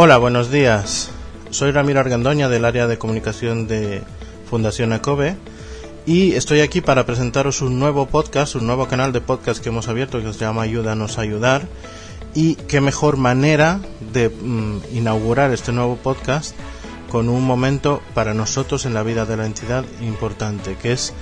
Hola, 0.00 0.16
buenos 0.16 0.52
días. 0.52 1.10
Soy 1.50 1.72
Ramiro 1.72 1.98
Argandoña 1.98 2.48
del 2.48 2.64
área 2.64 2.86
de 2.86 2.98
comunicación 2.98 3.66
de 3.66 4.04
Fundación 4.48 4.92
ACOBE 4.92 5.34
y 6.06 6.34
estoy 6.34 6.60
aquí 6.60 6.80
para 6.80 7.04
presentaros 7.04 7.62
un 7.62 7.80
nuevo 7.80 8.06
podcast, 8.06 8.54
un 8.54 8.68
nuevo 8.68 8.86
canal 8.86 9.12
de 9.12 9.20
podcast 9.20 9.60
que 9.60 9.70
hemos 9.70 9.88
abierto 9.88 10.22
que 10.22 10.32
se 10.32 10.38
llama 10.38 10.62
Ayúdanos 10.62 11.18
a 11.18 11.22
ayudar 11.22 11.66
y 12.32 12.54
qué 12.54 12.80
mejor 12.80 13.16
manera 13.16 13.80
de 14.12 14.28
mm, 14.28 14.82
inaugurar 14.92 15.50
este 15.52 15.72
nuevo 15.72 15.96
podcast 15.96 16.54
con 17.10 17.28
un 17.28 17.42
momento 17.42 18.00
para 18.14 18.34
nosotros 18.34 18.86
en 18.86 18.94
la 18.94 19.02
vida 19.02 19.26
de 19.26 19.36
la 19.36 19.46
entidad 19.46 19.84
importante, 20.00 20.76
que 20.80 20.92
es 20.92 21.12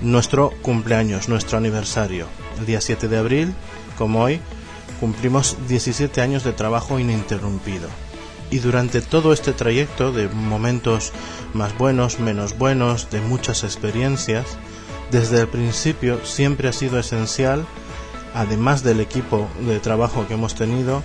nuestro 0.00 0.52
cumpleaños, 0.60 1.30
nuestro 1.30 1.56
aniversario. 1.56 2.26
El 2.58 2.66
día 2.66 2.82
7 2.82 3.08
de 3.08 3.16
abril, 3.16 3.54
como 3.96 4.20
hoy, 4.20 4.38
cumplimos 5.00 5.56
17 5.66 6.20
años 6.20 6.44
de 6.44 6.52
trabajo 6.52 6.98
ininterrumpido 6.98 7.88
y 8.50 8.58
durante 8.58 9.00
todo 9.00 9.32
este 9.32 9.52
trayecto 9.52 10.12
de 10.12 10.28
momentos 10.28 11.12
más 11.54 11.76
buenos, 11.76 12.18
menos 12.20 12.56
buenos, 12.56 13.10
de 13.10 13.20
muchas 13.20 13.64
experiencias, 13.64 14.58
desde 15.10 15.40
el 15.40 15.48
principio 15.48 16.24
siempre 16.24 16.68
ha 16.68 16.72
sido 16.72 16.98
esencial, 16.98 17.66
además 18.34 18.82
del 18.82 19.00
equipo 19.00 19.48
de 19.60 19.80
trabajo 19.80 20.26
que 20.26 20.34
hemos 20.34 20.54
tenido, 20.54 21.02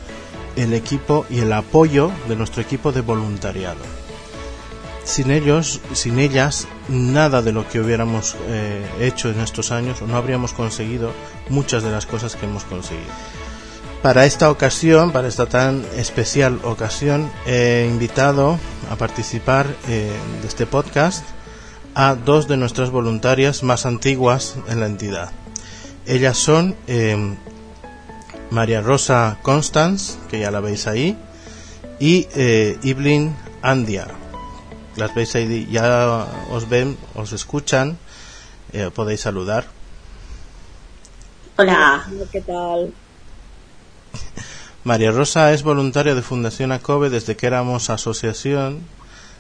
el 0.56 0.74
equipo 0.74 1.26
y 1.30 1.40
el 1.40 1.54
apoyo 1.54 2.12
de 2.28 2.36
nuestro 2.36 2.62
equipo 2.62 2.92
de 2.92 3.02
voluntariado. 3.02 3.82
Sin 5.04 5.32
ellos, 5.32 5.82
sin 5.94 6.20
ellas, 6.20 6.68
nada 6.88 7.42
de 7.42 7.52
lo 7.52 7.68
que 7.68 7.82
hubiéramos 7.82 8.36
eh, 8.48 8.86
hecho 9.02 9.30
en 9.30 9.42
estos 9.42 9.72
años 9.72 10.02
no 10.02 10.16
habríamos 10.16 10.54
conseguido 10.54 11.12
muchas 11.50 11.84
de 11.84 11.92
las 11.92 12.06
cosas 12.06 12.36
que 12.36 12.46
hemos 12.46 12.64
conseguido. 12.64 13.12
Para 14.04 14.26
esta 14.26 14.52
ocasión, 14.52 15.14
para 15.14 15.30
esta 15.30 15.46
tan 15.46 15.86
especial 15.96 16.60
ocasión, 16.64 17.32
he 17.46 17.88
invitado 17.90 18.60
a 18.92 18.98
participar 18.98 19.66
eh, 19.88 20.12
de 20.42 20.46
este 20.46 20.66
podcast 20.66 21.24
a 21.96 22.16
dos 22.16 22.50
de 22.50 22.58
nuestras 22.58 22.90
voluntarias 22.90 23.64
más 23.64 23.86
antiguas 23.86 24.58
en 24.68 24.82
la 24.82 24.88
entidad. 24.88 25.32
Ellas 26.06 26.38
son 26.38 26.76
eh, 26.88 27.38
María 28.52 28.82
Rosa 28.82 29.38
Constance, 29.42 30.20
que 30.30 30.40
ya 30.42 30.52
la 30.52 30.60
veis 30.60 30.86
ahí, 30.86 31.18
y 31.98 32.28
eh, 32.36 32.78
Iblin 32.84 33.34
Andia. 33.62 34.08
Las 34.98 35.16
veis 35.16 35.34
ahí, 35.36 35.66
ya 35.72 36.28
os 36.52 36.68
ven, 36.68 36.98
os 37.16 37.32
escuchan, 37.32 37.98
podéis 38.94 39.22
saludar. 39.22 39.66
Hola. 41.56 42.06
¿Qué 42.34 42.42
tal? 42.42 42.94
María 44.84 45.12
Rosa 45.12 45.54
es 45.54 45.64
voluntaria 45.64 46.16
de 46.16 46.22
Fundación 46.22 46.72
ACOBE 46.72 47.10
desde 47.10 47.36
que 47.36 47.48
éramos 47.48 47.90
asociación, 47.90 48.82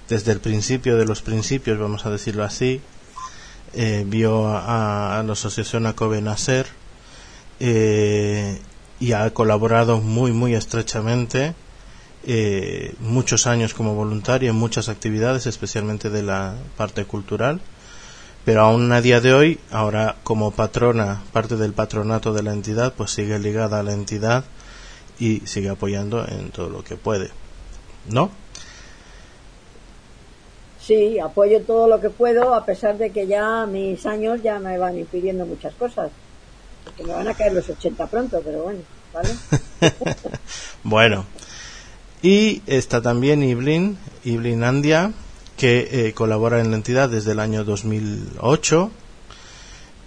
desde 0.09 0.31
el 0.31 0.39
principio 0.39 0.97
de 0.97 1.05
los 1.05 1.21
principios, 1.21 1.79
vamos 1.79 2.05
a 2.05 2.09
decirlo 2.09 2.43
así. 2.43 2.81
Eh, 3.73 4.03
vio 4.05 4.47
a, 4.47 5.23
la 5.25 5.33
asociación 5.33 5.87
ACOBE 5.87 6.21
nacer 6.21 6.67
eh, 7.59 8.61
y 8.99 9.13
ha 9.13 9.29
colaborado 9.33 9.99
muy, 9.99 10.31
muy 10.31 10.53
estrechamente. 10.53 11.55
Eh, 12.25 12.95
muchos 12.99 13.47
años 13.47 13.73
como 13.73 13.95
voluntaria 13.95 14.51
en 14.51 14.55
muchas 14.55 14.87
actividades, 14.87 15.45
especialmente 15.45 16.09
de 16.09 16.23
la 16.23 16.55
parte 16.77 17.03
cultural 17.03 17.59
pero 18.45 18.61
aún 18.61 18.91
a 18.91 19.01
día 19.01 19.21
de 19.21 19.33
hoy, 19.33 19.59
ahora 19.71 20.17
como 20.23 20.51
patrona, 20.51 21.21
parte 21.31 21.55
del 21.55 21.73
patronato 21.73 22.33
de 22.33 22.43
la 22.43 22.53
entidad, 22.53 22.93
pues 22.93 23.11
sigue 23.11 23.39
ligada 23.39 23.79
a 23.79 23.83
la 23.83 23.93
entidad 23.93 24.43
y 25.19 25.41
sigue 25.45 25.69
apoyando 25.69 26.27
en 26.27 26.49
todo 26.51 26.69
lo 26.69 26.83
que 26.83 26.95
puede. 26.95 27.29
¿No? 28.09 28.31
Sí, 30.85 31.17
apoyo 31.19 31.61
todo 31.61 31.87
lo 31.87 32.01
que 32.01 32.09
puedo, 32.09 32.53
a 32.53 32.65
pesar 32.65 32.97
de 32.97 33.11
que 33.11 33.25
ya 33.25 33.65
mis 33.65 34.05
años 34.05 34.41
ya 34.43 34.59
me 34.59 34.77
van 34.77 34.97
impidiendo 34.97 35.45
muchas 35.45 35.73
cosas. 35.75 36.11
Porque 36.83 37.03
me 37.03 37.13
van 37.13 37.27
a 37.27 37.33
caer 37.33 37.53
los 37.53 37.69
80 37.69 38.07
pronto, 38.07 38.41
pero 38.43 38.63
bueno, 38.63 38.79
¿vale? 39.13 39.29
bueno. 40.83 41.25
Y 42.21 42.61
está 42.67 43.01
también 43.01 43.43
Iblin, 43.43 43.97
Iblin 44.25 44.63
Andia, 44.63 45.13
que 45.55 46.07
eh, 46.07 46.13
colabora 46.13 46.59
en 46.59 46.71
la 46.71 46.77
entidad 46.77 47.07
desde 47.09 47.31
el 47.31 47.39
año 47.39 47.63
2008. 47.63 48.91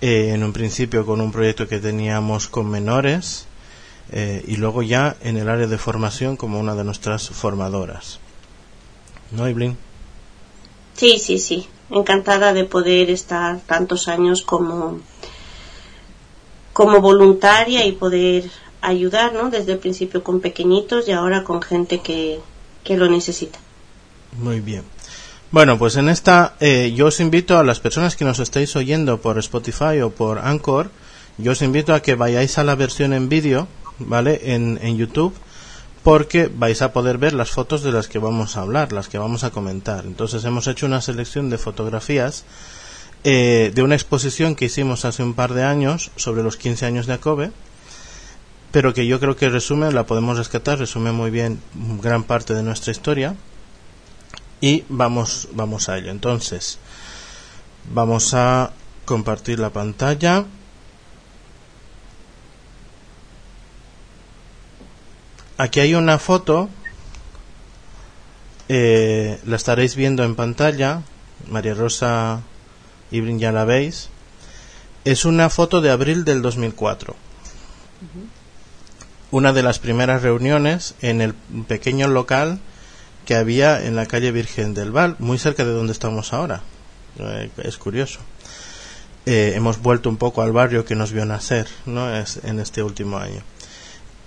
Eh, 0.02 0.32
en 0.34 0.44
un 0.44 0.52
principio 0.52 1.06
con 1.06 1.22
un 1.22 1.32
proyecto 1.32 1.66
que 1.66 1.78
teníamos 1.78 2.48
con 2.48 2.68
menores 2.68 3.46
eh, 4.12 4.44
y 4.46 4.56
luego 4.56 4.82
ya 4.82 5.16
en 5.22 5.36
el 5.36 5.48
área 5.48 5.66
de 5.66 5.78
formación 5.78 6.36
como 6.36 6.60
una 6.60 6.74
de 6.74 6.84
nuestras 6.84 7.28
formadoras. 7.28 8.20
¿No, 9.32 9.48
Iblin? 9.48 9.76
Sí, 10.94 11.18
sí, 11.18 11.38
sí. 11.38 11.66
Encantada 11.90 12.52
de 12.52 12.64
poder 12.64 13.10
estar 13.10 13.60
tantos 13.60 14.08
años 14.08 14.42
como, 14.42 15.00
como 16.72 17.00
voluntaria 17.00 17.84
y 17.86 17.92
poder 17.92 18.50
ayudar, 18.80 19.32
¿no? 19.32 19.50
Desde 19.50 19.72
el 19.72 19.78
principio 19.78 20.22
con 20.22 20.40
pequeñitos 20.40 21.08
y 21.08 21.12
ahora 21.12 21.44
con 21.44 21.60
gente 21.62 22.00
que, 22.00 22.40
que 22.84 22.96
lo 22.96 23.08
necesita. 23.08 23.58
Muy 24.38 24.60
bien. 24.60 24.82
Bueno, 25.50 25.78
pues 25.78 25.96
en 25.96 26.08
esta 26.08 26.56
eh, 26.60 26.92
yo 26.94 27.06
os 27.06 27.20
invito 27.20 27.58
a 27.58 27.64
las 27.64 27.80
personas 27.80 28.16
que 28.16 28.24
nos 28.24 28.40
estáis 28.40 28.74
oyendo 28.76 29.20
por 29.20 29.38
Spotify 29.38 30.00
o 30.02 30.10
por 30.10 30.38
Anchor, 30.38 30.90
yo 31.38 31.52
os 31.52 31.62
invito 31.62 31.94
a 31.94 32.00
que 32.00 32.14
vayáis 32.14 32.58
a 32.58 32.64
la 32.64 32.74
versión 32.74 33.12
en 33.12 33.28
vídeo 33.28 33.68
¿vale? 33.98 34.54
En, 34.54 34.78
en 34.82 34.96
YouTube 34.96 35.34
porque 36.02 36.48
vais 36.54 36.82
a 36.82 36.92
poder 36.92 37.18
ver 37.18 37.32
las 37.32 37.50
fotos 37.50 37.82
de 37.82 37.90
las 37.90 38.06
que 38.06 38.20
vamos 38.20 38.56
a 38.56 38.60
hablar, 38.60 38.92
las 38.92 39.08
que 39.08 39.18
vamos 39.18 39.42
a 39.42 39.50
comentar. 39.50 40.06
Entonces 40.06 40.44
hemos 40.44 40.68
hecho 40.68 40.86
una 40.86 41.00
selección 41.00 41.50
de 41.50 41.58
fotografías 41.58 42.44
eh, 43.24 43.72
de 43.74 43.82
una 43.82 43.96
exposición 43.96 44.54
que 44.54 44.66
hicimos 44.66 45.04
hace 45.04 45.24
un 45.24 45.34
par 45.34 45.52
de 45.52 45.64
años 45.64 46.12
sobre 46.14 46.44
los 46.44 46.56
15 46.56 46.86
años 46.86 47.06
de 47.06 47.14
Akobe, 47.14 47.50
pero 48.70 48.94
que 48.94 49.04
yo 49.04 49.18
creo 49.18 49.34
que 49.34 49.48
resume, 49.48 49.90
la 49.90 50.06
podemos 50.06 50.38
rescatar, 50.38 50.78
resume 50.78 51.10
muy 51.10 51.32
bien 51.32 51.60
gran 52.00 52.22
parte 52.22 52.54
de 52.54 52.62
nuestra 52.62 52.92
historia 52.92 53.34
y 54.60 54.84
vamos, 54.88 55.48
vamos 55.54 55.88
a 55.88 55.98
ello. 55.98 56.12
Entonces, 56.12 56.78
vamos 57.92 58.32
a 58.32 58.70
compartir 59.04 59.58
la 59.58 59.70
pantalla. 59.70 60.44
Aquí 65.58 65.80
hay 65.80 65.94
una 65.94 66.18
foto, 66.18 66.68
eh, 68.68 69.40
la 69.46 69.56
estaréis 69.56 69.96
viendo 69.96 70.22
en 70.24 70.34
pantalla, 70.34 71.02
María 71.48 71.74
Rosa 71.74 72.42
Ibrin 73.10 73.38
ya 73.38 73.52
la 73.52 73.64
veis. 73.64 74.10
Es 75.04 75.24
una 75.24 75.48
foto 75.48 75.80
de 75.80 75.90
abril 75.90 76.24
del 76.24 76.42
2004. 76.42 77.14
Una 79.30 79.52
de 79.52 79.62
las 79.62 79.78
primeras 79.78 80.22
reuniones 80.22 80.94
en 81.00 81.20
el 81.20 81.34
pequeño 81.34 82.08
local 82.08 82.60
que 83.24 83.34
había 83.34 83.84
en 83.84 83.96
la 83.96 84.06
calle 84.06 84.32
Virgen 84.32 84.74
del 84.74 84.92
Val, 84.92 85.16
muy 85.18 85.38
cerca 85.38 85.64
de 85.64 85.72
donde 85.72 85.92
estamos 85.92 86.32
ahora. 86.32 86.62
Eh, 87.18 87.50
es 87.64 87.76
curioso. 87.78 88.20
Eh, 89.24 89.54
hemos 89.56 89.80
vuelto 89.80 90.08
un 90.08 90.16
poco 90.16 90.42
al 90.42 90.52
barrio 90.52 90.84
que 90.84 90.94
nos 90.94 91.12
vio 91.12 91.24
nacer 91.24 91.66
¿no? 91.86 92.14
es, 92.14 92.40
en 92.44 92.60
este 92.60 92.82
último 92.82 93.18
año. 93.18 93.42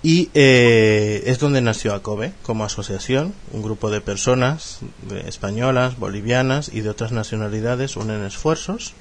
Y 0.02 0.30
eh, 0.32 1.24
es 1.26 1.38
donde 1.38 1.60
nació 1.60 1.94
ACOBE 1.94 2.32
como 2.42 2.64
asociación. 2.64 3.34
Un 3.52 3.62
grupo 3.62 3.90
de 3.90 4.00
personas 4.00 4.80
españolas, 5.26 5.98
bolivianas 5.98 6.70
y 6.72 6.80
de 6.80 6.88
otras 6.88 7.12
nacionalidades 7.12 7.96
unen 7.96 8.24
esfuerzos 8.24 8.94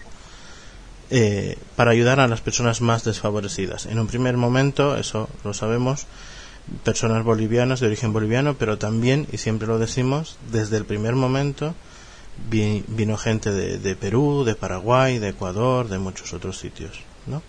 eh, 1.10 1.57
para 1.75 1.92
ayudar 1.92 2.19
a 2.19 2.28
las 2.28 2.42
personas 2.42 2.81
más 2.81 3.06
desfavorecidas. 3.06 3.86
En 3.86 3.98
un 3.98 4.07
primer 4.07 4.36
momento, 4.36 4.98
eso 4.98 5.30
lo 5.46 5.54
sabemos, 5.54 6.06
personas 6.84 7.24
bolivianas 7.24 7.80
de 7.80 7.88
origen 7.88 8.12
boliviano, 8.12 8.56
pero 8.56 8.78
también, 8.78 9.25
y 9.31 9.38
siempre 9.38 9.68
lo 9.68 9.80
decimos, 9.80 10.38
desde 10.51 10.78
el 10.78 10.86
primer 10.86 11.16
momento 11.16 11.74
vino 12.50 13.18
gente 13.18 13.51
de, 13.51 13.80
de 13.80 13.96
Perú, 13.96 14.44
de 14.46 14.56
Paraguay, 14.56 15.18
de 15.18 15.30
Ecuador, 15.30 15.88
de 15.88 15.98
muchos 15.98 16.34
otros 16.34 16.60
sitios. 16.60 17.00
¿no? 17.25 17.42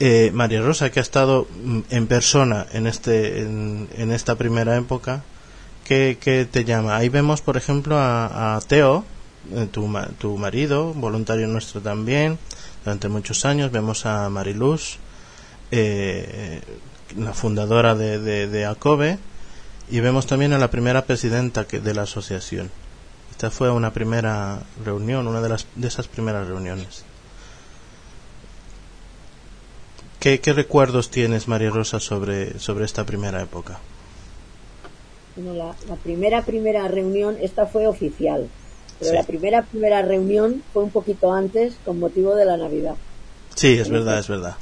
Eh, 0.00 0.30
María 0.32 0.60
Rosa, 0.60 0.90
que 0.90 1.00
ha 1.00 1.02
estado 1.02 1.48
mm, 1.64 1.80
en 1.90 2.06
persona 2.06 2.66
en, 2.72 2.86
este, 2.86 3.40
en, 3.40 4.12
esta 4.12 4.36
primera 4.36 4.76
época, 4.76 5.24
¿qué, 5.84 6.48
te 6.50 6.64
llama? 6.64 6.96
Ahí 6.96 7.08
vemos, 7.08 7.40
por 7.40 7.56
ejemplo, 7.56 7.96
a, 7.98 8.60
Teo, 8.68 9.04
eh, 9.52 9.66
tu, 9.70 9.92
tu, 10.18 10.36
marido, 10.38 10.94
voluntario 10.94 11.48
nuestro 11.48 11.80
también, 11.80 12.38
durante 12.84 13.08
muchos 13.08 13.44
años. 13.44 13.72
Vemos 13.72 14.06
a 14.06 14.28
Mariluz, 14.28 14.98
eh, 15.72 16.60
la 17.16 17.32
fundadora 17.32 17.96
de, 17.96 18.46
de, 18.46 18.66
ACOBE, 18.66 19.18
y 19.90 19.98
vemos 19.98 20.26
también 20.26 20.52
a 20.52 20.58
la 20.58 20.70
primera 20.70 21.06
presidenta 21.06 21.66
que, 21.66 21.80
de 21.80 21.94
la 21.94 22.02
asociación. 22.02 22.70
Esta 23.32 23.50
fue 23.50 23.68
una 23.70 23.92
primera 23.92 24.62
reunión, 24.84 25.26
una 25.26 25.40
de, 25.40 25.48
las, 25.48 25.66
de 25.74 25.88
esas 25.88 26.06
primeras 26.06 26.46
reuniones. 26.46 27.04
¿Qué, 30.20 30.40
recuerdos 30.52 31.10
tienes, 31.10 31.46
María 31.46 31.70
Rosa, 31.70 32.00
sobre, 32.00 32.58
sobre 32.58 32.84
esta 32.84 33.04
primera 33.04 33.40
época? 33.40 33.78
la, 35.36 35.76
primera, 36.02 36.42
primera 36.42 36.88
reunión, 36.88 37.36
esta 37.40 37.66
fue 37.66 37.86
oficial, 37.86 38.48
pero 38.98 39.12
la 39.12 39.22
primera, 39.22 39.62
primera 39.62 40.02
reunión 40.02 40.64
fue 40.72 40.82
un 40.82 40.90
poquito 40.90 41.32
antes 41.32 41.76
con 41.84 42.00
motivo 42.00 42.34
de 42.34 42.44
la 42.44 42.56
Navidad. 42.56 42.96
Sí, 43.54 43.78
es 43.78 43.88
verdad, 43.88 44.18
es 44.18 44.26
verdad. 44.26 44.56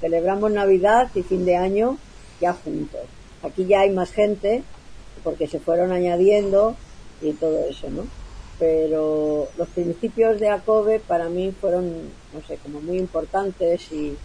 Celebramos 0.00 0.50
Navidad 0.50 1.10
y 1.14 1.22
fin 1.22 1.44
de 1.44 1.56
año 1.56 1.98
ya 2.40 2.54
juntos. 2.54 3.02
Aquí 3.42 3.66
ya 3.66 3.80
hay 3.80 3.90
más 3.90 4.12
gente 4.12 4.62
porque 5.22 5.46
se 5.46 5.60
fueron 5.60 5.92
añadiendo 5.92 6.74
y 7.20 7.32
todo 7.32 7.66
eso, 7.68 7.90
¿no? 7.90 8.06
Pero 8.58 9.48
los 9.58 9.68
principios 9.68 10.40
de 10.40 10.48
ACOBE 10.48 11.00
para 11.00 11.28
mí 11.28 11.52
fueron, 11.60 11.92
no 12.32 12.40
sé, 12.48 12.56
como 12.62 12.80
muy 12.80 12.96
importantes 12.96 13.92
y, 13.92 14.16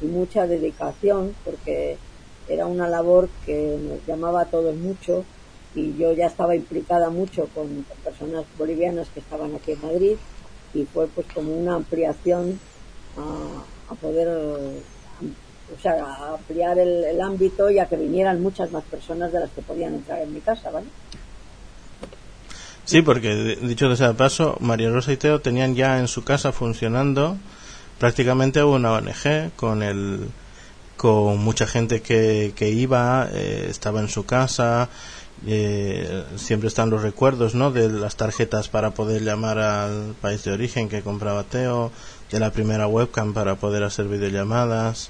y 0.00 0.06
mucha 0.06 0.46
dedicación 0.46 1.34
porque 1.44 1.96
era 2.48 2.66
una 2.66 2.88
labor 2.88 3.28
que 3.46 3.78
nos 3.80 4.04
llamaba 4.06 4.42
a 4.42 4.46
todos 4.46 4.74
mucho 4.76 5.24
y 5.74 5.96
yo 5.96 6.12
ya 6.12 6.26
estaba 6.26 6.56
implicada 6.56 7.10
mucho 7.10 7.48
con, 7.54 7.86
personas 8.02 8.44
bolivianas 8.58 9.08
que 9.10 9.20
estaban 9.20 9.54
aquí 9.54 9.72
en 9.72 9.82
Madrid 9.82 10.16
y 10.74 10.84
fue 10.84 11.06
pues 11.06 11.26
como 11.32 11.52
una 11.52 11.76
ampliación 11.76 12.58
a, 13.16 13.94
poder 13.94 14.28
o 14.28 15.80
sea, 15.80 16.04
a 16.04 16.34
ampliar 16.34 16.78
el, 16.78 17.20
ámbito 17.20 17.70
y 17.70 17.78
a 17.78 17.86
que 17.86 17.96
vinieran 17.96 18.42
muchas 18.42 18.72
más 18.72 18.82
personas 18.84 19.32
de 19.32 19.40
las 19.40 19.50
que 19.50 19.62
podían 19.62 19.94
entrar 19.94 20.20
en 20.22 20.34
mi 20.34 20.40
casa, 20.40 20.70
¿vale? 20.70 20.86
Sí, 22.84 23.02
porque 23.02 23.56
dicho 23.62 23.86
de 23.86 23.94
ese 23.94 24.12
paso, 24.14 24.56
María 24.58 24.90
Rosa 24.90 25.12
y 25.12 25.16
Teo 25.16 25.40
tenían 25.40 25.76
ya 25.76 25.98
en 26.00 26.08
su 26.08 26.24
casa 26.24 26.50
funcionando 26.50 27.36
prácticamente 28.00 28.64
una 28.64 28.94
ONG 28.94 29.52
con 29.54 29.84
el 29.84 30.30
con 30.96 31.38
mucha 31.38 31.66
gente 31.66 32.02
que, 32.02 32.52
que 32.54 32.68
iba, 32.68 33.28
eh, 33.32 33.68
estaba 33.70 34.00
en 34.00 34.08
su 34.08 34.26
casa, 34.26 34.90
eh, 35.46 36.24
siempre 36.36 36.68
están 36.68 36.90
los 36.90 37.00
recuerdos 37.00 37.54
¿no? 37.54 37.70
de 37.70 37.88
las 37.88 38.16
tarjetas 38.16 38.68
para 38.68 38.90
poder 38.90 39.22
llamar 39.22 39.58
al 39.58 40.14
país 40.20 40.44
de 40.44 40.52
origen 40.52 40.90
que 40.90 41.00
compraba 41.00 41.44
Teo, 41.44 41.90
de 42.30 42.40
la 42.40 42.52
primera 42.52 42.86
webcam 42.86 43.32
para 43.32 43.54
poder 43.54 43.82
hacer 43.82 44.08
videollamadas 44.08 45.08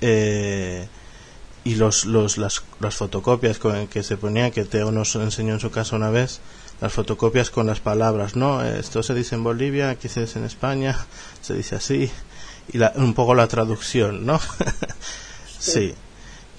eh, 0.00 0.88
y 1.62 1.76
los, 1.76 2.04
los, 2.04 2.38
las, 2.38 2.64
las 2.80 2.96
fotocopias 2.96 3.60
con 3.60 3.86
que 3.86 4.02
se 4.02 4.16
ponía 4.16 4.50
que 4.50 4.64
Teo 4.64 4.90
nos 4.90 5.14
enseñó 5.14 5.54
en 5.54 5.60
su 5.60 5.70
casa 5.70 5.94
una 5.94 6.10
vez 6.10 6.40
las 6.82 6.92
fotocopias 6.92 7.48
con 7.48 7.66
las 7.66 7.80
palabras 7.80 8.36
no 8.36 8.62
esto 8.62 9.02
se 9.02 9.14
dice 9.14 9.36
en 9.36 9.44
Bolivia 9.44 9.88
aquí 9.88 10.08
se 10.08 10.20
dice 10.20 10.38
en 10.38 10.44
España 10.44 10.98
se 11.40 11.54
dice 11.54 11.76
así 11.76 12.10
y 12.72 12.78
un 12.96 13.14
poco 13.14 13.34
la 13.34 13.46
traducción 13.46 14.26
no 14.26 14.38
sí 15.58 15.94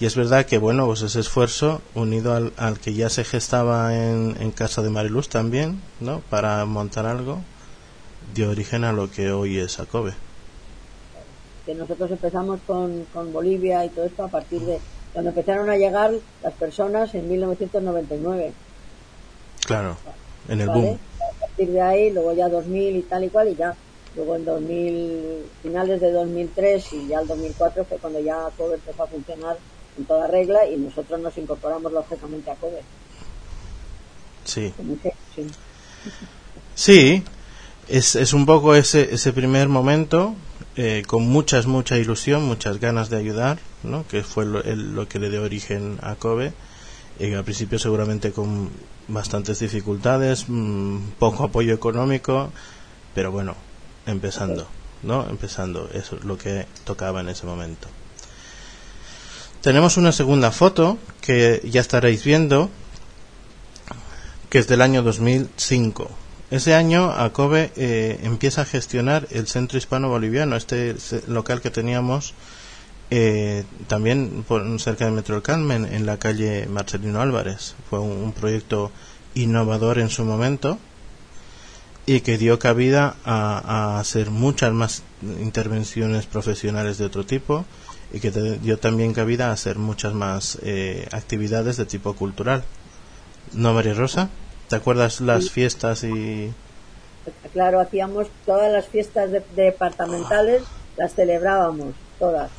y 0.00 0.06
es 0.06 0.16
verdad 0.16 0.44
que, 0.44 0.58
bueno, 0.58 0.86
pues 0.86 1.02
ese 1.02 1.20
esfuerzo, 1.20 1.80
unido 1.94 2.34
al, 2.34 2.52
al 2.56 2.80
que 2.80 2.94
ya 2.94 3.08
se 3.08 3.22
gestaba 3.22 3.94
en, 3.96 4.36
en, 4.40 4.50
casa 4.50 4.82
de 4.82 4.90
Mariluz 4.90 5.28
también, 5.28 5.80
¿no? 6.00 6.20
Para 6.30 6.64
montar 6.64 7.06
algo, 7.06 7.38
dio 8.34 8.50
origen 8.50 8.82
a 8.82 8.92
lo 8.92 9.10
que 9.10 9.30
hoy 9.30 9.58
es 9.58 9.78
ACOBE. 9.78 10.12
Que 11.64 11.74
nosotros 11.74 12.10
empezamos 12.10 12.58
con, 12.66 13.04
con 13.14 13.32
Bolivia 13.32 13.84
y 13.84 13.90
todo 13.90 14.04
esto 14.04 14.24
a 14.24 14.28
partir 14.28 14.62
de 14.62 14.80
cuando 15.12 15.30
empezaron 15.30 15.70
a 15.70 15.76
llegar 15.76 16.10
las 16.42 16.54
personas 16.54 17.14
en 17.14 17.28
1999. 17.28 18.52
Claro, 19.66 19.96
en 20.48 20.60
el 20.60 20.68
boom. 20.68 20.98
A 21.20 21.40
partir 21.40 21.70
de 21.70 21.80
ahí, 21.80 22.10
luego 22.10 22.32
ya 22.34 22.48
2000 22.48 22.96
y 22.96 23.02
tal 23.02 23.24
y 23.24 23.28
cual, 23.28 23.48
y 23.48 23.56
ya 23.56 23.74
luego 24.16 24.36
en 24.36 24.44
2000, 24.44 25.44
finales 25.62 26.00
de 26.00 26.12
2003 26.12 26.92
y 26.92 27.08
ya 27.08 27.20
el 27.20 27.26
2004 27.26 27.84
fue 27.84 27.98
cuando 27.98 28.20
ya 28.20 28.46
ACOBE 28.46 28.74
empezó 28.74 29.02
a 29.02 29.06
funcionar 29.06 29.58
en 29.98 30.04
toda 30.04 30.26
regla 30.26 30.66
y 30.66 30.76
nosotros 30.76 31.20
nos 31.20 31.36
incorporamos 31.38 31.92
lógicamente 31.92 32.50
a 32.50 32.54
CODE. 32.54 32.82
Sí. 34.44 34.72
Sí, 36.74 37.22
es, 37.88 38.16
es 38.16 38.32
un 38.32 38.46
poco 38.46 38.74
ese, 38.74 39.14
ese 39.14 39.32
primer 39.32 39.68
momento 39.68 40.34
eh, 40.76 41.02
con 41.06 41.26
muchas, 41.26 41.66
mucha 41.66 41.96
ilusión, 41.96 42.44
muchas 42.44 42.78
ganas 42.78 43.10
de 43.10 43.16
ayudar, 43.16 43.58
¿no? 43.82 44.06
que 44.06 44.22
fue 44.22 44.44
lo, 44.44 44.62
lo 44.62 45.08
que 45.08 45.18
le 45.18 45.30
dio 45.30 45.42
origen 45.42 45.98
a 46.02 46.14
COBE. 46.16 46.52
Eh, 47.20 47.34
al 47.34 47.44
principio 47.44 47.78
seguramente 47.78 48.32
con 48.32 48.70
bastantes 49.08 49.58
dificultades, 49.58 50.46
mm, 50.48 50.98
poco 51.18 51.44
apoyo 51.44 51.74
económico, 51.74 52.50
pero 53.14 53.30
bueno, 53.30 53.54
empezando, 54.06 54.66
¿no? 55.02 55.28
Empezando, 55.28 55.88
eso 55.92 56.16
es 56.16 56.24
lo 56.24 56.38
que 56.38 56.66
tocaba 56.84 57.20
en 57.20 57.28
ese 57.28 57.46
momento. 57.46 57.88
Tenemos 59.60 59.96
una 59.96 60.12
segunda 60.12 60.50
foto 60.50 60.98
que 61.20 61.62
ya 61.64 61.80
estaréis 61.80 62.22
viendo, 62.24 62.70
que 64.50 64.58
es 64.58 64.68
del 64.68 64.82
año 64.82 65.02
2005. 65.02 66.10
Ese 66.50 66.74
año 66.74 67.10
ACOBE 67.10 67.72
eh, 67.76 68.20
empieza 68.22 68.62
a 68.62 68.64
gestionar 68.66 69.26
el 69.30 69.46
Centro 69.48 69.78
Hispano 69.78 70.08
Boliviano, 70.08 70.56
este 70.56 70.94
local 71.26 71.62
que 71.62 71.70
teníamos 71.70 72.34
eh, 73.16 73.64
también 73.86 74.44
por, 74.46 74.80
cerca 74.80 75.04
de 75.04 75.12
Metro 75.12 75.42
Carmen, 75.42 75.84
en 75.84 76.04
la 76.04 76.18
calle 76.18 76.66
Marcelino 76.66 77.20
Álvarez. 77.20 77.74
Fue 77.88 78.00
un, 78.00 78.32
proyecto 78.32 78.90
innovador 79.34 79.98
en 79.98 80.10
su 80.10 80.24
momento 80.24 80.78
y 82.06 82.20
que 82.20 82.38
dio 82.38 82.58
cabida 82.58 83.16
a, 83.24 83.94
a 83.96 84.00
hacer 84.00 84.30
muchas 84.30 84.72
más 84.72 85.02
intervenciones 85.40 86.26
profesionales 86.26 86.98
de 86.98 87.04
otro 87.04 87.24
tipo 87.24 87.64
y 88.12 88.20
que 88.20 88.30
dio 88.30 88.78
también 88.78 89.12
cabida 89.12 89.48
a 89.48 89.52
hacer 89.52 89.76
muchas 89.76 90.14
más 90.14 90.58
eh, 90.62 91.08
actividades 91.12 91.76
de 91.76 91.84
tipo 91.84 92.14
cultural. 92.14 92.62
¿No, 93.52 93.74
María 93.74 93.94
Rosa? 93.94 94.28
¿Te 94.68 94.76
acuerdas 94.76 95.20
las 95.20 95.50
fiestas 95.50 96.04
y...? 96.04 96.52
Claro, 97.52 97.80
hacíamos 97.80 98.28
todas 98.44 98.70
las 98.72 98.86
fiestas 98.86 99.30
departamentales, 99.56 100.62
las 100.96 101.14
celebrábamos 101.14 101.94
todas. 102.18 102.50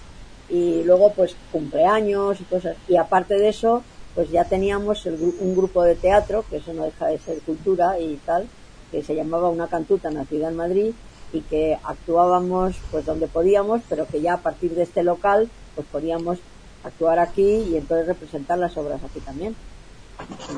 Y 0.50 0.84
luego, 0.84 1.12
pues, 1.14 1.36
cumpleaños 1.52 2.40
y 2.40 2.44
cosas. 2.44 2.76
Y 2.88 2.98
aparte 2.98 3.36
de 3.36 3.50
eso, 3.50 3.84
pues 4.14 4.30
ya 4.30 4.46
teníamos 4.46 5.06
un 5.06 5.56
grupo 5.56 5.84
de 5.84 5.96
teatro, 5.96 6.46
que 6.50 6.58
eso 6.58 6.74
no 6.74 6.86
deja 6.86 7.08
de 7.08 7.20
ser 7.20 7.40
cultura 7.42 8.00
y 8.00 8.16
tal, 8.26 8.48
que 8.92 9.04
se 9.04 9.16
llamaba 9.16 9.50
Una 9.50 9.68
Cantuta, 9.68 10.10
nacida 10.10 10.48
en 10.48 10.56
Madrid, 10.56 10.94
y 11.34 11.42
que 11.42 11.78
actuábamos 11.84 12.76
pues 12.92 13.06
donde 13.06 13.28
podíamos, 13.28 13.82
pero 13.90 14.08
que 14.08 14.22
ya 14.22 14.36
a 14.36 14.42
partir 14.42 14.74
de 14.74 14.84
este 14.84 15.04
local 15.04 15.50
pues 15.76 15.86
podíamos 15.92 16.40
actuar 16.84 17.20
aquí 17.20 17.66
y 17.70 17.76
entonces 17.76 18.08
representar 18.08 18.58
las 18.58 18.78
obras 18.78 19.04
aquí 19.04 19.20
también. 19.20 19.56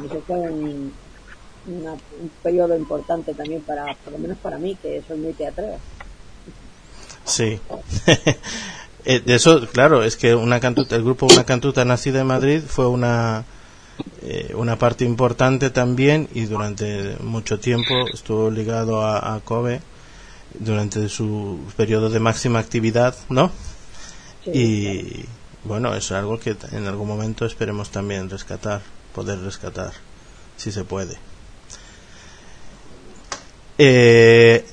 Y 0.04 0.06
eso 0.06 0.22
fue 0.28 0.38
un, 0.38 0.94
un 1.66 2.32
periodo 2.44 2.76
importante 2.76 3.34
también 3.34 3.62
para, 3.62 3.86
por 4.04 4.14
lo 4.14 4.20
menos 4.20 4.38
para 4.38 4.58
mí, 4.58 4.76
que 4.76 5.02
soy 5.08 5.18
muy 5.18 5.34
teatrera. 5.34 5.78
Sí. 7.26 7.60
Eh, 9.10 9.22
de 9.22 9.36
eso, 9.36 9.66
claro, 9.70 10.04
es 10.04 10.18
que 10.18 10.36
una 10.36 10.60
cantuta, 10.60 10.98
el 10.98 11.04
grupo 11.06 11.28
Una 11.32 11.46
Cantuta 11.46 11.86
nacida 11.86 12.20
en 12.20 12.28
Madrid 12.28 12.62
fue 12.68 12.88
una, 12.88 13.46
eh, 14.22 14.52
una 14.54 14.78
parte 14.78 15.06
importante 15.06 15.70
también 15.70 16.28
y 16.34 16.44
durante 16.44 17.16
mucho 17.22 17.58
tiempo 17.58 17.94
estuvo 18.14 18.52
ligado 18.52 19.02
a, 19.02 19.34
a 19.34 19.40
Kobe 19.40 19.80
durante 20.60 21.08
su 21.08 21.58
periodo 21.78 22.10
de 22.10 22.20
máxima 22.20 22.60
actividad, 22.60 23.16
¿no? 23.30 23.50
y 24.46 25.24
bueno, 25.64 25.96
es 25.96 26.12
algo 26.12 26.38
que 26.38 26.58
en 26.74 26.88
algún 26.88 27.08
momento 27.08 27.46
esperemos 27.46 27.92
también 27.92 28.30
rescatar, 28.30 28.82
poder 29.16 29.40
rescatar, 29.40 29.94
si 30.58 30.70
se 30.70 30.84
puede. 30.84 31.18
Eh, 33.78 34.66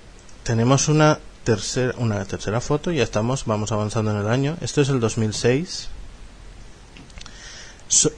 tenemos 0.42 0.88
una 0.88 1.20
tercera, 1.44 1.94
una 1.98 2.24
tercera 2.24 2.60
foto, 2.60 2.90
ya 2.90 3.02
estamos, 3.02 3.44
vamos 3.46 3.70
avanzando 3.72 4.10
en 4.10 4.18
el 4.18 4.28
año. 4.28 4.56
Esto 4.60 4.80
es 4.80 4.88
el 4.88 5.00
2006. 5.00 5.88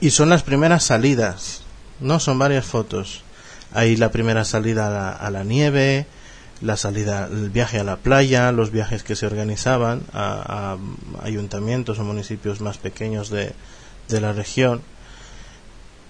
y 0.01 0.09
son 0.09 0.29
las 0.29 0.43
primeras 0.43 0.83
salidas, 0.83 1.61
¿no? 1.99 2.19
Son 2.19 2.39
varias 2.39 2.65
fotos. 2.65 3.21
Hay 3.73 3.97
la 3.97 4.11
primera 4.11 4.45
salida 4.45 5.11
a 5.11 5.29
la 5.29 5.43
nieve, 5.43 6.07
la 6.61 6.77
salida, 6.77 7.27
el 7.31 7.49
viaje 7.49 7.79
a 7.79 7.83
la 7.83 7.97
playa, 7.97 8.51
los 8.51 8.71
viajes 8.71 9.03
que 9.03 9.15
se 9.15 9.25
organizaban 9.25 10.01
a, 10.13 10.77
ayuntamientos 11.21 11.99
o 11.99 12.03
municipios 12.03 12.61
más 12.61 12.77
pequeños 12.77 13.29
de, 13.29 13.53
de 14.07 14.21
la 14.21 14.33
región. 14.33 14.81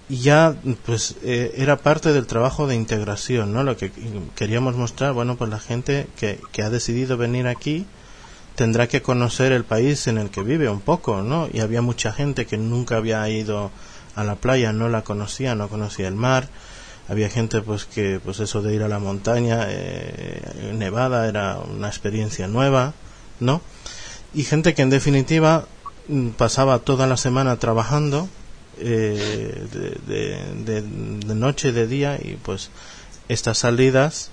Y 0.08 0.18
ya, 0.18 0.56
pues, 0.86 1.16
eh, 1.22 1.54
era 1.56 1.76
parte 1.76 2.12
del 2.12 2.26
trabajo 2.26 2.66
de 2.66 2.74
integración, 2.74 3.52
¿no? 3.52 3.62
Lo 3.62 3.76
que 3.76 3.92
queríamos 4.34 4.74
mostrar, 4.74 5.12
bueno, 5.12 5.36
pues 5.36 5.50
la 5.50 5.60
gente 5.60 6.06
que, 6.18 6.40
que 6.50 6.62
ha 6.62 6.70
decidido 6.70 7.16
venir 7.16 7.46
aquí 7.46 7.86
tendrá 8.54 8.88
que 8.88 9.02
conocer 9.02 9.52
el 9.52 9.64
país 9.64 10.06
en 10.06 10.18
el 10.18 10.30
que 10.30 10.42
vive 10.42 10.68
un 10.68 10.80
poco, 10.80 11.22
¿no? 11.22 11.48
Y 11.52 11.60
había 11.60 11.82
mucha 11.82 12.12
gente 12.12 12.46
que 12.46 12.56
nunca 12.56 12.96
había 12.96 13.28
ido 13.28 13.70
a 14.16 14.24
la 14.24 14.34
playa, 14.36 14.72
no 14.72 14.88
la 14.88 15.02
conocía, 15.02 15.54
no 15.54 15.68
conocía 15.68 16.08
el 16.08 16.16
mar, 16.16 16.48
había 17.08 17.30
gente 17.30 17.62
pues 17.62 17.86
que 17.86 18.20
pues 18.22 18.38
eso 18.40 18.62
de 18.62 18.74
ir 18.74 18.82
a 18.82 18.88
la 18.88 18.98
montaña 18.98 19.66
eh, 19.68 20.72
nevada 20.74 21.26
era 21.26 21.58
una 21.58 21.88
experiencia 21.88 22.46
nueva 22.46 22.92
no 23.40 23.62
y 24.34 24.44
gente 24.44 24.74
que 24.74 24.82
en 24.82 24.90
definitiva 24.90 25.64
mm, 26.08 26.30
pasaba 26.30 26.80
toda 26.80 27.06
la 27.06 27.16
semana 27.16 27.56
trabajando 27.56 28.28
eh, 28.80 29.66
de, 30.06 30.82
de, 30.82 31.34
noche 31.34 31.72
de 31.72 31.86
día 31.86 32.18
y 32.20 32.38
pues 32.42 32.70
estas 33.28 33.58
salidas 33.58 34.30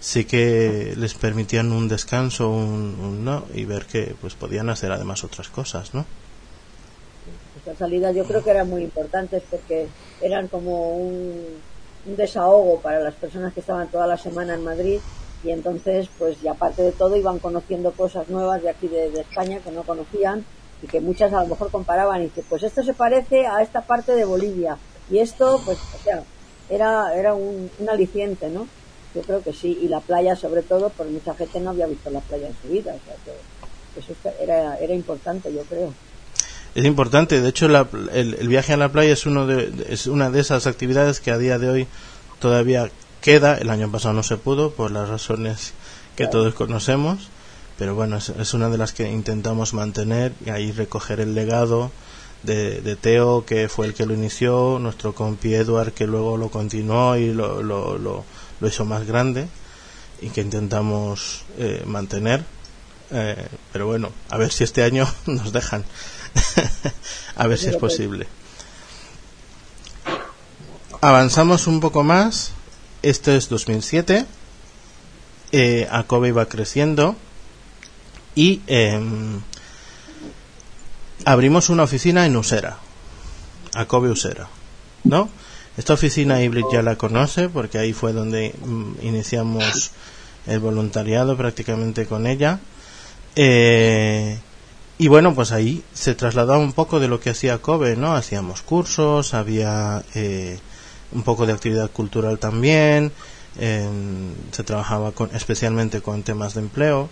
sí 0.00 0.24
que 0.24 0.94
les 0.96 1.14
permitían 1.14 1.72
un 1.72 1.88
descanso 1.88 2.50
un, 2.50 3.24
no 3.24 3.44
y 3.54 3.64
ver 3.64 3.86
que 3.86 4.14
pues 4.20 4.34
podían 4.34 4.70
hacer 4.70 4.92
además 4.92 5.24
otras 5.24 5.48
cosas 5.48 5.94
no 5.94 6.04
estas 7.56 7.78
salidas 7.78 8.14
yo 8.14 8.24
creo 8.24 8.44
que 8.44 8.50
eran 8.50 8.68
muy 8.68 8.82
importantes 8.82 9.42
porque 9.50 9.88
eran 10.20 10.48
como 10.48 10.96
un, 10.96 11.58
un 12.06 12.16
desahogo 12.16 12.80
para 12.80 13.00
las 13.00 13.14
personas 13.14 13.52
que 13.52 13.60
estaban 13.60 13.88
toda 13.88 14.06
la 14.06 14.16
semana 14.16 14.54
en 14.54 14.64
Madrid 14.64 15.00
y 15.44 15.50
entonces 15.50 16.08
pues 16.18 16.36
y 16.42 16.48
aparte 16.48 16.82
de 16.82 16.92
todo 16.92 17.16
iban 17.16 17.38
conociendo 17.38 17.92
cosas 17.92 18.28
nuevas 18.28 18.62
de 18.62 18.70
aquí 18.70 18.88
de, 18.88 19.06
España 19.20 19.60
que 19.60 19.70
no 19.70 19.82
conocían 19.82 20.44
y 20.82 20.86
que 20.86 21.00
muchas 21.00 21.32
a 21.32 21.42
lo 21.42 21.48
mejor 21.48 21.70
comparaban 21.70 22.24
y 22.24 22.28
que 22.28 22.42
pues 22.42 22.62
esto 22.62 22.82
se 22.82 22.94
parece 22.94 23.46
a 23.46 23.62
esta 23.62 23.82
parte 23.82 24.12
de 24.12 24.24
Bolivia. 24.24 24.76
Y 25.10 25.18
esto 25.18 25.60
pues 25.64 25.78
o 25.78 26.02
sea 26.02 26.22
era 26.68 27.14
era 27.14 27.34
un, 27.34 27.70
aliciente 27.88 28.48
no 28.50 28.66
yo 29.14 29.22
creo 29.22 29.42
que 29.42 29.52
sí. 29.52 29.78
Y 29.82 29.88
la 29.88 30.00
playa 30.00 30.36
sobre 30.36 30.62
todo 30.62 30.90
pues 30.90 31.10
mucha 31.10 31.34
gente 31.34 31.60
no 31.60 31.70
había 31.70 31.86
visto 31.86 32.10
la 32.10 32.20
playa 32.20 32.48
en 32.48 32.56
su 32.62 32.68
vida 32.68 32.94
o 32.94 33.04
sea 33.04 33.16
que 33.24 34.00
eso 34.00 34.14
era 34.40 34.76
era 34.76 34.94
importante 34.94 35.52
yo 35.52 35.62
creo. 35.62 35.92
Es 36.74 36.84
importante. 36.84 37.40
De 37.40 37.48
hecho 37.48 37.66
el, 37.66 38.34
el, 38.38 38.48
viaje 38.48 38.74
a 38.74 38.76
la 38.76 38.92
playa 38.92 39.14
es 39.14 39.24
uno 39.24 39.46
de 39.46 39.86
es 39.88 40.06
una 40.06 40.30
de 40.30 40.40
esas 40.40 40.66
actividades 40.66 41.20
que 41.20 41.30
a 41.30 41.38
día 41.38 41.58
de 41.58 41.70
hoy 41.70 41.86
todavía 42.38 42.90
queda. 43.22 43.56
El 43.56 43.70
año 43.70 43.90
pasado 43.90 44.12
no 44.12 44.22
se 44.22 44.36
pudo 44.36 44.72
por 44.72 44.90
las 44.90 45.08
razones 45.08 45.72
que 46.16 46.26
todos 46.26 46.54
conocemos, 46.54 47.28
pero 47.78 47.94
bueno, 47.94 48.16
es, 48.16 48.54
una 48.54 48.68
de 48.68 48.78
las 48.78 48.92
que 48.92 49.10
intentamos 49.10 49.74
mantener 49.74 50.32
y 50.44 50.50
ahí 50.50 50.72
recoger 50.72 51.20
el 51.20 51.34
legado 51.34 51.90
de, 52.42 52.96
Teo, 53.00 53.44
que 53.44 53.68
fue 53.68 53.86
el 53.86 53.94
que 53.94 54.06
lo 54.06 54.14
inició, 54.14 54.78
nuestro 54.78 55.14
compi 55.14 55.54
Edward, 55.54 55.92
que 55.92 56.06
luego 56.06 56.36
lo 56.36 56.50
continuó 56.50 57.16
y 57.16 57.32
lo, 57.32 57.62
lo, 57.62 57.98
lo, 57.98 58.24
hizo 58.66 58.84
más 58.84 59.06
grande 59.06 59.48
y 60.20 60.30
que 60.30 60.40
intentamos 60.40 61.44
eh, 61.58 61.82
mantener. 61.86 62.44
Eh, 63.10 63.46
pero 63.72 63.86
bueno, 63.86 64.10
a 64.30 64.38
ver 64.38 64.52
si 64.52 64.64
este 64.64 64.82
año 64.82 65.06
nos 65.26 65.52
dejan. 65.52 65.84
a 67.36 67.46
ver 67.46 67.58
si 67.58 67.68
es 67.68 67.76
posible. 67.76 68.26
Avanzamos 71.00 71.66
un 71.66 71.80
poco 71.80 72.02
más 72.02 72.52
esto 73.02 73.30
es 73.30 73.48
2007. 73.48 74.26
Eh, 75.52 75.86
Akobe 75.90 76.28
iba 76.28 76.46
creciendo 76.46 77.14
y 78.36 78.60
em, 78.68 79.40
abrimos 81.24 81.70
una 81.70 81.82
oficina 81.82 82.26
en 82.26 82.36
Usera, 82.36 82.76
Akobe 83.74 84.10
Usera, 84.10 84.48
¿no? 85.02 85.28
Esta 85.76 85.94
oficina 85.94 86.42
Ibrid 86.42 86.66
ya 86.70 86.82
la 86.82 86.96
conoce 86.96 87.48
porque 87.48 87.78
ahí 87.78 87.92
fue 87.92 88.12
donde 88.12 88.54
mm, 88.64 88.92
iniciamos 89.02 89.90
el 90.46 90.60
voluntariado 90.60 91.36
prácticamente 91.36 92.06
con 92.06 92.26
ella. 92.26 92.60
Eh, 93.34 94.38
y 94.98 95.08
bueno, 95.08 95.34
pues 95.34 95.52
ahí 95.52 95.82
se 95.92 96.14
trasladaba 96.14 96.58
un 96.58 96.72
poco 96.72 97.00
de 97.00 97.08
lo 97.08 97.20
que 97.20 97.30
hacía 97.30 97.58
Kobe, 97.58 97.96
¿no? 97.96 98.14
Hacíamos 98.14 98.62
cursos, 98.62 99.34
había 99.34 100.02
eh, 100.14 100.58
un 101.12 101.22
poco 101.22 101.46
de 101.46 101.52
actividad 101.52 101.90
cultural 101.90 102.38
también, 102.38 103.12
se 103.58 104.64
trabajaba 104.64 105.12
con, 105.12 105.34
especialmente 105.34 106.02
con 106.02 106.22
temas 106.22 106.54
de 106.54 106.60
empleo, 106.60 107.08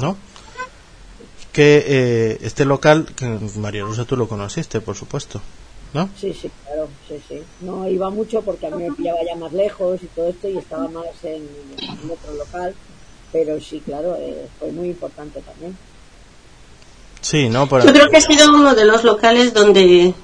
¿no? 0.00 0.16
Que 1.52 1.84
eh, 1.86 2.38
este 2.42 2.64
local, 2.64 3.06
que 3.16 3.26
María 3.56 3.82
Rosa 3.82 4.04
tú 4.04 4.16
lo 4.16 4.28
conociste, 4.28 4.80
por 4.80 4.94
supuesto, 4.94 5.40
¿no? 5.94 6.08
Sí, 6.20 6.34
sí, 6.34 6.50
claro, 6.64 6.88
sí, 7.08 7.20
sí. 7.28 7.42
No 7.60 7.88
iba 7.88 8.10
mucho 8.10 8.42
porque 8.42 8.66
a 8.66 8.70
mí 8.70 8.84
me 8.84 8.94
pillaba 8.94 9.18
ya 9.26 9.36
más 9.36 9.52
lejos 9.52 10.02
y 10.02 10.06
todo 10.06 10.28
esto 10.28 10.48
y 10.48 10.58
estaba 10.58 10.88
más 10.88 11.06
en, 11.22 11.48
otro 12.10 12.34
local, 12.34 12.74
pero 13.32 13.58
sí, 13.60 13.80
claro, 13.80 14.16
eh, 14.18 14.48
fue 14.58 14.70
muy 14.72 14.88
importante 14.88 15.40
también. 15.40 15.76
Sí, 17.22 17.48
¿no? 17.48 17.66
Yo 17.68 17.92
creo 17.92 18.08
que 18.08 18.18
ha 18.18 18.20
sido 18.20 18.50
uno 18.50 18.74
de 18.74 18.84
los 18.84 19.02
locales 19.02 19.52
donde 19.52 20.14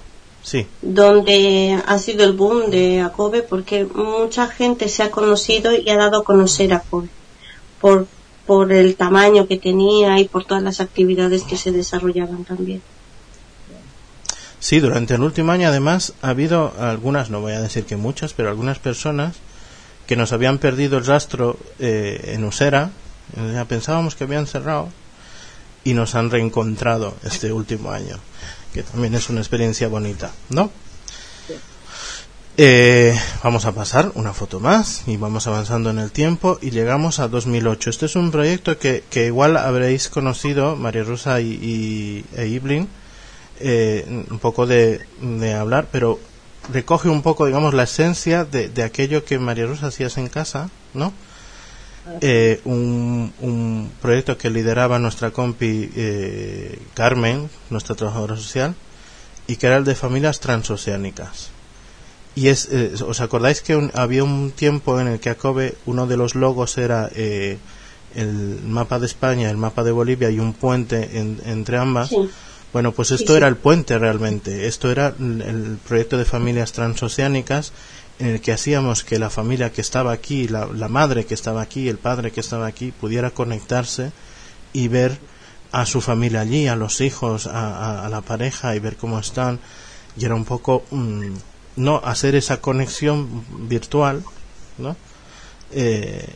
donde 0.82 1.80
ha 1.86 1.98
sido 1.98 2.24
el 2.24 2.32
boom 2.32 2.70
de 2.70 3.00
Akobe 3.00 3.42
porque 3.42 3.84
mucha 3.84 4.48
gente 4.48 4.88
se 4.88 5.02
ha 5.02 5.10
conocido 5.10 5.74
y 5.74 5.88
ha 5.88 5.96
dado 5.96 6.18
a 6.18 6.24
conocer 6.24 6.72
a 6.72 6.78
Akobe 6.78 7.08
por, 7.80 8.06
por 8.46 8.72
el 8.72 8.96
tamaño 8.96 9.46
que 9.46 9.58
tenía 9.58 10.18
y 10.18 10.28
por 10.28 10.44
todas 10.44 10.62
las 10.62 10.80
actividades 10.80 11.42
que 11.42 11.56
se 11.56 11.72
desarrollaban 11.72 12.44
también. 12.44 12.82
Sí, 14.58 14.80
durante 14.80 15.14
el 15.14 15.22
último 15.22 15.52
año 15.52 15.68
además 15.68 16.14
ha 16.22 16.30
habido 16.30 16.72
algunas, 16.78 17.30
no 17.30 17.40
voy 17.40 17.52
a 17.52 17.60
decir 17.60 17.84
que 17.84 17.96
muchas, 17.96 18.32
pero 18.32 18.48
algunas 18.48 18.78
personas 18.78 19.36
que 20.06 20.16
nos 20.16 20.32
habían 20.32 20.58
perdido 20.58 20.98
el 20.98 21.06
rastro 21.06 21.58
eh, 21.78 22.32
en 22.34 22.44
Usera, 22.44 22.90
pensábamos 23.68 24.14
que 24.14 24.24
habían 24.24 24.46
cerrado 24.46 24.88
y 25.84 25.94
nos 25.94 26.14
han 26.14 26.30
reencontrado 26.30 27.14
este 27.24 27.52
último 27.52 27.90
año 27.90 28.18
que 28.72 28.82
también 28.82 29.14
es 29.14 29.28
una 29.28 29.40
experiencia 29.40 29.88
bonita, 29.88 30.30
¿no? 30.48 30.70
Eh, 32.58 33.18
vamos 33.42 33.64
a 33.64 33.72
pasar 33.72 34.12
una 34.14 34.34
foto 34.34 34.60
más 34.60 35.04
y 35.06 35.16
vamos 35.16 35.46
avanzando 35.46 35.88
en 35.88 35.98
el 35.98 36.12
tiempo 36.12 36.58
y 36.60 36.70
llegamos 36.70 37.18
a 37.18 37.28
2008. 37.28 37.88
Este 37.88 38.06
es 38.06 38.16
un 38.16 38.30
proyecto 38.30 38.78
que, 38.78 39.02
que 39.08 39.26
igual 39.26 39.56
habréis 39.56 40.08
conocido, 40.10 40.76
María 40.76 41.02
Rosa 41.02 41.40
y, 41.40 42.24
e 42.36 42.46
Iblin, 42.46 42.88
eh, 43.60 44.26
un 44.30 44.38
poco 44.38 44.66
de, 44.66 45.00
de, 45.22 45.54
hablar, 45.54 45.88
pero 45.90 46.20
recoge 46.70 47.08
un 47.08 47.22
poco, 47.22 47.46
digamos, 47.46 47.72
la 47.72 47.84
esencia 47.84 48.44
de, 48.44 48.68
de 48.68 48.82
aquello 48.82 49.24
que 49.24 49.38
María 49.38 49.66
Rosa 49.66 49.86
hacías 49.86 50.18
en 50.18 50.28
casa, 50.28 50.68
¿no? 50.92 51.14
eh, 52.20 52.60
un, 52.64 53.32
un, 53.40 53.92
proyecto 54.00 54.36
que 54.36 54.50
lideraba 54.50 54.98
nuestra 54.98 55.30
compi 55.30 55.90
eh, 55.94 56.78
Carmen, 56.94 57.48
nuestra 57.70 57.94
trabajadora 57.94 58.36
social, 58.36 58.74
y 59.46 59.56
que 59.56 59.66
era 59.66 59.76
el 59.76 59.84
de 59.84 59.94
familias 59.94 60.40
transoceánicas. 60.40 61.51
Y 62.34 62.48
es, 62.48 62.68
eh, 62.70 62.94
¿os 63.06 63.20
acordáis 63.20 63.60
que 63.60 63.90
había 63.94 64.24
un 64.24 64.52
tiempo 64.52 64.98
en 65.00 65.08
el 65.08 65.20
que 65.20 65.30
Acobe, 65.30 65.74
uno 65.84 66.06
de 66.06 66.16
los 66.16 66.34
logos 66.34 66.78
era 66.78 67.10
eh, 67.14 67.58
el 68.14 68.60
mapa 68.64 68.98
de 68.98 69.06
España, 69.06 69.50
el 69.50 69.58
mapa 69.58 69.84
de 69.84 69.92
Bolivia 69.92 70.30
y 70.30 70.38
un 70.38 70.54
puente 70.54 71.10
entre 71.18 71.76
ambas? 71.76 72.10
Bueno, 72.72 72.92
pues 72.92 73.10
esto 73.10 73.36
era 73.36 73.48
el 73.48 73.56
puente 73.56 73.98
realmente. 73.98 74.66
Esto 74.66 74.90
era 74.90 75.08
el 75.18 75.78
proyecto 75.86 76.16
de 76.16 76.24
familias 76.24 76.72
transoceánicas 76.72 77.72
en 78.18 78.28
el 78.28 78.40
que 78.40 78.52
hacíamos 78.52 79.04
que 79.04 79.18
la 79.18 79.30
familia 79.30 79.72
que 79.72 79.80
estaba 79.80 80.12
aquí, 80.12 80.48
la, 80.48 80.66
madre 80.88 81.26
que 81.26 81.34
estaba 81.34 81.60
aquí, 81.60 81.88
el 81.88 81.98
padre 81.98 82.30
que 82.30 82.40
estaba 82.40 82.66
aquí, 82.66 82.92
pudiera 82.92 83.30
conectarse 83.30 84.12
y 84.72 84.88
ver 84.88 85.18
a 85.70 85.84
su 85.86 86.00
familia 86.00 86.40
allí, 86.40 86.66
a 86.66 86.76
los 86.76 87.00
hijos, 87.00 87.46
a, 87.46 88.08
la 88.10 88.20
pareja 88.22 88.74
y 88.74 88.78
ver 88.78 88.96
cómo 88.96 89.18
están. 89.18 89.58
Y 90.16 90.24
era 90.24 90.34
un 90.34 90.44
poco, 90.44 90.84
mm, 90.90 91.32
no, 91.76 92.00
hacer 92.04 92.34
esa 92.34 92.60
conexión 92.60 93.44
virtual, 93.68 94.24
¿no? 94.78 94.96
Eh, 95.72 96.28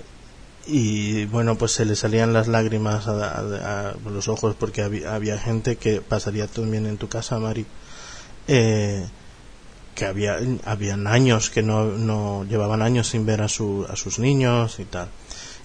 y 0.67 1.27
bueno, 1.27 1.57
pues 1.57 1.73
se 1.73 1.85
le 1.85 1.95
salían 1.95 2.33
las 2.33 2.49
lágrimas 2.49 3.07
a, 3.07 3.95
los 4.05 4.29
ojos 4.29 4.57
porque 4.59 4.83
había, 4.83 5.15
había, 5.15 5.39
gente 5.39 5.77
que 5.77 6.01
pasaría 6.01 6.49
también 6.49 6.87
en 6.87 6.97
tu 6.97 7.09
casa, 7.09 7.39
Mari. 7.39 7.67
Eh, 8.49 9.07
que 9.97 10.05
había 10.05 10.39
habían 10.65 11.09
años 11.09 11.51
que 11.51 11.63
no, 11.63 11.87
no 11.87 12.45
llevaban 12.45 12.83
años 12.83 13.09
sin 13.09 13.27
ver 13.27 13.41
a, 13.41 13.49
su, 13.49 13.87
a 13.89 13.97
sus 13.97 14.21
niños 14.21 14.79
y 14.79 14.85
tal 14.85 15.09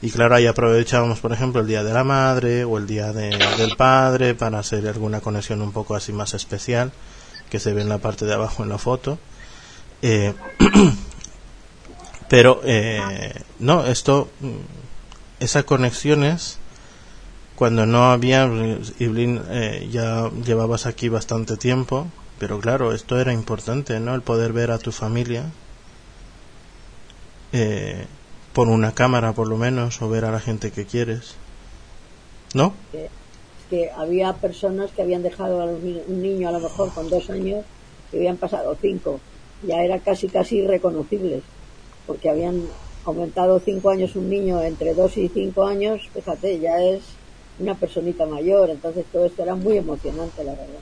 y 0.02 0.10
claro 0.10 0.36
ahí 0.36 0.48
aprovechábamos 0.48 1.20
por 1.20 1.34
ejemplo 1.34 1.62
el 1.62 1.68
día 1.68 1.84
de 1.84 1.94
la 1.94 2.06
madre 2.06 2.64
o 2.64 2.78
el 2.78 2.88
día 2.88 3.12
de, 3.12 3.38
del 3.58 3.76
padre 3.76 4.34
para 4.34 4.60
hacer 4.60 4.88
alguna 4.88 5.20
conexión 5.20 5.62
un 5.62 5.74
poco 5.74 5.96
así 5.96 6.14
más 6.14 6.34
especial 6.34 6.92
que 7.50 7.60
se 7.60 7.74
ve 7.74 7.82
en 7.82 7.90
la 7.90 7.98
parte 7.98 8.26
de 8.26 8.34
abajo 8.34 8.64
en 8.64 8.70
la 8.70 8.78
foto 8.78 9.20
eh, 10.02 10.34
pero 12.30 12.62
eh, 12.64 13.34
no 13.60 13.86
esto 13.86 14.30
esas 15.40 15.64
conexiones 15.66 16.58
cuando 17.56 17.86
no 17.86 18.12
había 18.12 18.46
Iblin 19.00 19.42
eh, 19.50 19.88
ya 19.92 20.30
llevabas 20.44 20.86
aquí 20.86 21.10
bastante 21.10 21.58
tiempo 21.58 22.08
pero 22.42 22.60
claro, 22.60 22.92
esto 22.92 23.20
era 23.20 23.34
importante, 23.34 24.00
¿no? 24.00 24.16
El 24.16 24.24
poder 24.24 24.52
ver 24.52 24.72
a 24.72 24.80
tu 24.80 24.92
familia 24.92 25.52
eh, 27.54 28.08
por 28.52 28.68
una 28.68 28.96
cámara, 28.96 29.34
por 29.34 29.48
lo 29.48 29.58
menos, 29.58 30.02
o 30.02 30.10
ver 30.10 30.26
a 30.26 30.32
la 30.32 30.40
gente 30.40 30.72
que 30.72 30.88
quieres. 30.88 31.36
¿No? 32.56 32.74
Es 32.94 33.12
que 33.70 33.92
había 33.92 34.34
personas 34.34 34.90
que 34.90 35.04
habían 35.04 35.22
dejado 35.22 35.62
a 35.62 35.66
un 35.66 36.20
niño 36.24 36.50
a 36.50 36.54
lo 36.54 36.62
mejor 36.62 36.92
con 36.92 37.12
dos 37.12 37.30
años 37.30 37.64
que 38.10 38.18
habían 38.18 38.38
pasado 38.38 38.76
cinco. 38.82 39.20
Ya 39.64 39.84
era 39.84 40.00
casi, 40.00 40.28
casi 40.28 40.58
irreconocibles, 40.58 41.44
porque 42.08 42.30
habían 42.30 42.64
aumentado 43.06 43.60
cinco 43.60 43.90
años 43.90 44.16
un 44.16 44.30
niño 44.30 44.62
entre 44.62 44.94
dos 44.94 45.18
y 45.18 45.28
cinco 45.30 45.66
años, 45.66 46.02
fíjate, 46.14 46.60
ya 46.60 46.82
es 46.82 47.02
una 47.60 47.76
personita 47.76 48.26
mayor, 48.26 48.70
entonces 48.70 49.06
todo 49.12 49.26
esto 49.26 49.44
era 49.44 49.56
muy 49.56 49.78
emocionante, 49.78 50.44
la 50.44 50.54
verdad. 50.54 50.80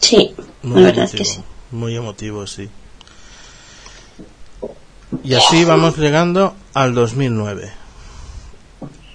Sí, 0.00 0.34
muy 0.62 0.82
la 0.82 0.86
verdad 0.88 1.10
que 1.10 1.24
sí. 1.24 1.40
Muy 1.70 1.96
emotivo, 1.96 2.46
sí. 2.46 2.68
Y 5.24 5.34
así 5.34 5.64
vamos 5.64 5.96
llegando 5.96 6.54
al 6.74 6.94
2009. 6.94 7.72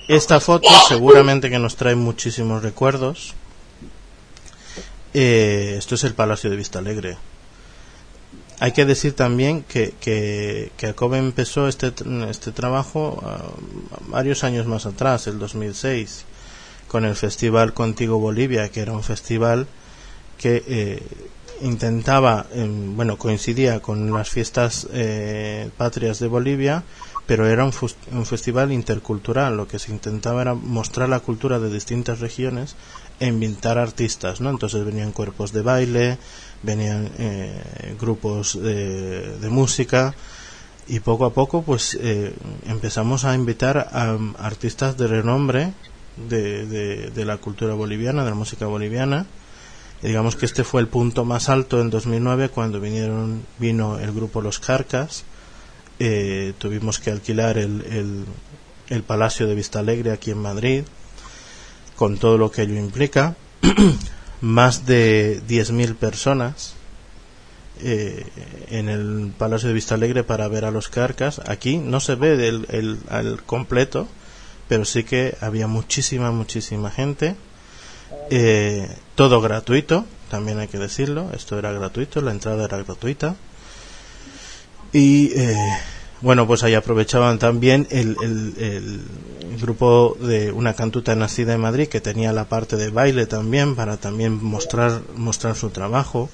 Esta 0.08 0.39
foto 0.39 0.68
seguramente 0.88 1.50
que 1.50 1.60
nos 1.60 1.75
trae 1.75 1.96
muchísimos 1.96 2.62
recuerdos. 2.62 3.34
Eh, 5.13 5.75
esto 5.77 5.96
es 5.96 6.03
el 6.03 6.13
Palacio 6.13 6.50
de 6.50 6.58
Vista 6.58 6.80
Alegre. 6.80 7.18
Hay 8.63 8.72
que 8.72 8.86
decir 8.86 9.12
también 9.12 9.63
que, 9.63 9.93
que, 10.00 10.72
que 10.77 10.88
Acobe 10.88 11.17
empezó 11.17 11.67
este, 11.67 11.91
este 12.29 12.53
trabajo 12.53 13.22
ah, 13.25 13.41
varios 14.08 14.46
años 14.46 14.67
más 14.67 14.86
atrás, 14.86 15.27
el 15.27 15.38
2006, 15.38 16.24
con 16.88 17.03
el 17.03 17.17
Festival 17.17 17.74
Contigo 17.74 18.20
Bolivia, 18.20 18.70
que 18.70 18.79
era 18.79 18.93
un 18.93 19.03
festival 19.03 19.67
que 20.38 20.63
eh, 20.65 21.03
intentaba, 21.60 22.46
em, 22.53 22.96
bueno, 22.96 23.17
coincidía 23.17 23.82
con 23.82 24.13
las 24.13 24.29
fiestas 24.29 24.88
eh, 24.93 25.70
patrias 25.75 26.20
de 26.20 26.27
Bolivia, 26.27 26.86
pero 27.27 27.48
era 27.48 27.65
un, 27.65 27.74
un, 28.13 28.25
festival 28.25 28.72
intercultural. 28.72 29.58
Lo 29.58 29.67
que 29.67 29.77
se 29.77 29.91
intentaba 29.91 30.41
era 30.41 30.53
mostrar 30.53 31.10
la 31.10 31.20
cultura 31.20 31.60
de 31.60 31.70
distintas 31.70 32.22
regiones 32.22 32.77
e 33.20 33.27
invitar 33.27 33.77
artistas, 33.77 34.39
¿no? 34.39 34.50
Entonces 34.50 34.86
venían 34.86 35.12
cuerpos 35.12 35.51
de 35.51 35.62
baile, 35.63 36.17
venían 36.63 37.12
eh, 37.17 37.96
grupos 38.00 38.60
de, 38.60 39.48
música 39.50 40.15
y 40.88 41.00
poco 41.00 41.25
a 41.25 41.34
poco, 41.34 41.62
pues 41.62 41.98
eh, 42.01 42.34
empezamos 42.67 43.25
a 43.25 43.36
invitar 43.36 43.77
a, 43.77 44.17
artistas 44.39 44.98
de 44.98 45.08
renombre 45.08 45.74
de, 46.17 47.12
de, 47.12 47.25
la 47.25 47.38
cultura 47.38 47.74
boliviana, 47.74 48.24
de 48.24 48.32
la 48.32 48.36
música 48.36 48.65
boliviana. 48.65 49.25
Digamos 50.01 50.36
que 50.36 50.46
este 50.46 50.63
fue 50.63 50.82
el 50.82 50.88
punto 50.88 51.24
más 51.24 51.48
alto 51.48 51.79
en 51.79 51.89
2009 51.89 52.50
cuando 52.50 52.82
vinieron 52.82 53.46
vino 53.60 54.00
el 54.00 54.12
grupo 54.12 54.41
Los 54.41 54.60
Carcas. 54.60 55.24
Eh, 56.00 56.53
tuvimos 56.58 57.00
que 57.00 57.12
alquilar 57.12 57.58
el, 57.58 57.82
el, 57.84 58.25
el, 58.89 59.03
Palacio 59.03 59.48
de 59.48 59.55
Vista 59.55 59.79
Alegre 59.79 60.12
aquí 60.12 60.32
en 60.32 60.39
Madrid 60.39 60.84
con 61.96 62.17
todo 62.17 62.38
lo 62.38 62.51
que 62.51 62.63
ello 62.63 62.75
implica 62.75 63.36
más 64.43 64.85
de 64.85 65.41
10.000 65.47 65.95
personas 65.95 66.75
eh, 67.81 68.27
en 68.69 68.89
el 68.89 69.33
Palacio 69.38 69.69
de 69.69 69.73
Vista 69.73 69.95
Alegre 69.95 70.23
para 70.23 70.47
ver 70.47 70.65
a 70.65 70.71
los 70.71 70.89
Carcas. 70.89 71.41
Aquí 71.47 71.77
no 71.77 72.00
se 72.00 72.13
ve 72.15 72.33
el, 72.47 72.67
el, 72.69 73.00
el 73.09 73.41
completo 73.43 74.07
pero 74.67 74.85
sí 74.85 75.03
que 75.03 75.38
había 75.41 75.67
muchísima 75.67 76.31
muchísima 76.31 76.89
gente. 76.89 77.35
Eh, 78.29 78.88
todo 79.15 79.41
gratuito, 79.41 80.05
también 80.29 80.59
hay 80.59 80.67
que 80.67 80.77
decirlo, 80.77 81.29
esto 81.33 81.57
era 81.59 81.71
gratuito, 81.71 82.21
la 82.21 82.31
entrada 82.31 82.65
era 82.65 82.77
gratuita. 82.77 83.35
Y 84.91 85.31
eh, 85.39 85.55
bueno, 86.24 86.48
pues 86.48 86.63
ahí 86.63 86.74
aprovechaban 86.74 87.38
también 87.38 87.86
el, 87.92 88.15
el, 88.24 88.53
el, 88.58 89.01
grupo 89.62 90.18
de 90.20 90.51
una 90.51 90.74
cantuta 90.74 91.15
nacida 91.15 91.53
en 91.53 91.62
Madrid 91.62 91.88
que 91.88 92.01
tenía 92.01 92.34
la 92.34 92.46
parte 92.46 92.75
de 92.75 92.89
baile 92.89 93.27
también 93.27 93.75
para 93.75 93.98
también 93.98 94.44
mostrar, 94.44 95.01
mostrar 95.15 95.56
su 95.56 95.70
trabajo. 95.70 96.30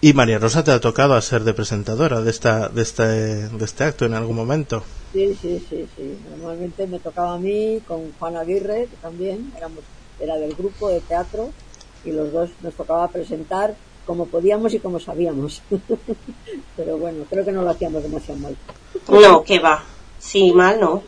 Y 0.00 0.12
María 0.12 0.38
Rosa 0.38 0.62
te 0.62 0.70
ha 0.70 0.80
tocado 0.80 1.14
a 1.14 1.22
ser 1.22 1.42
de 1.44 1.54
presentadora 1.54 2.20
de 2.20 2.30
esta 2.30 2.68
de 2.68 2.82
este 2.82 3.02
de 3.02 3.64
este 3.64 3.84
acto 3.84 4.04
en 4.04 4.14
algún 4.14 4.36
momento. 4.36 4.84
Sí, 5.12 5.36
sí, 5.40 5.64
sí, 5.68 5.88
sí. 5.96 6.18
Normalmente 6.30 6.86
me 6.86 7.00
tocaba 7.00 7.34
a 7.34 7.38
mí 7.38 7.80
con 7.88 8.12
Juan 8.18 8.36
Aguirre, 8.36 8.86
que 8.90 8.96
también 9.02 9.50
éramos 9.56 9.82
era 10.20 10.36
del 10.36 10.54
grupo 10.54 10.88
de 10.90 11.00
teatro 11.00 11.50
y 12.04 12.12
los 12.12 12.32
dos 12.32 12.50
nos 12.62 12.74
tocaba 12.74 13.08
presentar 13.08 13.76
como 14.08 14.24
podíamos 14.24 14.72
y 14.72 14.78
como 14.78 14.98
sabíamos. 14.98 15.60
Pero 16.76 16.96
bueno, 16.96 17.26
creo 17.28 17.44
que 17.44 17.52
no 17.52 17.60
lo 17.60 17.68
hacíamos 17.68 18.02
demasiado 18.02 18.40
mal. 18.40 18.56
No, 19.06 19.44
que 19.44 19.58
va. 19.58 19.84
Sí, 20.18 20.50
mal 20.50 20.80
no. 20.80 21.02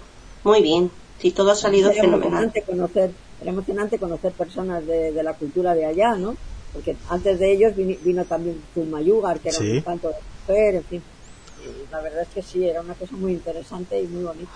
Muy 0.45 0.61
bien. 0.61 0.91
Sí, 1.19 1.31
todo 1.31 1.53
ha 1.53 1.57
salido 1.57 1.91
era 1.91 2.03
fenomenal. 2.03 2.43
Emocionante 2.43 2.63
conocer, 2.63 3.11
era 3.41 3.51
emocionante 3.51 3.99
conocer 3.99 4.33
personas 4.33 4.87
de, 4.87 5.13
de, 5.13 5.23
la 5.23 5.33
cultura 5.33 5.75
de 5.75 5.87
allá, 5.87 6.15
¿no? 6.17 6.37
Porque 6.75 6.95
antes 7.09 7.39
de 7.39 7.53
ellos 7.53 7.75
vino, 7.75 7.97
vino 8.03 8.25
también 8.27 8.63
Zumayugar, 8.75 9.41
que 9.41 9.49
era 9.49 9.59
sí. 9.59 9.71
un 9.71 9.81
canto 9.81 10.09
de 10.09 10.17
mujer, 10.47 10.75
en 10.75 10.85
fin. 10.85 11.03
Y 11.65 11.91
la 11.91 12.03
verdad 12.03 12.21
es 12.21 12.29
que 12.29 12.43
sí, 12.43 12.69
era 12.69 12.83
una 12.83 12.95
cosa 12.95 13.17
muy 13.17 13.33
interesante 13.33 13.99
y 13.99 14.07
muy 14.09 14.25
bonita. 14.25 14.53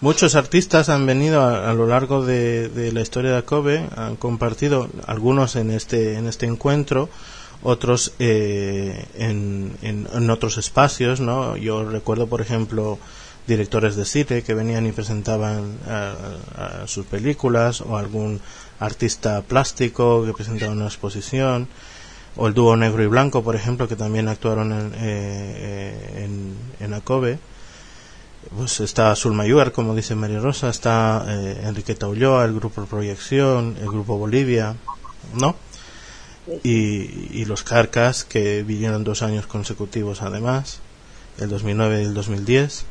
Muchos 0.00 0.36
artistas 0.36 0.90
han 0.90 1.06
venido 1.06 1.42
a, 1.42 1.68
a 1.68 1.74
lo 1.74 1.88
largo 1.88 2.24
de, 2.24 2.92
la 2.92 3.00
historia 3.00 3.32
de 3.32 3.38
Akobe, 3.38 3.84
han 3.96 4.14
compartido 4.14 4.88
algunos 5.08 5.56
en 5.56 5.72
este, 5.72 6.14
en 6.14 6.28
este 6.28 6.46
encuentro, 6.46 7.08
otros 7.64 8.12
eh, 8.20 9.06
en, 9.16 9.76
en, 9.82 10.30
otros 10.30 10.56
espacios, 10.56 11.18
¿no? 11.18 11.56
Yo 11.56 11.82
recuerdo, 11.82 12.28
por 12.28 12.40
ejemplo, 12.40 13.00
directores 13.48 13.96
de 13.96 14.04
cine 14.04 14.42
que 14.42 14.54
venían 14.54 14.86
y 14.86 14.92
presentaban 14.92 15.78
sus 16.86 17.04
películas, 17.06 17.80
o 17.80 17.96
algún 17.96 18.40
artista 18.78 19.42
plástico 19.42 20.24
que 20.24 20.32
presentaba 20.32 20.70
una 20.70 20.86
exposición, 20.86 21.66
o 22.36 22.46
el 22.46 22.54
dúo 22.54 22.76
negro 22.76 23.02
y 23.02 23.08
blanco, 23.08 23.42
por 23.42 23.56
ejemplo, 23.56 23.88
que 23.88 23.96
también 23.96 24.28
actuaron 24.28 24.70
en, 24.70 24.92
eh, 24.94 26.24
en, 26.24 26.54
en 26.78 26.94
Akobe 26.94 27.40
pues 28.56 28.80
está 28.80 29.14
Sulmayuar, 29.14 29.72
como 29.72 29.94
dice 29.94 30.14
María 30.14 30.40
Rosa, 30.40 30.70
está 30.70 31.24
eh, 31.28 31.62
Enriqueta 31.64 32.08
Ulloa, 32.08 32.44
el 32.44 32.54
grupo 32.54 32.84
Proyección, 32.84 33.76
el 33.80 33.88
grupo 33.88 34.16
Bolivia, 34.16 34.76
¿no? 35.34 35.56
Y, 36.64 37.38
y, 37.38 37.44
los 37.44 37.62
Carcas, 37.62 38.24
que 38.24 38.62
vinieron 38.62 39.04
dos 39.04 39.22
años 39.22 39.46
consecutivos 39.46 40.22
además, 40.22 40.80
el 41.38 41.50
2009 41.50 42.02
y 42.02 42.04
el 42.06 42.14
2010. 42.14 42.86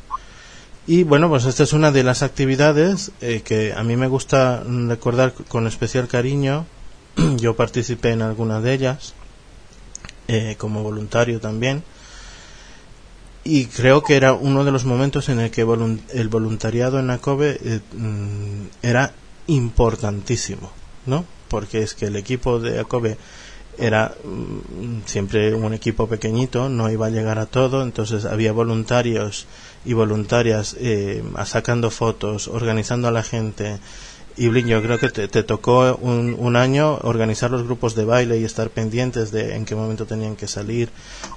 Y 0.85 1.03
bueno, 1.03 1.27
pues 1.27 1.45
esta 1.45 1.63
es 1.63 1.73
una 1.73 1.91
de 1.91 2.03
las 2.03 2.21
actividades 2.21 3.11
eh, 3.21 3.41
que 3.43 3.73
a 3.73 3.83
mí 3.83 3.95
me 3.95 4.07
gusta 4.07 4.63
recordar 4.63 5.33
con 5.33 5.65
especial 5.65 6.07
cariño. 6.07 6.67
Yo 7.37 7.55
participé 7.55 8.11
en 8.11 8.21
algunas 8.21 8.61
de 8.61 8.73
ellas, 8.73 9.13
eh, 10.27 10.55
como 10.59 10.83
voluntario 10.83 11.39
también 11.39 11.83
y 13.47 13.65
creo 13.67 14.03
que 14.03 14.17
era 14.17 14.33
uno 14.33 14.65
de 14.65 14.71
los 14.71 14.83
momentos 14.83 15.29
en 15.29 15.39
el 15.39 15.51
que 15.51 15.61
el 15.61 16.27
voluntariado 16.27 16.99
en 16.99 17.09
ACOBE 17.09 17.59
eh, 17.63 17.79
mm, 17.93 18.67
era 18.81 19.13
importantísimo, 19.47 20.71
¿no? 21.05 21.23
Porque 21.47 21.81
es 21.81 21.93
que 21.93 22.07
el 22.07 22.17
equipo 22.17 22.59
de 22.59 22.79
ACOBE 22.79 23.17
era 23.77 24.15
mm, 24.21 25.05
siempre 25.05 25.53
un 25.53 25.73
equipo 25.73 26.07
pequeñito, 26.07 26.67
no 26.67 26.89
iba 26.89 27.07
a 27.07 27.09
llegar 27.09 27.39
a 27.39 27.45
todo, 27.45 27.83
entonces 27.83 28.25
había 28.25 28.51
voluntarios 28.51 29.45
y 29.85 29.93
voluntarias 29.93 30.75
eh, 30.79 31.23
sacando 31.45 31.89
fotos, 31.89 32.49
organizando 32.49 33.07
a 33.07 33.11
la 33.11 33.23
gente, 33.23 33.79
y 34.37 34.47
Blin, 34.49 34.67
yo 34.67 34.81
creo 34.83 34.99
que 34.99 35.09
te, 35.09 35.43
tocó 35.43 35.95
un, 35.95 36.35
un, 36.37 36.55
año 36.55 36.99
organizar 37.01 37.49
los 37.49 37.63
grupos 37.63 37.95
de 37.95 38.05
baile 38.05 38.37
y 38.37 38.43
estar 38.43 38.69
pendientes 38.69 39.31
de 39.31 39.55
en 39.55 39.65
qué 39.65 39.75
momento 39.75 40.05
tenían 40.05 40.35
que 40.35 40.47
salir. 40.47 40.89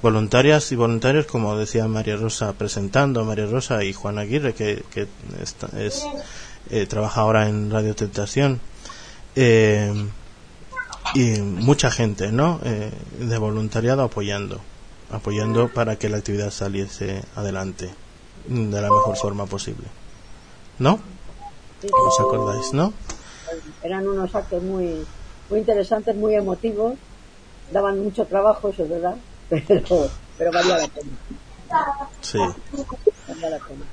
Voluntarias 0.03 0.71
y 0.71 0.75
voluntarios, 0.75 1.25
como 1.25 1.57
decía 1.57 1.87
María 1.87 2.15
Rosa 2.15 2.53
presentando, 2.53 3.25
María 3.25 3.47
Rosa 3.47 3.83
y 3.83 3.93
Juan 3.93 4.19
Aguirre, 4.19 4.53
que, 4.53 4.83
que 4.91 5.07
está, 5.41 5.67
es, 5.79 6.05
eh, 6.69 6.85
trabaja 6.85 7.21
ahora 7.21 7.49
en 7.49 7.71
Radio 7.71 7.95
Tentación. 7.95 8.61
Eh, 9.35 9.91
y 11.15 11.41
mucha 11.41 11.89
gente, 11.89 12.31
¿no? 12.31 12.59
Eh, 12.63 12.91
de 13.19 13.37
voluntariado 13.39 14.03
apoyando, 14.03 14.61
apoyando 15.11 15.69
para 15.69 15.97
que 15.97 16.07
la 16.07 16.17
actividad 16.17 16.51
saliese 16.51 17.23
adelante 17.35 17.89
de 18.47 18.81
la 18.81 18.89
mejor 18.89 19.17
forma 19.17 19.47
posible. 19.47 19.87
¿No? 20.77 20.99
¿Os 21.89 22.19
acordáis, 22.19 22.73
no? 22.73 22.93
Eran 23.83 24.07
unos 24.07 24.33
actos 24.35 24.61
muy, 24.61 25.05
muy 25.49 25.59
interesantes, 25.59 26.15
muy 26.15 26.35
emotivos, 26.35 26.93
daban 27.71 28.03
mucho 28.03 28.25
trabajo, 28.25 28.69
eso 28.69 28.83
es 28.83 28.89
verdad, 28.89 29.15
pero, 29.49 30.09
pero 30.37 30.51
valía 30.51 30.77
la 30.77 30.87
pena. 30.87 31.11
Sí. 32.21 32.39
Valía 33.27 33.49
la 33.49 33.59
pena. 33.59 33.85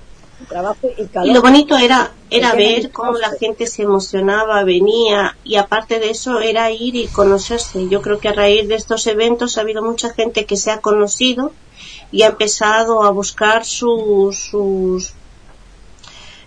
Trabajo 0.48 0.88
y, 0.96 1.06
calor. 1.06 1.28
y 1.28 1.32
lo 1.32 1.42
bonito 1.42 1.76
era 1.76 2.12
era 2.30 2.54
ver 2.54 2.92
cómo 2.92 3.18
la 3.18 3.30
gente 3.30 3.66
se 3.66 3.82
emocionaba, 3.82 4.62
venía 4.62 5.36
y 5.42 5.56
aparte 5.56 5.98
de 5.98 6.10
eso 6.10 6.40
era 6.40 6.70
ir 6.70 6.94
y 6.94 7.08
conocerse. 7.08 7.88
Yo 7.88 8.02
creo 8.02 8.18
que 8.18 8.28
a 8.28 8.32
raíz 8.32 8.68
de 8.68 8.74
estos 8.74 9.06
eventos 9.06 9.58
ha 9.58 9.62
habido 9.62 9.82
mucha 9.82 10.10
gente 10.10 10.44
que 10.44 10.56
se 10.56 10.70
ha 10.70 10.80
conocido 10.80 11.52
y 12.12 12.22
ha 12.22 12.28
empezado 12.28 13.02
a 13.02 13.10
buscar 13.10 13.64
sus, 13.64 14.38
sus 14.38 15.12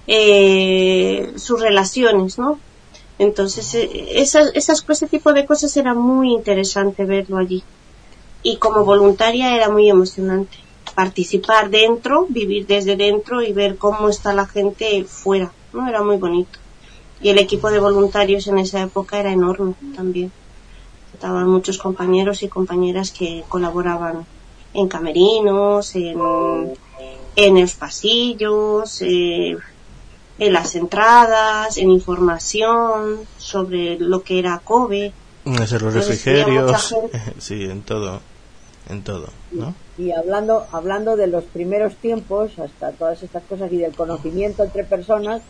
eh, 0.07 1.33
sus 1.35 1.61
relaciones, 1.61 2.37
¿no? 2.37 2.59
Entonces, 3.19 3.75
eh, 3.75 4.13
esas, 4.15 4.51
esas, 4.55 4.83
ese 4.89 5.07
tipo 5.07 5.33
de 5.33 5.45
cosas 5.45 5.75
era 5.77 5.93
muy 5.93 6.33
interesante 6.33 7.05
verlo 7.05 7.37
allí. 7.37 7.63
Y 8.43 8.57
como 8.57 8.83
voluntaria 8.83 9.55
era 9.55 9.69
muy 9.69 9.89
emocionante. 9.89 10.57
Participar 10.95 11.69
dentro, 11.69 12.25
vivir 12.27 12.65
desde 12.65 12.95
dentro 12.95 13.41
y 13.41 13.53
ver 13.53 13.77
cómo 13.77 14.09
está 14.09 14.33
la 14.33 14.47
gente 14.47 15.03
fuera, 15.05 15.51
¿no? 15.73 15.87
Era 15.87 16.01
muy 16.01 16.17
bonito. 16.17 16.57
Y 17.21 17.29
el 17.29 17.37
equipo 17.37 17.69
de 17.69 17.79
voluntarios 17.79 18.47
en 18.47 18.57
esa 18.57 18.81
época 18.81 19.19
era 19.19 19.31
enorme 19.31 19.75
también. 19.95 20.31
estaban 21.13 21.47
muchos 21.47 21.77
compañeros 21.77 22.41
y 22.41 22.47
compañeras 22.47 23.11
que 23.11 23.43
colaboraban 23.47 24.25
en 24.73 24.87
camerinos, 24.87 25.95
en, 25.95 26.17
en 27.35 27.61
los 27.61 27.73
pasillos, 27.75 29.01
eh, 29.01 29.55
en 30.39 30.53
las 30.53 30.75
entradas, 30.75 31.77
en 31.77 31.91
información 31.91 33.19
sobre 33.37 33.97
lo 33.99 34.23
que 34.23 34.39
era 34.39 34.59
COBE. 34.63 35.13
En 35.45 35.55
los 35.55 35.71
refrigerios, 35.71 36.95
sí, 37.39 37.65
en 37.65 37.81
todo, 37.81 38.19
en 38.89 39.03
todo, 39.03 39.27
¿no? 39.51 39.73
Y 39.97 40.11
hablando, 40.11 40.65
hablando 40.71 41.15
de 41.15 41.27
los 41.27 41.43
primeros 41.45 41.95
tiempos, 41.95 42.57
hasta 42.59 42.91
todas 42.91 43.21
estas 43.23 43.43
cosas 43.43 43.71
y 43.71 43.77
del 43.77 43.95
conocimiento 43.95 44.63
entre 44.63 44.83
personas, 44.83 45.41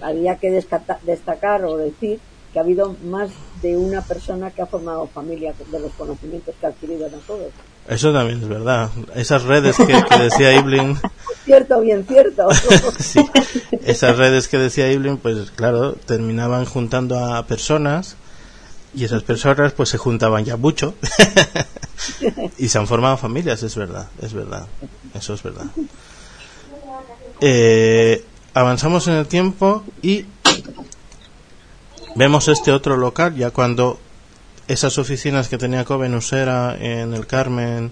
había 0.00 0.36
que 0.36 0.50
destacar 0.50 1.64
o 1.64 1.76
decir 1.76 2.20
que 2.52 2.58
ha 2.58 2.62
habido 2.62 2.96
más 3.04 3.30
de 3.62 3.76
una 3.76 4.02
persona 4.02 4.50
que 4.50 4.62
ha 4.62 4.66
formado 4.66 5.06
familia 5.06 5.54
de 5.70 5.80
los 5.80 5.92
conocimientos 5.92 6.54
que 6.58 6.66
ha 6.66 6.70
adquirido 6.70 7.06
en 7.06 7.20
todos. 7.20 7.52
Eso 7.88 8.12
también 8.12 8.42
es 8.42 8.48
verdad. 8.48 8.90
Esas 9.14 9.44
redes 9.44 9.76
que, 9.76 10.18
decía 10.18 10.52
Iblin. 10.54 10.98
cierto, 11.44 11.80
bien 11.80 12.04
cierto. 12.06 12.48
esas 13.84 14.18
redes 14.18 14.46
que 14.48 14.58
decía 14.58 14.92
Iblin, 14.92 15.16
pues 15.16 15.50
claro, 15.52 15.94
terminaban 15.94 16.66
juntando 16.66 17.18
a 17.18 17.46
personas 17.46 18.16
y 18.94 19.04
esas 19.04 19.22
personas 19.22 19.72
pues 19.72 19.88
se 19.88 19.98
juntaban 19.98 20.44
ya 20.44 20.56
mucho 20.56 20.94
y 22.58 22.68
se 22.68 22.78
han 22.78 22.86
formado 22.86 23.16
familias, 23.16 23.62
es 23.62 23.74
verdad, 23.74 24.08
es 24.20 24.34
verdad. 24.34 24.66
Eso 25.14 25.32
es 25.32 25.42
verdad. 25.42 25.66
Eh, 27.40 28.22
avanzamos 28.52 29.08
en 29.08 29.14
el 29.14 29.26
tiempo 29.26 29.82
y 30.02 30.26
vemos 32.16 32.48
este 32.48 32.70
otro 32.70 32.98
local 32.98 33.34
ya 33.34 33.50
cuando 33.50 33.98
esas 34.68 34.98
oficinas 34.98 35.48
que 35.48 35.58
tenía 35.58 35.84
Covenusera 35.84 36.76
en 36.78 37.14
el 37.14 37.26
Carmen, 37.26 37.90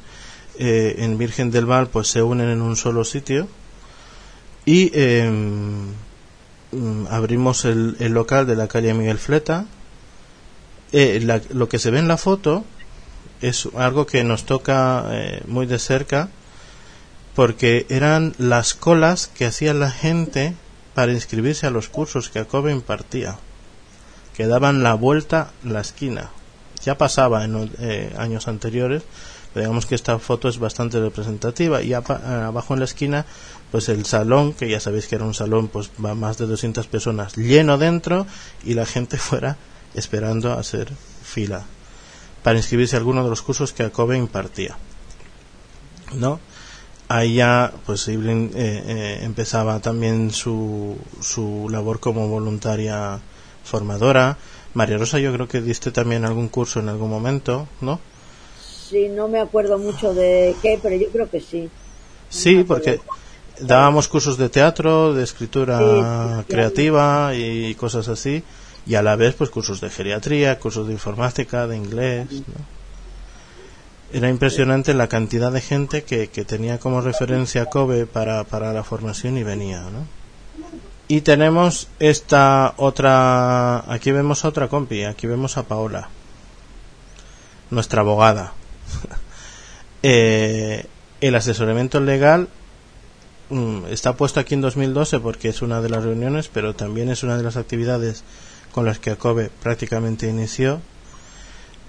eh, 0.58 0.96
en 0.98 1.18
Virgen 1.18 1.50
del 1.50 1.66
Val, 1.66 1.88
pues 1.88 2.08
se 2.08 2.22
unen 2.22 2.48
en 2.48 2.62
un 2.62 2.76
solo 2.76 3.04
sitio 3.04 3.48
y 4.64 4.90
em, 4.94 5.92
mm, 6.72 7.06
abrimos 7.10 7.64
el, 7.64 7.96
local 8.12 8.46
de 8.46 8.56
la 8.56 8.68
calle 8.68 8.94
Miguel 8.94 9.18
Fleta. 9.18 9.66
Eh, 10.92 11.26
lo 11.50 11.68
que 11.68 11.78
se 11.78 11.90
ve 11.90 11.98
en 11.98 12.08
la 12.08 12.16
foto 12.16 12.64
es 13.40 13.68
algo 13.76 14.06
que 14.06 14.24
nos 14.24 14.44
toca 14.44 15.06
eh, 15.10 15.42
muy 15.46 15.66
de 15.66 15.78
cerca 15.78 16.30
porque 17.34 17.86
eran 17.90 18.34
las 18.38 18.74
colas 18.74 19.26
que 19.28 19.44
hacía 19.44 19.74
la 19.74 19.90
gente 19.90 20.54
para 20.94 21.12
inscribirse 21.12 21.66
a 21.66 21.70
los 21.70 21.90
cursos 21.90 22.30
que 22.30 22.38
Acobe 22.38 22.72
impartía, 22.72 23.38
que 24.34 24.46
daban 24.46 24.82
la 24.82 24.94
vuelta 24.94 25.52
la 25.62 25.80
esquina. 25.80 26.30
Ya 26.86 26.96
pasaba 26.96 27.44
en 27.44 27.70
eh, 27.78 28.14
años 28.16 28.48
anteriores, 28.48 29.02
pero 29.52 29.64
digamos 29.64 29.84
que 29.84 29.94
esta 29.94 30.18
foto 30.18 30.48
es 30.48 30.58
bastante 30.58 31.00
representativa 31.00 31.82
y 31.82 31.92
abajo 31.92 32.72
en 32.72 32.80
la 32.80 32.86
esquina 32.86 33.26
pues 33.70 33.90
el 33.90 34.06
salón, 34.06 34.54
que 34.54 34.70
ya 34.70 34.80
sabéis 34.80 35.08
que 35.08 35.16
era 35.16 35.24
un 35.24 35.34
salón 35.34 35.68
pues 35.68 35.90
más 35.98 36.38
de 36.38 36.46
200 36.46 36.86
personas 36.86 37.36
lleno 37.36 37.76
dentro 37.76 38.26
y 38.64 38.74
la 38.74 38.86
gente 38.86 39.18
fuera 39.18 39.56
esperando 39.94 40.52
hacer 40.52 40.90
fila 41.22 41.64
para 42.42 42.58
inscribirse 42.58 42.96
a 42.96 43.00
alguno 43.00 43.24
de 43.24 43.30
los 43.30 43.42
cursos 43.42 43.72
que 43.72 43.82
Acobe 43.82 44.16
impartía. 44.16 44.78
¿No? 46.14 46.38
ahí 47.08 47.34
ya 47.36 47.72
pues 47.84 48.08
Evelyn 48.08 48.50
eh, 48.54 48.82
eh, 48.86 49.18
empezaba 49.22 49.80
también 49.80 50.30
su, 50.30 50.96
su 51.20 51.68
labor 51.70 52.00
como 52.00 52.28
voluntaria 52.28 53.20
formadora. 53.64 54.36
María 54.76 54.98
Rosa, 54.98 55.18
yo 55.18 55.32
creo 55.32 55.48
que 55.48 55.62
diste 55.62 55.90
también 55.90 56.26
algún 56.26 56.48
curso 56.48 56.80
en 56.80 56.90
algún 56.90 57.08
momento, 57.08 57.66
¿no? 57.80 57.98
Sí, 58.60 59.08
no 59.08 59.26
me 59.26 59.40
acuerdo 59.40 59.78
mucho 59.78 60.12
de 60.12 60.54
qué, 60.60 60.78
pero 60.82 60.94
yo 60.96 61.08
creo 61.08 61.30
que 61.30 61.40
sí. 61.40 61.70
sí, 62.28 62.62
porque 62.62 63.00
dábamos 63.58 64.06
cursos 64.06 64.36
de 64.36 64.50
teatro, 64.50 65.14
de 65.14 65.24
escritura 65.24 66.44
creativa 66.46 67.34
y 67.34 67.74
cosas 67.74 68.08
así, 68.08 68.42
y 68.86 68.96
a 68.96 69.02
la 69.02 69.16
vez 69.16 69.34
pues 69.34 69.48
cursos 69.48 69.80
de 69.80 69.88
geriatría, 69.88 70.58
cursos 70.58 70.86
de 70.86 70.92
informática, 70.92 71.66
de 71.66 71.76
inglés, 71.78 72.26
¿no? 72.30 72.76
era 74.12 74.28
impresionante 74.28 74.92
la 74.92 75.08
cantidad 75.08 75.50
de 75.52 75.62
gente 75.62 76.04
que, 76.04 76.28
que 76.28 76.44
tenía 76.44 76.78
como 76.78 77.00
referencia 77.00 77.64
Kobe 77.64 78.04
para, 78.04 78.44
para 78.44 78.74
la 78.74 78.84
formación 78.84 79.38
y 79.38 79.42
venía, 79.42 79.80
¿no? 79.80 80.06
Y 81.08 81.20
tenemos 81.20 81.88
esta 82.00 82.74
otra, 82.76 83.90
aquí 83.92 84.10
vemos 84.10 84.44
otra 84.44 84.68
compi, 84.68 85.04
aquí 85.04 85.26
vemos 85.26 85.56
a 85.56 85.62
Paola, 85.62 86.08
nuestra 87.70 88.00
abogada. 88.00 88.52
eh, 90.02 90.86
el 91.20 91.34
asesoramiento 91.34 92.00
legal 92.00 92.48
mm, 93.50 93.86
está 93.90 94.16
puesto 94.16 94.40
aquí 94.40 94.54
en 94.54 94.60
2012 94.62 95.20
porque 95.20 95.48
es 95.48 95.62
una 95.62 95.80
de 95.80 95.90
las 95.90 96.02
reuniones, 96.02 96.48
pero 96.52 96.74
también 96.74 97.08
es 97.08 97.22
una 97.22 97.36
de 97.36 97.44
las 97.44 97.56
actividades 97.56 98.24
con 98.72 98.84
las 98.84 98.98
que 98.98 99.16
Kobe 99.16 99.50
prácticamente 99.62 100.28
inició 100.28 100.80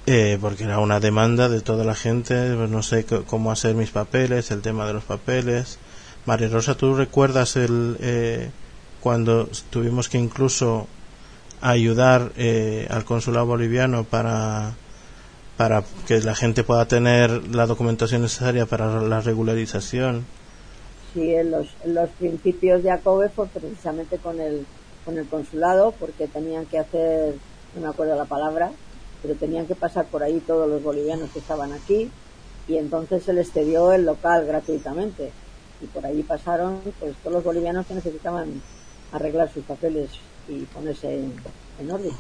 eh, 0.10 0.38
porque 0.40 0.64
era 0.64 0.80
una 0.80 1.02
demanda 1.02 1.50
de 1.50 1.60
toda 1.60 1.84
la 1.84 1.94
gente, 1.94 2.56
pues 2.56 2.70
no 2.70 2.82
sé 2.82 3.06
cómo 3.06 3.52
hacer 3.52 3.76
mis 3.76 3.90
papeles, 3.90 4.52
el 4.52 4.62
tema 4.62 4.88
de 4.88 4.94
los 4.94 5.04
papeles. 5.04 5.80
María 6.26 6.48
Rosa, 6.48 6.76
¿tú 6.76 6.96
recuerdas 6.96 7.58
el 7.58 7.98
eh, 8.00 8.52
cuando 9.08 9.48
tuvimos 9.70 10.10
que 10.10 10.18
incluso 10.18 10.86
ayudar 11.62 12.34
eh, 12.36 12.88
al 12.90 13.06
consulado 13.06 13.46
boliviano 13.46 14.04
para 14.04 14.74
para 15.56 15.82
que 16.06 16.20
la 16.20 16.36
gente 16.36 16.66
pueda 16.66 16.86
tener 16.90 17.56
la 17.56 17.66
documentación 17.66 18.22
necesaria 18.22 18.66
para 18.66 19.02
la 19.02 19.22
regularización? 19.22 20.26
Sí, 21.14 21.34
en 21.34 21.52
los, 21.52 21.70
los 21.86 22.10
principios 22.10 22.84
de 22.84 22.92
ACOBE 22.92 23.30
fue 23.30 23.48
precisamente 23.48 24.18
con 24.18 24.42
el, 24.42 24.66
con 25.06 25.18
el 25.18 25.26
consulado, 25.26 25.94
porque 25.98 26.28
tenían 26.28 26.66
que 26.66 26.80
hacer, 26.80 27.36
no 27.76 27.82
me 27.82 27.88
acuerdo 27.88 28.18
la 28.18 28.26
palabra, 28.26 28.72
pero 29.22 29.36
tenían 29.36 29.68
que 29.68 29.76
pasar 29.76 30.06
por 30.08 30.22
ahí 30.22 30.44
todos 30.46 30.70
los 30.70 30.84
bolivianos 30.84 31.30
que 31.30 31.40
estaban 31.40 31.72
aquí 31.72 32.12
y 32.68 32.76
entonces 32.76 33.24
se 33.24 33.32
les 33.32 33.54
cedió 33.54 33.94
el 33.94 34.06
local 34.06 34.46
gratuitamente 34.46 35.32
y 35.82 35.86
por 35.86 36.06
ahí 36.06 36.24
pasaron 36.24 36.82
pues 37.00 37.16
todos 37.24 37.36
los 37.36 37.44
bolivianos 37.44 37.86
que 37.86 37.96
necesitaban 37.96 38.62
arreglar 39.12 39.52
sus 39.54 39.64
papeles 39.64 40.10
y 40.48 40.64
ponerse 40.66 41.16
en, 41.80 41.92
orden. 41.92 42.12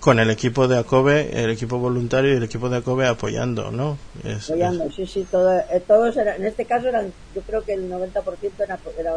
Con 0.00 0.18
el 0.18 0.30
equipo 0.30 0.68
de 0.68 0.78
ACOBE, 0.78 1.42
el 1.42 1.50
equipo 1.50 1.78
voluntario 1.78 2.32
y 2.32 2.36
el 2.36 2.42
equipo 2.42 2.68
de 2.68 2.78
ACOBE 2.78 3.06
apoyando, 3.06 3.70
¿no? 3.70 3.98
apoyando, 4.24 4.90
sí, 4.90 5.06
sí, 5.06 5.26
todo, 5.30 5.58
eh, 5.58 5.82
todos 5.86 6.16
eran, 6.16 6.36
en 6.36 6.46
este 6.46 6.64
caso 6.64 6.88
eran, 6.88 7.12
yo 7.34 7.42
creo 7.42 7.62
que 7.62 7.74
el 7.74 7.90
90% 7.90 8.22
era, 8.58 8.78
era, 8.98 9.12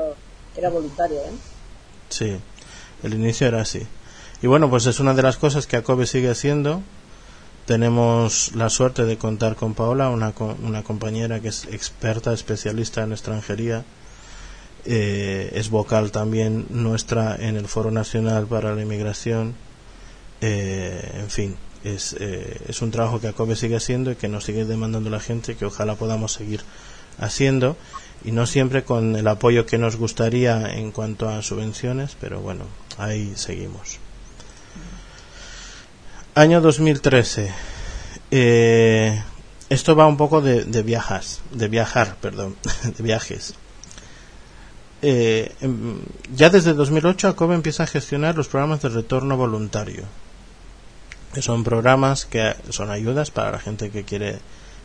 era 0.55 0.69
voluntario, 0.69 1.17
¿eh? 1.17 1.31
Sí, 2.09 2.37
el 3.03 3.13
inicio 3.13 3.47
era 3.47 3.61
así. 3.61 3.85
Y 4.41 4.47
bueno, 4.47 4.69
pues 4.69 4.85
es 4.85 4.99
una 4.99 5.13
de 5.13 5.21
las 5.21 5.37
cosas 5.37 5.67
que 5.67 5.77
ACOBE 5.77 6.05
sigue 6.05 6.29
haciendo. 6.29 6.81
Tenemos 7.65 8.55
la 8.55 8.69
suerte 8.69 9.05
de 9.05 9.17
contar 9.17 9.55
con 9.55 9.75
Paola, 9.75 10.09
una, 10.09 10.33
una 10.63 10.83
compañera 10.83 11.39
que 11.39 11.49
es 11.49 11.65
experta, 11.65 12.33
especialista 12.33 13.03
en 13.03 13.11
extranjería. 13.11 13.83
Eh, 14.85 15.51
es 15.53 15.69
vocal 15.69 16.11
también 16.11 16.65
nuestra 16.69 17.35
en 17.35 17.55
el 17.57 17.67
Foro 17.67 17.91
Nacional 17.91 18.47
para 18.47 18.73
la 18.75 18.81
Inmigración. 18.81 19.55
Eh, 20.41 21.11
en 21.15 21.29
fin, 21.29 21.57
es, 21.83 22.15
eh, 22.19 22.61
es 22.67 22.81
un 22.81 22.91
trabajo 22.91 23.19
que 23.19 23.27
ACOBE 23.27 23.55
sigue 23.55 23.75
haciendo 23.75 24.11
y 24.11 24.15
que 24.15 24.27
nos 24.27 24.45
sigue 24.45 24.65
demandando 24.65 25.09
la 25.09 25.19
gente, 25.19 25.55
que 25.55 25.65
ojalá 25.65 25.95
podamos 25.95 26.33
seguir 26.33 26.61
haciendo 27.19 27.75
y 28.23 28.31
no 28.31 28.45
siempre 28.45 28.83
con 28.83 29.15
el 29.15 29.27
apoyo 29.27 29.65
que 29.65 29.77
nos 29.77 29.95
gustaría 29.95 30.73
en 30.75 30.91
cuanto 30.91 31.29
a 31.29 31.41
subvenciones, 31.41 32.17
pero 32.19 32.41
bueno, 32.41 32.65
ahí 32.97 33.33
seguimos. 33.35 33.99
Año 36.35 36.61
2013. 36.61 37.51
Eh, 38.31 39.23
esto 39.69 39.95
va 39.95 40.07
un 40.07 40.17
poco 40.17 40.41
de, 40.41 40.63
viajas, 40.83 41.41
de 41.51 41.67
viajar, 41.67 42.17
perdón, 42.21 42.55
de 42.97 43.03
viajes. 43.03 43.55
Eh, 45.01 45.55
em, 45.61 46.01
ya 46.35 46.49
desde 46.49 46.73
2008 46.73 47.29
ACOBE 47.29 47.55
empieza 47.55 47.83
a 47.83 47.87
gestionar 47.87 48.35
los 48.35 48.47
programas 48.47 48.81
de 48.81 48.89
retorno 48.89 49.37
voluntario, 49.37 50.03
que 51.33 51.41
son 51.41 51.63
programas 51.63 52.25
que 52.25 52.55
son 52.69 52.91
ayudas 52.91 53.31
para 53.31 53.51
la 53.51 53.59
gente 53.59 53.91
que 53.91 54.03
quiere, 54.03 54.39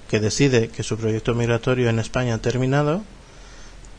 que 0.09 0.21
decide 0.21 0.69
que 0.69 0.83
su 0.83 0.97
proyecto 0.97 1.35
migratorio 1.35 1.89
en 1.89 1.99
España 1.99 2.35
ha 2.35 2.39
terminado 2.39 3.03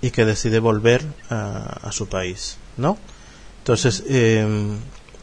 y 0.01 0.11
que 0.11 0.25
decide 0.25 0.59
volver 0.59 1.03
a, 1.29 1.79
a 1.81 1.91
su 1.91 2.07
país, 2.07 2.57
¿no? 2.77 2.97
Entonces, 3.59 4.03
eh, 4.07 4.77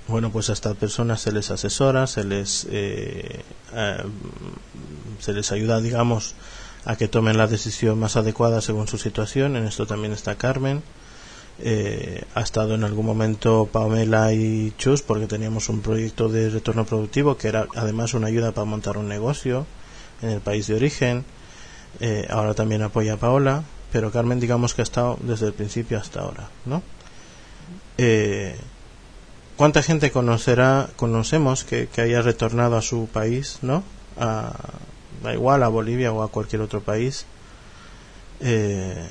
bueno, 0.08 0.32
pues 0.32 0.50
a 0.50 0.52
estas 0.52 0.76
personas 0.76 1.20
se 1.20 1.30
les 1.30 1.50
asesora, 1.50 2.06
se 2.06 2.24
les, 2.24 2.66
eh, 2.70 3.40
eh, 3.72 4.02
se 5.20 5.32
les 5.32 5.52
ayuda, 5.52 5.80
digamos, 5.80 6.34
a 6.84 6.96
que 6.96 7.08
tomen 7.08 7.38
la 7.38 7.46
decisión 7.46 7.98
más 7.98 8.16
adecuada 8.16 8.60
según 8.60 8.88
su 8.88 8.98
situación. 8.98 9.56
En 9.56 9.64
esto 9.64 9.86
también 9.86 10.12
está 10.12 10.36
Carmen. 10.36 10.82
eh, 11.58 12.24
ha 12.34 12.40
estado 12.40 12.74
en 12.74 12.82
algún 12.82 13.06
momento 13.06 13.68
Pamela 13.70 14.32
y 14.32 14.72
Chus 14.78 15.02
porque 15.02 15.26
teníamos 15.26 15.68
un 15.68 15.80
proyecto 15.80 16.28
de 16.28 16.48
retorno 16.48 16.86
productivo 16.86 17.36
que 17.36 17.48
era 17.48 17.66
además 17.76 18.14
una 18.14 18.28
ayuda 18.28 18.52
para 18.52 18.64
montar 18.64 18.96
un 18.96 19.06
negocio 19.06 19.66
en 20.22 20.30
el 20.30 20.40
país 20.40 20.66
de 20.66 20.74
origen. 20.74 21.24
Eh, 22.00 22.26
ahora 22.30 22.54
también 22.54 22.82
apoya 22.82 23.16
Paola, 23.16 23.64
pero 23.92 24.10
Carmen 24.10 24.40
digamos 24.40 24.74
que 24.74 24.82
ha 24.82 24.84
estado 24.84 25.18
desde 25.20 25.46
el 25.46 25.52
principio 25.52 25.98
hasta 25.98 26.20
ahora, 26.20 26.48
¿no? 26.64 26.82
Eh, 27.98 28.56
¿Cuánta 29.56 29.82
gente 29.82 30.10
conocerá, 30.10 30.88
conocemos 30.96 31.64
que, 31.64 31.88
haya 31.98 32.22
retornado 32.22 32.76
a 32.76 32.82
su 32.82 33.06
país, 33.12 33.58
¿no? 33.60 33.84
A, 34.18 34.54
da 35.22 35.32
igual, 35.32 35.62
a 35.62 35.68
Bolivia 35.68 36.12
o 36.12 36.22
a 36.22 36.28
cualquier 36.28 36.62
otro 36.62 36.80
país, 36.80 37.26
eh, 38.40 39.08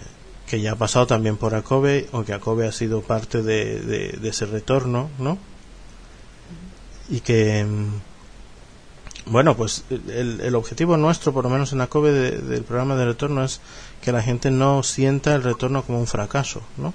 que 0.47 0.61
ya 0.61 0.73
ha 0.73 0.75
pasado 0.75 1.07
también 1.07 1.37
por 1.37 1.55
ACOBE 1.55 2.09
o 2.11 2.23
que 2.23 2.33
ACOBE 2.33 2.67
ha 2.67 2.71
sido 2.71 3.01
parte 3.01 3.41
de, 3.41 3.79
de, 3.81 4.29
ese 4.29 4.45
retorno, 4.45 5.09
¿no? 5.17 5.37
Y 7.09 7.21
que, 7.21 7.63
mm, 7.63 9.31
bueno, 9.31 9.55
pues 9.55 9.85
el, 9.89 10.41
el, 10.41 10.55
objetivo 10.55 10.97
nuestro, 10.97 11.33
por 11.33 11.45
lo 11.45 11.49
menos 11.49 11.71
en 11.73 11.81
ACOBE 11.81 12.11
del 12.11 12.63
programa 12.63 12.95
de 12.95 13.05
retorno, 13.05 13.43
es 13.43 13.61
que 14.01 14.11
la 14.11 14.21
gente 14.21 14.51
no 14.51 14.83
sienta 14.83 15.35
el 15.35 15.43
retorno 15.43 15.83
como 15.83 15.99
un 15.99 16.07
fracaso, 16.07 16.61
¿no? 16.77 16.93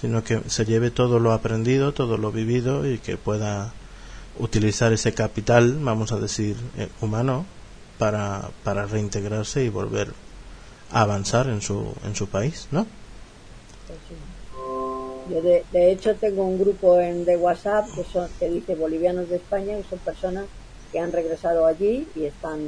sino 0.00 0.22
que 0.22 0.42
se 0.46 0.64
lleve 0.64 0.90
todo 0.90 1.18
lo 1.18 1.32
aprendido, 1.32 1.92
todo 1.92 2.16
lo 2.16 2.30
vivido 2.30 2.90
y 2.90 2.98
que 2.98 3.16
pueda 3.16 3.72
utilizar 4.38 4.92
ese 4.92 5.12
capital, 5.12 5.78
vamos 5.80 6.12
a 6.12 6.18
decir, 6.18 6.56
eh, 6.76 6.88
humano 7.00 7.44
para, 7.98 8.50
para 8.64 8.86
reintegrarse 8.86 9.64
y 9.64 9.68
volver 9.68 10.12
a 10.90 11.02
avanzar 11.02 11.48
en 11.48 11.60
su, 11.60 11.94
en 12.04 12.14
su 12.14 12.28
país, 12.28 12.68
¿no? 12.70 12.86
Yo 15.30 15.42
de, 15.42 15.92
hecho 15.92 16.14
tengo 16.16 16.44
un 16.44 16.58
grupo 16.58 16.98
en, 16.98 17.26
de 17.26 17.36
WhatsApp 17.36 17.86
que, 17.94 18.04
son, 18.04 18.28
que 18.38 18.48
dice 18.48 18.74
bolivianos 18.74 19.28
de 19.28 19.36
España, 19.36 19.76
que 19.76 19.84
son 19.84 19.98
personas 19.98 20.46
que 20.90 21.00
han 21.00 21.12
regresado 21.12 21.66
allí 21.66 22.08
y 22.14 22.24
están 22.24 22.60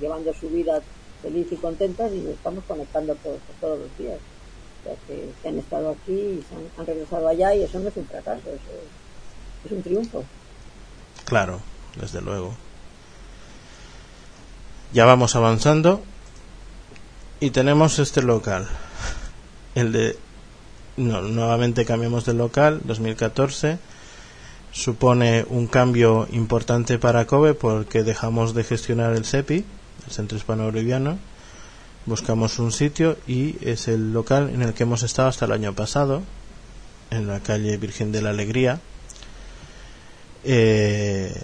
llevando 0.00 0.32
su 0.32 0.48
vida 0.48 0.80
feliz 1.20 1.48
y 1.50 1.56
contentas 1.56 2.12
y 2.12 2.20
nos 2.20 2.34
estamos 2.34 2.64
conectando 2.66 3.14
todos, 3.16 3.40
todos 3.60 3.78
los 3.78 3.98
días 3.98 4.18
que, 5.06 5.48
han 5.48 5.58
estado 5.58 5.90
aquí 5.90 6.12
y 6.12 6.44
han, 6.78 6.86
regresado 6.86 7.28
allá 7.28 7.54
y 7.54 7.62
eso 7.62 7.78
no 7.78 7.88
es 7.88 7.96
un 7.96 8.06
fracaso, 8.06 8.48
eso 8.48 9.64
es, 9.64 9.72
un 9.72 9.82
triunfo. 9.82 10.24
Claro, 11.24 11.60
desde 12.00 12.20
luego. 12.20 12.54
Ya 14.92 15.04
vamos 15.04 15.36
avanzando 15.36 16.02
y 17.40 17.50
tenemos 17.50 17.98
este 17.98 18.22
local. 18.22 18.68
El 19.74 19.92
de 19.92 20.18
no, 20.96 21.20
nuevamente 21.20 21.84
cambiamos 21.84 22.24
de 22.24 22.32
local, 22.32 22.80
2014 22.84 23.78
supone 24.76 25.46
un 25.48 25.66
cambio 25.68 26.28
importante 26.32 26.98
para 26.98 27.26
Kobe 27.26 27.54
porque 27.54 28.02
dejamos 28.02 28.54
de 28.54 28.62
gestionar 28.62 29.14
el 29.14 29.24
CEPI, 29.24 29.64
el 30.06 30.12
Centro 30.12 30.36
Hispano 30.36 30.64
Boliviano, 30.64 31.18
buscamos 32.04 32.58
un 32.58 32.72
sitio 32.72 33.16
y 33.26 33.56
es 33.62 33.88
el 33.88 34.12
local 34.12 34.50
en 34.52 34.60
el 34.60 34.74
que 34.74 34.82
hemos 34.82 35.02
estado 35.02 35.28
hasta 35.28 35.46
el 35.46 35.52
año 35.52 35.72
pasado, 35.72 36.22
en 37.10 37.26
la 37.26 37.40
calle 37.40 37.78
Virgen 37.78 38.12
de 38.12 38.20
la 38.20 38.30
Alegría. 38.30 38.80
Eh, 40.44 41.34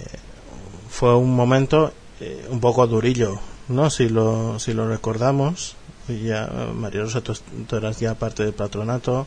fue 0.90 1.16
un 1.16 1.34
momento 1.34 1.94
eh, 2.22 2.46
un 2.50 2.60
poco 2.60 2.86
durillo, 2.86 3.40
¿no? 3.66 3.90
Si 3.90 4.08
lo, 4.08 4.60
si 4.60 4.74
lo 4.74 4.88
recordamos, 4.88 5.74
ya 6.06 6.48
María 6.72 7.02
Rosa, 7.02 7.20
tú, 7.20 7.34
eras 7.76 7.98
ya 7.98 8.14
parte 8.14 8.44
del 8.44 8.52
patronato, 8.54 9.26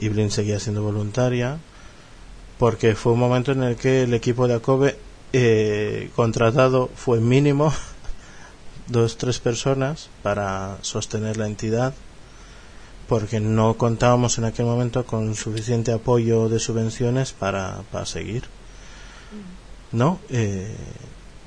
y 0.00 0.08
Blin 0.08 0.32
seguía 0.32 0.58
siendo 0.58 0.82
voluntaria, 0.82 1.58
porque 2.58 2.96
fue 2.96 3.12
un 3.12 3.20
momento 3.20 3.52
en 3.52 3.62
el 3.62 3.76
que 3.76 4.02
el 4.02 4.12
equipo 4.12 4.48
de 4.48 4.54
ACOBE 4.54 4.98
eh, 5.32 6.10
contratado 6.16 6.90
fue 6.96 7.20
mínimo 7.20 7.72
dos 8.88 9.18
tres 9.18 9.38
personas 9.38 10.10
para 10.24 10.78
sostener 10.82 11.36
la 11.36 11.46
entidad 11.46 11.94
porque 13.08 13.38
no 13.38 13.74
contábamos 13.74 14.38
en 14.38 14.44
aquel 14.44 14.66
momento 14.66 15.06
con 15.06 15.34
suficiente 15.36 15.92
apoyo 15.92 16.48
de 16.48 16.58
subvenciones 16.58 17.32
para, 17.32 17.82
para 17.92 18.06
seguir 18.06 18.44
no 19.92 20.18
eh, 20.30 20.74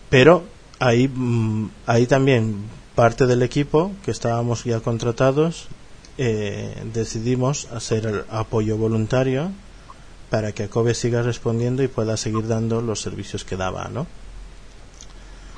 pero 0.10 0.44
ahí 0.80 1.08
mm, 1.08 1.70
ahí 1.86 2.08
también 2.08 2.56
parte 2.96 3.28
del 3.28 3.44
equipo 3.44 3.92
que 4.04 4.12
estábamos 4.12 4.64
ya 4.64 4.80
contratados 4.80 5.68
eh, 6.18 6.76
decidimos 6.94 7.68
hacer 7.72 8.06
el 8.06 8.24
apoyo 8.30 8.78
voluntario 8.78 9.52
para 10.30 10.52
que 10.52 10.64
ACOBE 10.64 10.94
siga 10.94 11.22
respondiendo 11.22 11.82
y 11.82 11.88
pueda 11.88 12.18
seguir 12.18 12.48
dando 12.48 12.82
los 12.82 13.02
servicios 13.02 13.46
que 13.46 13.56
daba 13.56 13.90
no 13.90 14.08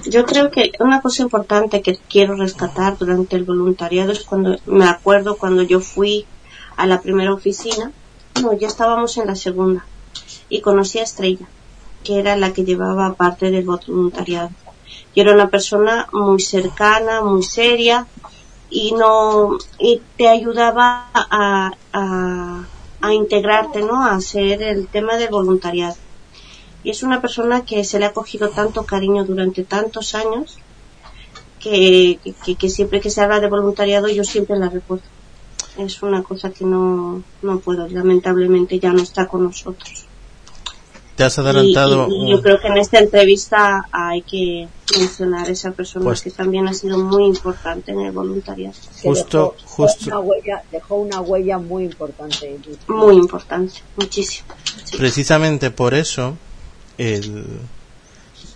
yo 0.06 0.26
creo 0.26 0.50
que 0.50 0.72
una 0.80 1.02
cosa 1.02 1.22
importante 1.22 1.82
que 1.82 2.00
quiero 2.10 2.36
rescatar 2.36 2.98
durante 2.98 3.36
el 3.36 3.44
voluntariado 3.44 4.12
es 4.12 4.24
cuando 4.24 4.58
me 4.66 4.86
acuerdo 4.86 5.38
cuando 5.38 5.62
yo 5.62 5.80
fui 5.80 6.26
a 6.76 6.88
la 6.88 7.02
primera 7.02 7.34
oficina, 7.34 7.92
no, 8.42 8.58
ya 8.58 8.68
estábamos 8.68 9.18
en 9.18 9.28
la 9.28 9.36
segunda 9.36 9.86
y 10.50 10.62
conocí 10.62 11.00
a 11.00 11.04
Estrella, 11.04 11.48
que 12.04 12.20
era 12.20 12.36
la 12.36 12.54
que 12.54 12.64
llevaba 12.64 13.14
parte 13.14 13.52
del 13.52 13.66
voluntariado. 13.66 14.50
Y 15.14 15.22
era 15.22 15.34
una 15.34 15.50
persona 15.50 16.08
muy 16.14 16.40
cercana, 16.40 17.22
muy 17.22 17.44
seria 17.44 18.08
y 18.70 18.94
no 18.94 19.58
y 19.78 20.02
te 20.18 20.30
ayudaba 20.30 21.10
a, 21.14 21.72
a, 21.92 22.66
a 23.02 23.14
integrarte, 23.14 23.82
¿no? 23.82 24.04
A 24.04 24.16
hacer 24.16 24.62
el 24.62 24.88
tema 24.88 25.18
del 25.18 25.30
voluntariado 25.30 25.96
y 26.84 26.90
es 26.90 27.04
una 27.04 27.22
persona 27.22 27.64
que 27.64 27.84
se 27.84 28.00
le 28.00 28.06
ha 28.06 28.14
cogido 28.14 28.50
tanto 28.50 28.86
cariño 28.86 29.24
durante 29.24 29.64
tantos 29.64 30.16
años 30.16 30.58
que, 31.60 32.20
que, 32.58 32.70
siempre 32.70 33.02
que 33.02 33.12
se 33.12 33.22
habla 33.22 33.40
de 33.40 33.48
voluntariado 33.48 34.10
yo 34.10 34.24
siempre 34.24 34.58
la 34.58 34.70
recuerdo. 34.70 35.04
Es 35.78 36.02
una 36.02 36.24
cosa 36.24 36.50
que 36.50 36.66
no, 36.66 37.24
no 37.44 37.60
puedo, 37.60 37.88
lamentablemente 37.88 38.80
ya 38.80 38.92
no 38.94 39.02
está 39.04 39.28
con 39.28 39.44
nosotros. 39.44 40.08
Te 41.16 41.24
has 41.24 41.38
adelantado. 41.38 42.08
Y, 42.10 42.32
yo 42.32 42.42
creo 42.42 42.60
que 42.60 42.68
en 42.68 42.78
esta 42.78 43.00
entrevista 43.00 43.86
hay 43.92 44.22
que 44.22 44.68
mencionar 44.98 45.48
a 45.48 45.52
esa 45.52 45.72
persona 45.72 46.06
pues 46.06 46.22
que 46.22 46.32
también 46.32 46.68
ha 46.68 46.74
sido 46.74 46.98
muy 46.98 47.26
importante 47.26 47.92
en 47.92 48.02
el 48.02 48.12
voluntariado. 48.12 48.76
Justo, 49.04 49.56
dejó, 49.58 49.68
justo. 49.68 50.06
Una 50.08 50.20
huella, 50.20 50.64
dejó 50.72 50.96
una 50.96 51.22
huella 51.22 51.58
muy 51.58 51.84
importante. 51.86 52.58
Muy 52.88 53.16
importante, 53.16 53.76
muchísimo. 53.98 54.48
Precisamente 54.98 55.70
por 55.70 55.94
eso 55.94 56.38
el, 56.98 57.46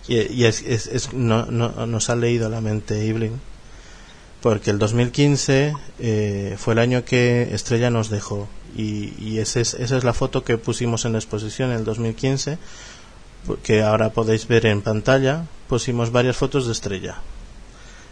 y, 0.08 0.44
es, 0.44 0.62
es, 0.62 1.12
no, 1.12 1.46
no, 1.46 1.86
nos 1.86 2.10
ha 2.10 2.16
leído 2.16 2.48
la 2.48 2.60
mente 2.60 3.06
Evelyn 3.06 3.40
porque 4.40 4.70
el 4.70 4.78
2015 4.78 5.72
eh, 5.98 6.54
fue 6.58 6.74
el 6.74 6.78
año 6.78 7.04
que 7.04 7.48
Estrella 7.52 7.90
nos 7.90 8.10
dejó 8.10 8.46
y, 8.76 9.14
y 9.18 9.38
es, 9.38 9.56
esa 9.56 9.96
es 9.96 10.04
la 10.04 10.12
foto 10.12 10.44
que 10.44 10.58
pusimos 10.58 11.04
en 11.04 11.12
la 11.12 11.18
exposición 11.18 11.70
en 11.70 11.78
el 11.78 11.84
2015 11.84 12.58
que 13.62 13.82
ahora 13.82 14.10
podéis 14.10 14.48
ver 14.48 14.66
en 14.66 14.82
pantalla. 14.82 15.46
Pusimos 15.68 16.10
varias 16.10 16.36
fotos 16.36 16.66
de 16.66 16.72
Estrella. 16.72 17.16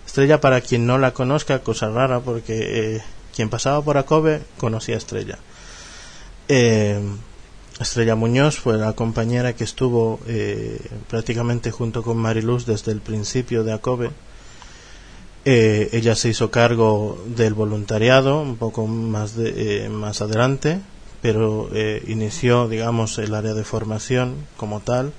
Estrella 0.07 0.41
para 0.41 0.61
quien 0.61 0.87
no 0.87 0.99
la 0.99 1.13
conozca 1.13 1.61
cosa 1.61 1.89
rara 1.89 2.21
porque 2.21 2.97
eh, 2.97 3.03
quien 3.35 3.49
pasaba 3.49 3.83
por 3.83 3.99
Acobe 3.99 4.43
conocía 4.59 4.95
a 4.95 4.99
Estrella. 4.99 5.39
Eh, 6.49 7.01
Estrella 7.81 8.15
Muñoz 8.15 8.59
fue 8.59 8.77
la 8.77 8.93
compañera 8.93 9.55
que 9.55 9.65
estuvo 9.65 10.21
eh, 10.29 10.81
prácticamente 11.09 11.71
junto 11.71 12.03
con 12.03 12.17
Mariluz 12.19 12.67
desde 12.67 12.93
el 12.93 13.01
principio 13.01 13.65
de 13.65 13.73
ACOBE. 13.73 14.11
Eh, 15.45 15.91
ella 15.93 16.15
se 16.15 16.31
hizo 16.31 16.51
cargo 16.51 17.23
del 17.27 17.53
voluntariado 17.53 18.41
un 18.41 18.57
poco 18.57 18.87
más, 18.87 19.37
de, 19.37 19.85
eh, 19.85 19.89
más 19.89 20.23
adelante, 20.23 20.81
pero 21.21 21.71
inició, 22.07 22.69
digamos, 22.69 23.17
el 23.17 23.35
área 23.35 23.55
de 23.55 23.65
formación 23.65 24.47
como 24.59 24.81
tal, 24.81 25.15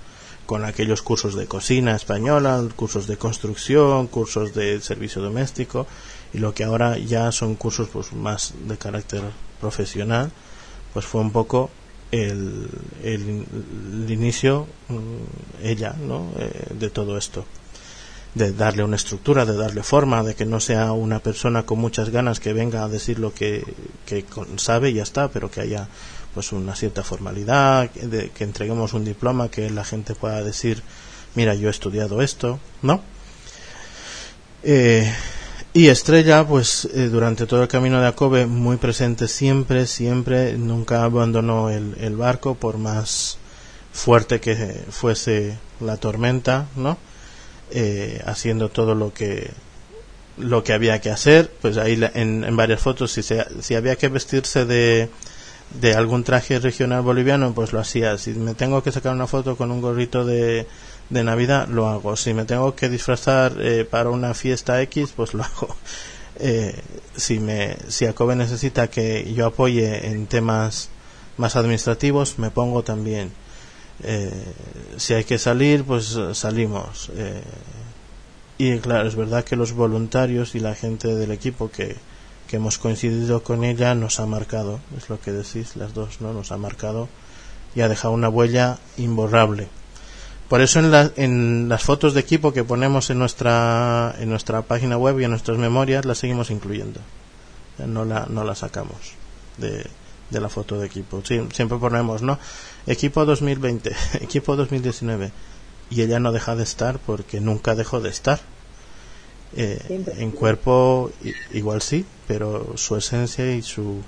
con 0.46 0.64
aquellos 0.64 1.02
cursos 1.02 1.36
de 1.36 1.48
cocina 1.48 1.96
española, 1.96 2.64
cursos 2.76 3.08
de 3.08 3.18
construcción, 3.18 4.08
cursos 4.08 4.54
de 4.54 4.82
servicio 4.82 5.22
doméstico, 5.22 5.88
y 6.34 6.38
lo 6.40 6.54
que 6.54 6.64
ahora 6.64 6.98
ya 6.98 7.32
son 7.32 7.56
cursos 7.56 7.90
pues, 7.92 8.14
más 8.14 8.54
de 8.68 8.78
carácter 8.78 9.24
profesional, 9.60 10.32
pues 10.94 11.06
fue 11.06 11.22
un 11.22 11.32
poco 11.32 11.70
el, 12.12 12.70
el, 13.04 13.46
inicio, 14.10 14.68
mm, 14.90 15.66
ella, 15.66 15.96
¿no? 16.00 16.30
Eh, 16.38 16.68
de 16.78 16.90
todo 16.90 17.18
esto. 17.18 17.46
De 18.36 18.52
darle 18.52 18.84
una 18.84 18.98
estructura, 18.98 19.46
de 19.46 19.56
darle 19.56 19.82
forma, 19.82 20.22
de 20.22 20.36
que 20.36 20.46
no 20.46 20.60
sea 20.60 20.92
una 20.92 21.20
persona 21.20 21.64
con 21.64 21.80
muchas 21.80 22.10
ganas 22.10 22.40
que 22.40 22.54
venga 22.54 22.84
a 22.84 22.90
decir 22.90 23.18
lo 23.18 23.34
que, 23.34 23.64
que 24.06 24.26
sabe 24.58 24.90
y 24.92 24.96
ya 24.96 25.04
está, 25.04 25.30
pero 25.30 25.50
que 25.50 25.62
haya 25.62 25.88
pues 26.34 26.52
una 26.52 26.76
cierta 26.76 27.02
formalidad, 27.02 27.90
de, 27.92 28.30
que 28.32 28.44
entreguemos 28.44 28.94
un 28.94 29.06
diploma, 29.06 29.50
que 29.50 29.70
la 29.70 29.86
gente 29.86 30.16
pueda 30.16 30.44
decir, 30.44 30.84
mira, 31.34 31.56
yo 31.56 31.70
he 31.70 31.72
estudiado 31.72 32.22
esto, 32.22 32.60
¿no? 32.82 33.02
Eh, 34.64 35.10
Y 35.74 35.90
Estrella, 35.90 36.48
pues 36.48 36.86
eh, 36.94 37.10
durante 37.10 37.46
todo 37.46 37.62
el 37.64 37.68
camino 37.68 38.00
de 38.00 38.08
Akobe, 38.08 38.46
muy 38.46 38.78
presente 38.78 39.28
siempre, 39.28 39.88
siempre, 39.88 40.58
nunca 40.58 41.04
abandonó 41.04 41.70
el, 41.70 41.96
el 42.00 42.16
barco 42.16 42.56
por 42.56 42.78
más 42.78 43.38
fuerte 43.92 44.40
que 44.40 44.56
fuese 44.90 45.58
la 45.82 45.98
tormenta, 45.98 46.68
¿no? 46.78 46.98
Eh, 47.72 48.22
haciendo 48.26 48.70
todo 48.70 48.94
lo 48.94 49.12
que 49.12 49.50
lo 50.38 50.64
que 50.64 50.74
había 50.74 51.00
que 51.02 51.10
hacer, 51.10 51.50
pues 51.62 51.78
ahí 51.78 52.00
en, 52.14 52.44
en 52.44 52.56
varias 52.56 52.82
fotos, 52.82 53.12
si, 53.12 53.24
se, 53.24 53.46
si 53.62 53.74
había 53.76 53.96
que 53.96 54.10
vestirse 54.10 54.66
de, 54.66 55.10
de 55.80 55.94
algún 55.96 56.24
traje 56.24 56.60
regional 56.60 57.02
boliviano, 57.02 57.54
pues 57.54 57.74
lo 57.74 57.80
hacía. 57.80 58.18
Si 58.18 58.32
me 58.32 58.54
tengo 58.54 58.84
que 58.84 58.92
sacar 58.92 59.14
una 59.14 59.28
foto 59.28 59.56
con 59.56 59.72
un 59.72 59.82
gorrito 59.82 60.26
de, 60.26 60.68
de 61.10 61.24
Navidad, 61.24 61.68
lo 61.68 61.88
hago. 61.88 62.16
Si 62.16 62.34
me 62.34 62.46
tengo 62.46 62.76
que 62.76 62.90
disfrazar 62.90 63.56
eh, 63.60 63.86
para 63.90 64.10
una 64.10 64.34
fiesta 64.34 64.82
X, 64.82 65.14
pues 65.16 65.34
lo 65.34 65.44
hago. 65.46 65.76
Eh, 66.38 66.76
si 67.16 67.40
me 67.40 67.78
si 67.88 68.06
ACOBE 68.06 68.36
necesita 68.36 68.90
que 68.90 69.34
yo 69.34 69.46
apoye 69.46 70.08
en 70.08 70.28
temas 70.28 70.90
más 71.38 71.56
administrativos, 71.56 72.40
me 72.40 72.52
pongo 72.52 72.84
también. 72.84 73.32
Eh, 74.04 74.32
si 74.98 75.14
hay 75.14 75.24
que 75.24 75.38
salir, 75.38 75.84
pues 75.84 76.18
salimos. 76.34 77.12
y 78.58 78.78
claro, 78.80 79.08
es 79.08 79.16
verdad 79.16 79.44
que 79.44 79.56
los 79.56 79.74
voluntarios 79.74 80.56
y 80.56 80.60
la 80.60 80.76
gente 80.76 81.16
del 81.16 81.32
equipo 81.32 81.70
que, 81.70 81.96
que 82.48 82.58
hemos 82.58 82.78
coincidido 82.78 83.44
con 83.44 83.64
ella 83.64 83.96
nos 83.96 84.20
ha 84.20 84.26
marcado, 84.26 84.80
es 84.98 85.10
lo 85.10 85.20
que 85.20 85.32
decís 85.32 85.76
las 85.76 85.94
dos, 85.94 86.22
¿no? 86.22 86.34
Nos 86.34 86.52
ha 86.52 86.58
marcado 86.58 87.10
y 87.74 87.82
ha 87.82 87.90
dejado 87.90 88.14
una 88.14 88.30
huella 88.30 88.78
imborrable. 88.98 89.68
Por 90.48 90.62
eso 90.62 90.80
en, 90.80 91.12
en 91.16 91.70
las 91.70 91.84
fotos 91.84 92.14
de 92.14 92.20
equipo 92.20 92.54
que 92.54 92.64
ponemos 92.64 93.10
en 93.10 93.18
nuestra, 93.18 94.16
en 94.20 94.30
nuestra 94.30 94.62
página 94.62 94.98
web 94.98 95.20
y 95.20 95.24
en 95.24 95.32
nuestras 95.32 95.58
memorias 95.58 96.06
las 96.06 96.20
seguimos 96.20 96.52
incluyendo. 96.52 97.00
No 97.86 98.06
la, 98.06 98.28
no 98.30 98.44
la 98.44 98.56
sacamos 98.56 99.16
de, 99.58 99.86
de 100.30 100.40
la 100.40 100.50
foto 100.50 100.80
de 100.80 100.88
equipo. 100.88 101.22
siempre 101.26 101.78
ponemos, 101.78 102.22
¿no? 102.22 102.40
Equipo 102.88 103.26
2020, 103.26 103.96
equipo 104.22 104.56
2019. 104.56 105.32
Y 105.90 106.02
ella 106.02 106.20
no 106.20 106.32
deja 106.32 106.56
de 106.56 106.64
estar 106.64 107.00
porque 107.00 107.40
nunca 107.40 107.76
dejó 107.76 108.02
de 108.02 108.10
estar. 108.10 108.40
Eh, 109.58 110.04
en 110.18 110.32
cuerpo 110.32 111.12
igual 111.54 111.82
sí, 111.82 112.06
pero 112.28 112.76
su 112.76 112.98
esencia 112.98 113.54
y 113.56 113.62
su 113.62 114.02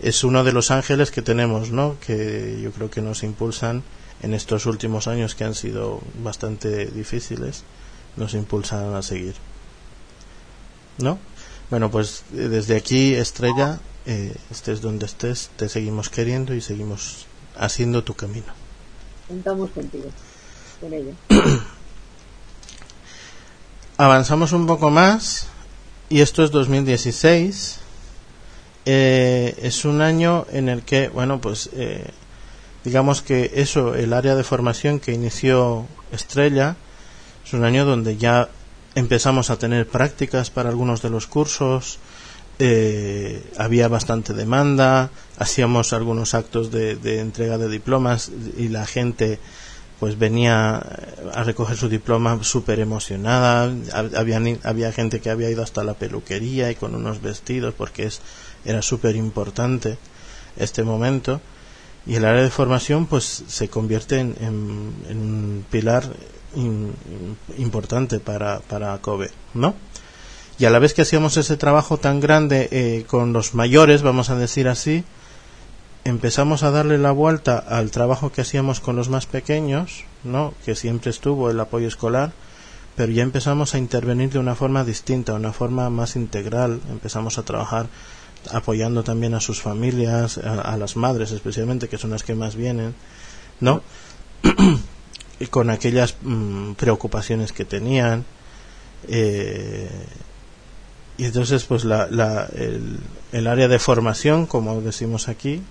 es 0.00 0.24
uno 0.24 0.44
de 0.44 0.52
los 0.52 0.70
ángeles 0.70 1.10
que 1.10 1.22
tenemos, 1.22 1.70
¿no? 1.70 1.96
Que 2.04 2.60
yo 2.62 2.72
creo 2.72 2.90
que 2.90 3.00
nos 3.00 3.22
impulsan 3.22 3.82
en 4.22 4.34
estos 4.34 4.66
últimos 4.66 5.06
años 5.06 5.34
que 5.34 5.44
han 5.44 5.54
sido 5.54 6.00
bastante 6.22 6.86
difíciles 6.86 7.64
nos 8.16 8.34
impulsan 8.34 8.94
a 8.94 9.02
seguir. 9.02 9.34
¿No? 10.98 11.18
Bueno, 11.70 11.90
pues 11.90 12.22
eh, 12.32 12.48
desde 12.48 12.76
aquí, 12.76 13.14
Estrella, 13.14 13.80
eh, 14.06 14.34
estés 14.50 14.80
donde 14.80 15.06
estés, 15.06 15.50
te 15.56 15.68
seguimos 15.68 16.10
queriendo 16.10 16.54
y 16.54 16.60
seguimos 16.60 17.26
haciendo 17.56 18.04
tu 18.04 18.14
camino. 18.14 18.52
Contamos 19.28 19.70
contigo, 19.70 20.10
con 20.80 20.92
ella. 20.92 21.12
Avanzamos 23.96 24.52
un 24.52 24.66
poco 24.66 24.90
más 24.90 25.46
y 26.08 26.20
esto 26.20 26.44
es 26.44 26.50
2016. 26.50 27.80
Eh, 28.86 29.54
es 29.62 29.84
un 29.84 30.02
año 30.02 30.46
en 30.52 30.68
el 30.68 30.82
que, 30.82 31.08
bueno, 31.08 31.40
pues 31.40 31.70
eh, 31.72 32.10
digamos 32.84 33.22
que 33.22 33.52
eso, 33.54 33.94
el 33.94 34.12
área 34.12 34.34
de 34.34 34.44
formación 34.44 35.00
que 35.00 35.12
inició 35.12 35.86
Estrella, 36.12 36.76
es 37.44 37.52
un 37.54 37.64
año 37.64 37.84
donde 37.84 38.16
ya 38.18 38.50
empezamos 38.94 39.50
a 39.50 39.58
tener 39.58 39.88
prácticas 39.88 40.50
para 40.50 40.68
algunos 40.68 41.00
de 41.02 41.10
los 41.10 41.26
cursos, 41.26 41.98
eh, 42.58 43.42
había 43.58 43.88
bastante 43.88 44.32
demanda, 44.32 45.10
hacíamos 45.38 45.92
algunos 45.92 46.34
actos 46.34 46.70
de, 46.70 47.20
entrega 47.20 47.58
de 47.58 47.68
diplomas 47.68 48.30
y 48.56 48.68
la 48.68 48.86
gente 48.86 49.38
pues 49.98 50.18
venía 50.18 50.76
a 51.32 51.44
recoger 51.44 51.76
su 51.76 51.88
diploma 51.88 52.38
súper 52.42 52.80
emocionada, 52.80 53.72
había, 54.16 54.40
había 54.64 54.92
gente 54.92 55.20
que 55.20 55.30
había 55.30 55.50
ido 55.50 55.62
hasta 55.62 55.82
la 55.82 55.94
peluquería 55.94 56.70
y 56.70 56.74
con 56.74 56.94
unos 56.94 57.22
vestidos 57.22 57.74
porque 57.74 58.04
es, 58.04 58.20
era 58.64 58.82
súper 58.82 59.16
importante 59.16 59.96
este 60.56 60.82
momento 60.82 61.40
y 62.06 62.16
el 62.16 62.24
área 62.24 62.42
de 62.42 62.50
formación 62.50 63.06
pues 63.06 63.44
se 63.46 63.68
convierte 63.68 64.20
en, 64.20 64.34
un 64.40 65.64
pilar 65.70 66.04
importante 67.58 68.20
para, 68.20 68.60
para 68.60 68.98
COBE, 68.98 69.30
¿no? 69.54 69.74
Y 70.58 70.66
a 70.66 70.70
la 70.70 70.78
vez 70.78 70.94
que 70.94 71.02
hacíamos 71.02 71.36
ese 71.36 71.56
trabajo 71.56 71.96
tan 71.96 72.20
grande 72.20 72.68
eh, 72.70 73.04
con 73.08 73.32
los 73.32 73.54
mayores, 73.54 74.02
vamos 74.02 74.30
a 74.30 74.36
decir 74.36 74.68
así, 74.68 75.04
empezamos 76.04 76.62
a 76.62 76.70
darle 76.70 76.98
la 76.98 77.10
vuelta 77.10 77.58
al 77.58 77.90
trabajo 77.90 78.30
que 78.30 78.42
hacíamos 78.42 78.78
con 78.78 78.94
los 78.94 79.08
más 79.08 79.26
pequeños, 79.26 80.04
¿no? 80.22 80.54
Que 80.64 80.76
siempre 80.76 81.10
estuvo 81.10 81.50
el 81.50 81.58
apoyo 81.58 81.88
escolar, 81.88 82.32
pero 82.94 83.10
ya 83.10 83.24
empezamos 83.24 83.74
a 83.74 83.78
intervenir 83.78 84.30
de 84.30 84.38
una 84.38 84.54
forma 84.54 84.84
distinta, 84.84 85.34
una 85.34 85.52
forma 85.52 85.90
más 85.90 86.14
integral, 86.14 86.80
empezamos 86.88 87.38
a 87.38 87.42
trabajar 87.42 87.88
apoyando 88.52 89.02
también 89.02 89.34
a 89.34 89.40
sus 89.40 89.60
familias, 89.60 90.38
a, 90.38 90.76
las 90.76 90.96
madres 90.96 91.32
especialmente, 91.32 91.88
que 91.88 91.98
son 91.98 92.10
las 92.10 92.22
que 92.22 92.34
más 92.36 92.54
vienen, 92.54 92.94
¿no? 93.58 93.82
y 95.40 95.46
con 95.46 95.70
aquellas 95.70 96.14
mm, 96.22 96.72
preocupaciones 96.74 97.52
que 97.52 97.64
tenían. 97.64 98.24
Eh, 99.08 99.88
y 101.16 101.26
entonces, 101.26 101.64
pues 101.64 101.84
la, 101.84 102.08
la, 102.10 102.48
el, 103.32 103.46
área 103.46 103.68
de 103.68 103.78
formación, 103.78 104.46
como 104.46 104.80
decimos 104.80 105.28
aquí, 105.28 105.62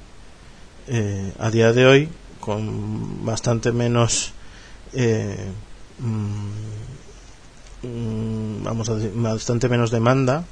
eh, 0.87 1.33
a 1.37 1.49
día 1.49 1.73
de 1.73 1.85
hoy, 1.85 2.09
con 2.39 3.25
bastante 3.25 3.73
menos, 3.73 4.31
eh, 4.93 5.51
mm, 5.99 7.87
mm, 7.87 8.63
vamos 8.63 8.89
a 8.89 8.95
decir, 8.95 9.11
bastante 9.15 9.67
menos 9.67 9.91
demanda, 9.91 10.45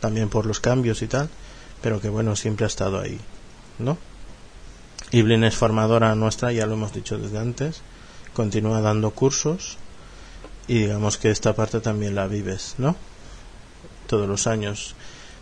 también 0.00 0.30
por 0.30 0.46
los 0.46 0.60
cambios 0.60 1.02
y 1.02 1.08
tal, 1.08 1.28
pero 1.82 2.00
que 2.00 2.08
bueno, 2.08 2.34
siempre 2.34 2.64
ha 2.64 2.68
estado 2.68 3.00
ahí, 3.00 3.20
¿no? 3.78 3.98
Iblin 5.10 5.44
es 5.44 5.56
formadora 5.56 6.14
nuestra, 6.14 6.52
ya 6.52 6.64
lo 6.64 6.72
hemos 6.72 6.94
dicho 6.94 7.18
desde 7.18 7.38
antes, 7.38 7.82
continúa 8.32 8.80
dando 8.80 9.10
cursos 9.10 9.76
y 10.68 10.78
digamos 10.78 11.18
que 11.18 11.30
esta 11.30 11.54
parte 11.54 11.80
también 11.80 12.14
la 12.14 12.26
vives, 12.26 12.76
¿no? 12.78 12.96
Todos 14.12 14.28
los 14.28 14.46
años. 14.46 14.94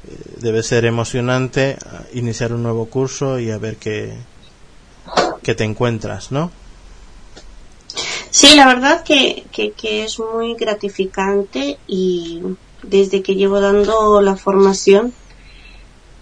Eh, 0.06 0.16
debe 0.36 0.62
ser 0.62 0.84
emocionante 0.84 1.76
iniciar 2.12 2.52
un 2.52 2.62
nuevo 2.62 2.86
curso 2.86 3.40
y 3.40 3.50
a 3.50 3.58
ver 3.58 3.78
qué, 3.78 4.14
qué 5.42 5.56
te 5.56 5.64
encuentras, 5.64 6.30
¿no? 6.30 6.52
Sí, 8.30 8.54
la 8.54 8.68
verdad 8.68 9.02
que, 9.02 9.42
que, 9.50 9.72
que 9.72 10.04
es 10.04 10.20
muy 10.20 10.54
gratificante 10.54 11.78
y 11.88 12.42
desde 12.84 13.24
que 13.24 13.34
llevo 13.34 13.60
dando 13.60 14.20
la 14.20 14.36
formación 14.36 15.12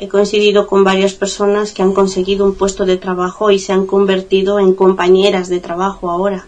He 0.00 0.08
coincidido 0.08 0.68
con 0.68 0.84
varias 0.84 1.12
personas 1.12 1.72
que 1.72 1.82
han 1.82 1.92
conseguido 1.92 2.46
un 2.46 2.54
puesto 2.54 2.86
de 2.86 2.96
trabajo 2.96 3.50
y 3.50 3.58
se 3.58 3.72
han 3.72 3.84
convertido 3.84 4.58
en 4.58 4.72
compañeras 4.72 5.48
de 5.48 5.58
trabajo 5.58 6.08
ahora. 6.08 6.46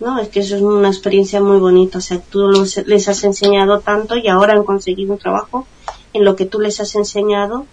¿No? 0.00 0.18
Es 0.18 0.28
que 0.28 0.40
eso 0.40 0.56
es 0.56 0.62
una 0.62 0.88
experiencia 0.88 1.40
muy 1.40 1.58
bonita. 1.58 1.98
O 1.98 2.00
sea, 2.00 2.20
tú 2.20 2.48
les 2.86 3.08
has 3.08 3.24
enseñado 3.24 3.80
tanto 3.80 4.16
y 4.16 4.28
ahora 4.28 4.54
han 4.54 4.64
conseguido 4.64 5.12
un 5.12 5.18
trabajo 5.18 5.66
en 6.12 6.24
lo 6.24 6.34
que 6.36 6.46
tú 6.46 6.60
les 6.60 6.80
has 6.80 6.94
enseñado 6.94 7.66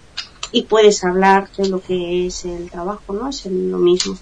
y 0.52 0.64
puedes 0.64 1.04
hablar 1.04 1.50
de 1.58 1.70
lo 1.70 1.82
que 1.82 2.28
es 2.28 2.46
el 2.46 2.70
trabajo, 2.70 3.14
¿no? 3.14 3.30
Es 3.30 3.46
lo 3.46 3.78
mismo. 3.78 4.18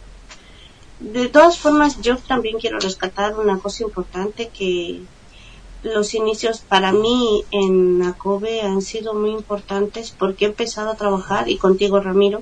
De 0.99 1.27
todas 1.27 1.57
formas, 1.57 2.01
yo 2.01 2.17
también 2.17 2.57
quiero 2.59 2.79
rescatar 2.79 3.37
una 3.37 3.59
cosa 3.59 3.83
importante 3.83 4.49
que 4.49 5.01
los 5.83 6.15
inicios 6.15 6.59
para 6.59 6.91
mí 6.91 7.43
en 7.51 8.01
ACOBE 8.01 8.61
han 8.61 8.81
sido 8.81 9.13
muy 9.13 9.31
importantes 9.31 10.15
porque 10.17 10.45
he 10.45 10.47
empezado 10.47 10.91
a 10.91 10.95
trabajar 10.95 11.49
y 11.49 11.57
contigo 11.57 11.99
Ramiro 11.99 12.41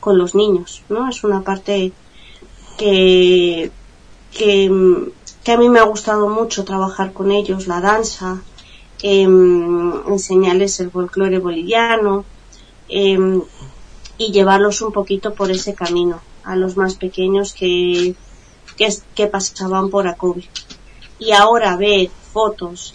con 0.00 0.18
los 0.18 0.34
niños, 0.34 0.82
¿no? 0.88 1.08
Es 1.08 1.22
una 1.22 1.42
parte 1.42 1.92
que, 2.78 3.70
que, 4.32 4.66
a 5.52 5.56
mí 5.56 5.68
me 5.68 5.80
ha 5.80 5.84
gustado 5.84 6.28
mucho 6.28 6.64
trabajar 6.64 7.12
con 7.12 7.30
ellos, 7.30 7.66
la 7.66 7.80
danza, 7.80 8.42
em, 9.02 9.92
enseñarles 10.08 10.80
el 10.80 10.90
folclore 10.90 11.38
boliviano 11.38 12.24
em, 12.88 13.42
y 14.18 14.32
llevarlos 14.32 14.82
un 14.82 14.92
poquito 14.92 15.34
por 15.34 15.50
ese 15.50 15.74
camino 15.74 16.20
a 16.44 16.56
los 16.56 16.76
más 16.76 16.94
pequeños 16.94 17.52
que, 17.52 18.14
que, 18.76 18.88
que 19.14 19.26
pasaban 19.26 19.90
por 19.90 20.06
ACOBE. 20.06 20.48
Y 21.18 21.32
ahora 21.32 21.76
ver 21.76 22.10
fotos 22.32 22.94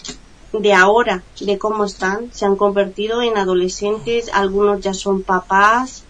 de 0.59 0.73
ahora, 0.73 1.23
de 1.39 1.57
cómo 1.57 1.85
están, 1.85 2.31
se 2.33 2.45
han 2.45 2.55
convertido 2.55 3.21
en 3.21 3.37
adolescentes, 3.37 4.29
algunos 4.33 4.81
ya 4.81 4.93
son 4.93 5.23
papás, 5.23 6.03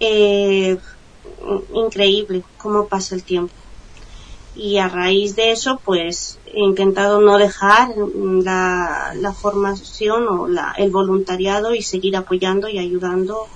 eh, 0.00 0.76
increíble 1.74 2.42
cómo 2.56 2.86
pasa 2.86 3.14
el 3.14 3.22
tiempo. 3.22 3.54
Y 4.58 4.78
a 4.78 4.88
raíz 4.88 5.36
de 5.36 5.52
eso 5.52 5.80
pues 5.84 6.38
he 6.46 6.60
intentado 6.60 7.20
no 7.20 7.38
dejar 7.38 7.94
la, 7.96 9.14
la 9.14 9.32
formación 9.32 10.26
o 10.26 10.48
la, 10.48 10.74
el 10.76 10.90
voluntariado 10.90 11.74
y 11.74 11.82
seguir 11.82 12.16
apoyando 12.16 12.68
y 12.68 12.78
ayudando 12.78 13.46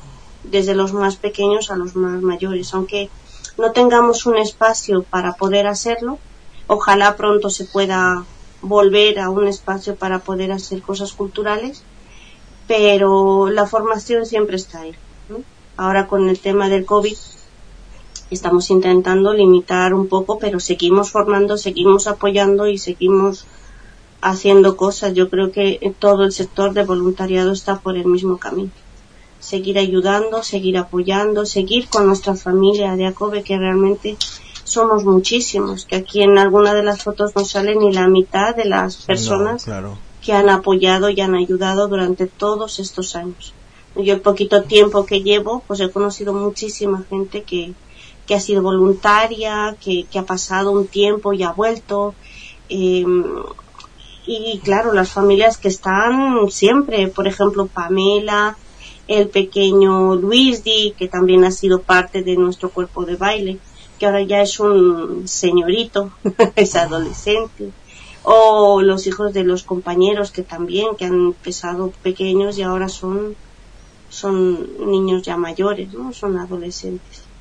desde 0.45 0.77
los 0.77 0.93
más 0.93 1.17
pequeños 1.17 1.71
a 1.71 1.77
los 1.77 1.97
más 1.97 2.23
mayores. 2.23 2.73
Aunque 2.73 3.11
no 3.59 3.73
tengamos 3.73 4.27
un 4.27 4.39
espacio 4.39 5.03
para 5.03 5.35
poder 5.35 5.67
hacerlo 5.67 6.19
ojalá 6.67 7.17
pronto 7.17 7.51
se 7.51 7.65
pueda 7.65 8.25
volver 8.63 9.19
a 9.19 9.31
un 9.31 9.47
espacio 9.47 9.97
para 9.97 10.21
poder 10.21 10.53
hacer 10.53 10.81
cosas 10.83 11.13
culturales 11.13 11.83
pero 12.67 13.51
la 13.51 13.67
formación 13.67 14.25
siempre 14.25 14.57
está 14.57 14.81
ahí 14.81 14.95
ahora 15.77 16.07
con 16.07 16.29
el 16.29 16.39
tema 16.39 16.69
del 16.69 16.87
COVID 16.87 17.17
estamos 18.35 18.71
intentando 18.71 19.33
limitar 19.33 19.95
un 19.95 20.09
poco, 20.09 20.39
pero 20.39 20.61
seguimos 20.61 21.11
formando, 21.11 21.57
seguimos 21.57 22.07
apoyando 22.07 22.67
y 22.67 22.79
seguimos 22.79 23.47
haciendo 24.21 24.77
cosas. 24.77 25.15
Yo 25.15 25.29
creo 25.29 25.53
que 25.53 25.95
todo 25.99 26.25
el 26.25 26.33
sector 26.33 26.73
de 26.73 26.85
voluntariado 26.85 27.53
está 27.53 27.81
por 27.81 27.97
el 27.97 28.07
mismo 28.07 28.39
camino. 28.39 28.71
Seguir 29.41 29.79
ayudando, 29.79 30.43
seguir 30.43 30.79
apoyando, 30.79 31.45
seguir 31.45 31.89
con 31.89 32.07
nuestra 32.07 32.37
familia 32.37 32.97
de 32.97 33.07
ACOBE, 33.07 33.43
que 33.43 33.59
realmente 33.59 34.17
somos 34.65 35.05
muchísimos, 35.05 35.85
que 35.85 35.97
aquí 35.97 36.23
en 36.23 36.39
alguna 36.39 36.73
de 36.73 36.85
las 36.85 37.03
fotos 37.03 37.33
no 37.35 37.45
sale 37.45 37.75
ni 37.75 37.93
la 37.93 38.07
mitad 38.09 38.55
de 38.55 38.65
las 38.65 38.97
personas 38.97 39.67
que 40.25 40.33
han 40.33 40.49
apoyado 40.49 41.11
y 41.11 41.21
han 41.21 41.35
ayudado 41.35 41.89
durante 41.89 42.27
todos 42.27 42.79
estos 42.79 43.17
años. 43.17 43.53
Yo 43.97 44.15
el 44.15 44.21
poquito 44.21 44.63
tiempo 44.63 45.05
que 45.05 45.23
llevo, 45.23 45.63
pues 45.67 45.81
he 45.81 45.91
conocido 45.91 46.33
muchísima 46.33 47.05
gente 47.11 47.43
que, 47.43 47.75
que 48.27 48.35
ha 48.35 48.41
sido 48.41 48.63
voluntaria, 48.63 49.77
que, 49.81 50.07
ha 50.19 50.25
pasado 50.25 50.71
un 50.73 50.87
tiempo 50.87 51.33
y 51.33 51.43
ha 51.43 51.53
vuelto. 51.53 52.15
Em, 52.69 53.25
y 54.27 54.61
claro, 54.61 54.93
las 54.93 55.11
familias 55.11 55.59
que 55.59 55.69
están 55.69 56.49
siempre, 56.51 57.09
por 57.09 57.27
ejemplo, 57.27 57.67
Pamela, 57.67 58.57
el 59.09 59.29
pequeño 59.29 60.15
Luis 60.15 60.63
Di, 60.63 60.95
que 60.97 61.09
también 61.09 61.45
ha 61.45 61.51
sido 61.51 61.83
parte 61.83 62.23
de 62.23 62.37
nuestro 62.37 62.71
cuerpo 62.71 63.05
de 63.05 63.17
baile, 63.17 63.59
que 63.99 64.07
ahora 64.07 64.23
ya 64.23 64.41
es 64.43 64.61
un 64.61 65.27
señorito, 65.27 66.13
es 66.57 66.77
adolescente, 66.77 67.73
o 68.23 68.81
los 68.83 69.07
hijos 69.09 69.33
de 69.33 69.43
los 69.43 69.65
compañeros 69.65 70.31
que 70.31 70.43
también, 70.43 70.95
que 70.97 71.07
han 71.07 71.27
empezado 71.27 71.93
pequeños 72.03 72.57
y 72.59 72.63
ahora 72.63 72.89
son, 72.89 73.35
son 74.09 74.91
niños 74.91 75.23
ya 75.23 75.37
mayores, 75.37 75.93
¿no? 75.93 76.13
Son 76.13 76.39
adolescentes 76.39 77.32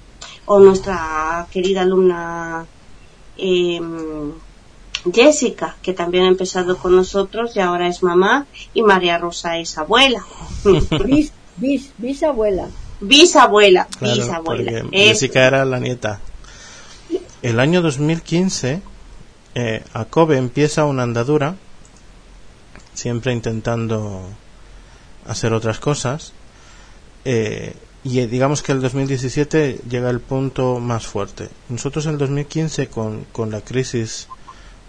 o 0.46 0.60
nuestra 0.60 1.48
querida 1.52 1.82
alumna 1.82 2.66
em, 3.38 4.32
Jessica, 5.12 5.76
que 5.82 5.94
también 5.94 6.26
ha 6.26 6.28
empezado 6.28 6.78
con 6.78 6.96
nosotros 6.96 7.56
y 7.56 7.60
ahora 7.60 7.88
es 7.88 8.04
mamá, 8.04 8.46
y 8.74 8.84
María 8.84 9.18
Rosa 9.18 9.58
es 9.58 9.78
abuela. 9.78 10.24
Bis, 11.58 11.92
bisabuela. 11.98 12.68
Bisabuela, 13.02 13.88
bisabuela. 14.00 14.86
Jessica 14.92 15.46
era 15.46 15.66
la 15.66 15.80
nieta. 15.80 16.20
El 17.42 17.60
año 17.60 17.82
2015, 17.82 18.82
eh, 19.56 19.84
Acobe 19.94 20.38
empieza 20.38 20.86
una 20.86 21.04
andadura, 21.04 21.56
siempre 22.94 23.34
intentando 23.34 24.24
hacer 25.26 25.54
otras 25.54 25.80
cosas. 25.80 26.34
Eh, 27.26 27.76
y 28.04 28.20
eh, 28.20 28.28
digamos 28.28 28.64
que 28.64 28.72
el 28.72 28.82
2017 28.82 29.82
llega 29.90 30.10
el 30.10 30.20
punto 30.20 30.80
más 30.80 31.06
fuerte. 31.06 31.50
Nosotros 31.70 32.06
en 32.06 32.14
el 32.14 32.18
2015 32.18 32.88
con, 32.88 33.26
con 33.32 33.52
la 33.52 33.62
crisis 33.62 34.28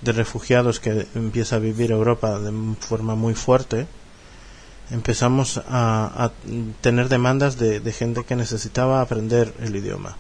de 0.01 0.13
refugiados 0.13 0.81
que 0.81 1.07
empieza 1.15 1.57
a 1.57 1.59
vivir 1.61 1.93
Europa 1.93 2.39
de 2.39 2.53
forma 2.81 3.15
muy 3.15 3.35
fuerte, 3.35 3.87
empezamos 4.91 5.61
a, 5.69 6.31
tener 6.81 7.09
demandas 7.09 7.59
de, 7.59 7.81
gente 7.93 8.25
que 8.25 8.37
necesitaba 8.37 9.01
aprender 9.01 9.55
el 9.61 9.75
idioma. 9.75 10.17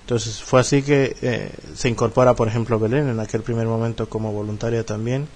Entonces 0.00 0.42
fue 0.42 0.60
así 0.60 0.82
que 0.82 1.16
eh, 1.22 1.52
se 1.74 1.88
incorpora, 1.88 2.34
por 2.34 2.48
ejemplo, 2.48 2.78
Belén 2.78 3.08
en 3.08 3.20
aquel 3.20 3.42
primer 3.42 3.66
momento 3.66 4.08
como 4.08 4.32
voluntaria 4.32 4.84
también, 4.84 5.28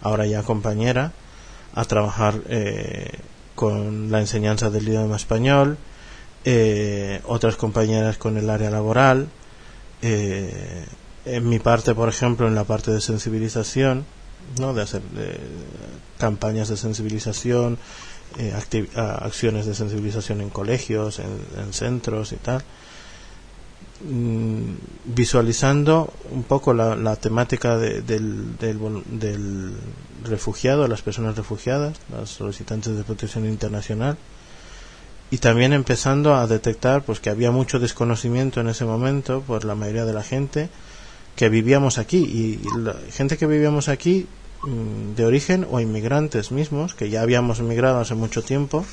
ahora 0.00 0.26
ya 0.26 0.42
compañera, 0.42 1.12
a 1.74 1.84
trabajar 1.84 2.40
eh, 2.48 3.18
con 3.56 4.12
la 4.12 4.20
enseñanza 4.20 4.70
del 4.70 4.88
idioma 4.88 5.16
español, 5.16 5.76
eh, 6.44 7.20
otras 7.24 7.56
compañeras 7.56 8.18
con 8.18 8.36
el 8.36 8.50
área 8.50 8.70
laboral, 8.70 9.28
eh, 10.02 10.86
en 11.24 11.48
mi 11.48 11.60
parte, 11.60 11.94
por 11.94 12.08
ejemplo, 12.08 12.48
en 12.48 12.54
la 12.54 12.64
parte 12.64 12.90
de 12.90 13.00
sensibilización, 13.00 14.04
¿no? 14.58 14.74
de 14.74 14.82
hacer 14.82 15.02
campañas 16.18 16.68
de 16.68 16.76
sensibilización, 16.76 17.78
eh, 18.38 18.54
acciones 18.94 19.66
de 19.66 19.74
sensibilización 19.74 20.40
en 20.40 20.50
colegios, 20.50 21.20
en, 21.20 21.72
centros 21.72 22.32
y 22.32 22.36
tal, 22.36 22.62
mm, 24.08 24.74
visualizando 25.04 26.12
un 26.30 26.42
poco 26.44 26.72
la, 26.74 27.16
temática 27.16 27.76
del, 27.76 28.06
del, 28.06 29.02
del 29.10 29.74
refugiado, 30.24 30.88
las 30.88 31.02
personas 31.02 31.36
refugiadas, 31.36 31.98
las 32.10 32.30
solicitantes 32.30 32.96
de 32.96 33.04
protección 33.04 33.46
internacional, 33.46 34.16
y 35.32 35.38
también 35.38 35.72
empezando 35.72 36.34
a 36.34 36.46
detectar 36.46 37.04
pues 37.04 37.18
que 37.18 37.30
había 37.30 37.50
mucho 37.50 37.80
desconocimiento 37.80 38.60
en 38.60 38.68
ese 38.68 38.84
momento 38.84 39.40
por 39.40 39.64
la 39.64 39.74
mayoría 39.74 40.04
de 40.04 40.12
la 40.12 40.22
gente 40.22 40.68
que 41.36 41.48
vivíamos 41.48 41.96
aquí 41.96 42.18
y, 42.18 42.60
la 42.78 42.94
gente 43.10 43.38
que 43.38 43.46
vivíamos 43.46 43.88
aquí 43.88 44.26
mm, 44.62 45.14
de 45.14 45.24
origen 45.24 45.66
o 45.70 45.80
inmigrantes 45.80 46.52
mismos 46.52 46.94
que 46.94 47.08
ya 47.08 47.22
habíamos 47.22 47.60
emigrado 47.60 47.98
hace 47.98 48.14
mucho 48.14 48.42
tiempo 48.42 48.84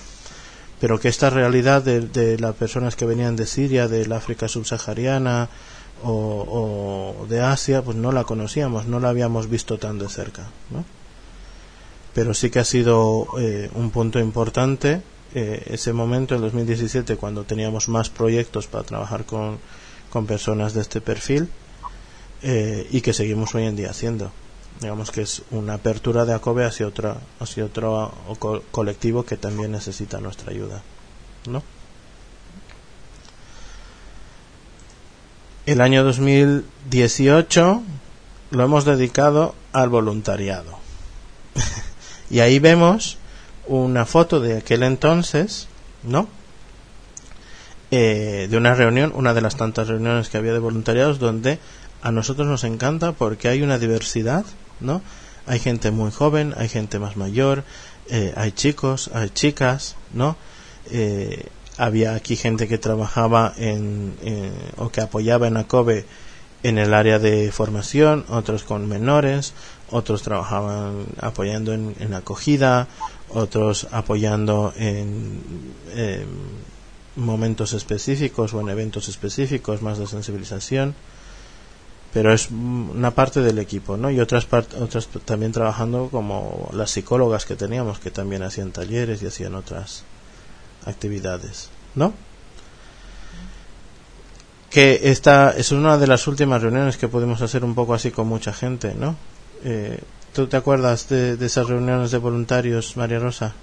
pero 0.80 0.98
que 0.98 1.10
esta 1.10 1.30
realidad 1.30 1.84
de, 1.84 2.38
las 2.40 2.56
personas 2.56 2.96
que 2.96 3.06
venían 3.06 3.36
de 3.36 3.46
Siria, 3.46 3.90
del 3.90 4.14
África 4.14 4.48
subsahariana 4.48 5.50
o, 6.06 7.26
de 7.28 7.42
Asia, 7.42 7.82
pues 7.82 7.98
no 7.98 8.14
la 8.14 8.24
conocíamos, 8.24 8.86
no 8.86 9.02
la 9.02 9.10
habíamos 9.10 9.50
visto 9.50 9.78
tan 9.78 10.00
de 10.00 10.08
cerca. 10.08 10.44
¿no? 10.70 10.86
Pero 12.14 12.34
sí 12.34 12.50
que 12.50 12.60
ha 12.60 12.64
sido 12.64 13.28
eh, 13.38 13.70
un 13.76 13.92
punto 13.92 14.20
importante 14.20 15.02
eh, 15.36 15.64
ese 15.68 15.94
momento, 15.94 16.36
en 16.36 16.42
2017, 16.42 17.16
cuando 17.16 17.44
teníamos 17.44 17.88
más 17.88 18.10
proyectos 18.10 18.68
para 18.68 18.84
trabajar 18.84 19.26
con, 19.26 19.60
con 20.10 20.26
personas 20.26 20.74
de 20.74 20.82
este 20.82 21.02
perfil 21.02 21.50
eh, 22.42 22.88
y 22.92 23.02
que 23.02 23.14
seguimos 23.14 23.54
hoy 23.56 23.66
en 23.66 23.76
día 23.76 23.92
haciendo. 23.92 24.32
Digamos 24.82 25.12
que 25.12 25.22
es 25.22 25.44
una 25.52 25.76
apertura 25.76 26.26
de 26.26 26.34
ACOBE 26.34 26.66
hacia, 26.66 26.88
otra, 26.88 27.18
hacia 27.40 27.66
otro 27.66 28.14
colectivo 28.72 29.24
que 29.24 29.36
también 29.36 29.72
necesita 29.72 30.20
nuestra 30.20 30.52
ayuda. 30.52 30.82
¿no? 31.48 31.62
El 35.66 35.82
año 35.82 36.04
2018 36.04 37.84
lo 38.52 38.64
hemos 38.64 38.86
dedicado 38.86 39.54
al 39.74 39.90
voluntariado. 39.90 40.80
y 42.32 42.40
ahí 42.40 42.58
vemos 42.58 43.19
una 43.70 44.06
foto 44.06 44.40
de 44.40 44.58
aquel 44.58 44.84
entonces, 44.84 45.68
¿no? 46.04 46.28
Eh, 47.92 48.48
de 48.50 48.58
una 48.58 48.74
reunión, 48.74 49.12
una 49.16 49.34
de 49.34 49.42
las 49.42 49.56
tantas 49.56 49.88
reuniones 49.88 50.30
que 50.30 50.38
había 50.38 50.54
de 50.54 50.60
voluntariados, 50.60 51.20
donde 51.20 51.60
a 52.02 52.12
nosotros 52.12 52.48
nos 52.48 52.64
encanta 52.64 53.12
porque 53.12 53.48
hay 53.48 53.62
una 53.62 53.78
diversidad, 53.78 54.44
¿no? 54.80 55.02
Hay 55.46 55.60
gente 55.60 55.92
muy 55.92 56.12
joven, 56.12 56.54
hay 56.58 56.68
gente 56.68 57.00
más 57.00 57.16
mayor, 57.16 57.64
eh, 58.10 58.34
hay 58.36 58.52
chicos, 58.52 59.12
hay 59.14 59.30
chicas, 59.30 59.96
¿no? 60.14 60.36
Eh, 60.92 61.46
había 61.78 62.16
aquí 62.16 62.36
gente 62.36 62.68
que 62.68 62.78
trabajaba 62.78 63.54
en, 63.58 64.14
o 64.78 64.90
que 64.90 65.02
apoyaba 65.02 65.48
en 65.48 65.58
ACOBE 65.58 66.06
en 66.64 66.78
el 66.78 66.94
área 66.94 67.20
de 67.20 67.52
formación, 67.52 68.26
otros 68.28 68.64
con 68.64 68.88
menores, 68.88 69.54
otros 69.90 70.22
trabajaban 70.22 71.06
apoyando 71.22 71.74
en, 71.74 71.96
en 72.00 72.14
acogida, 72.14 72.88
otros 73.34 73.88
apoyando 73.92 74.74
en, 74.78 75.42
momentos 77.16 77.74
específicos 77.74 78.54
o 78.54 78.62
en 78.62 78.70
eventos 78.70 79.10
específicos 79.10 79.82
más 79.82 79.98
de 79.98 80.08
sensibilización. 80.08 80.96
Pero 82.14 82.34
es 82.34 82.50
una 82.50 83.12
parte 83.12 83.42
del 83.42 83.60
equipo 83.60 83.96
no 83.96 84.10
y 84.10 84.20
otras 84.20 84.48
otras 84.52 85.08
también 85.26 85.52
trabajando 85.52 86.10
como 86.10 86.70
las 86.74 86.90
psicólogas 86.90 87.46
que 87.46 87.56
teníamos 87.56 88.00
que 88.00 88.10
también 88.10 88.42
hacían 88.42 88.72
talleres 88.72 89.22
y 89.22 89.28
hacían 89.28 89.54
otras 89.54 90.06
actividades 90.88 91.70
no 91.94 92.14
que 94.72 95.02
esta 95.04 95.52
es 95.56 95.72
una 95.72 96.00
de 96.00 96.08
las 96.08 96.26
últimas 96.26 96.64
reuniones 96.64 96.98
que 96.98 97.08
podemos 97.08 97.44
hacer 97.44 97.64
un 97.64 97.76
poco 97.76 97.94
así 97.94 98.10
con 98.10 98.28
mucha 98.28 98.54
gente 98.54 98.96
no 98.96 99.16
eh, 99.64 100.00
¿Tú 100.34 100.48
te 100.48 100.58
acuerdas 100.58 101.10
de, 101.10 101.34
esas 101.44 101.68
reuniones 101.68 102.12
de 102.12 102.20
voluntarios, 102.20 102.96
María 102.96 103.20
Rosa? 103.20 103.56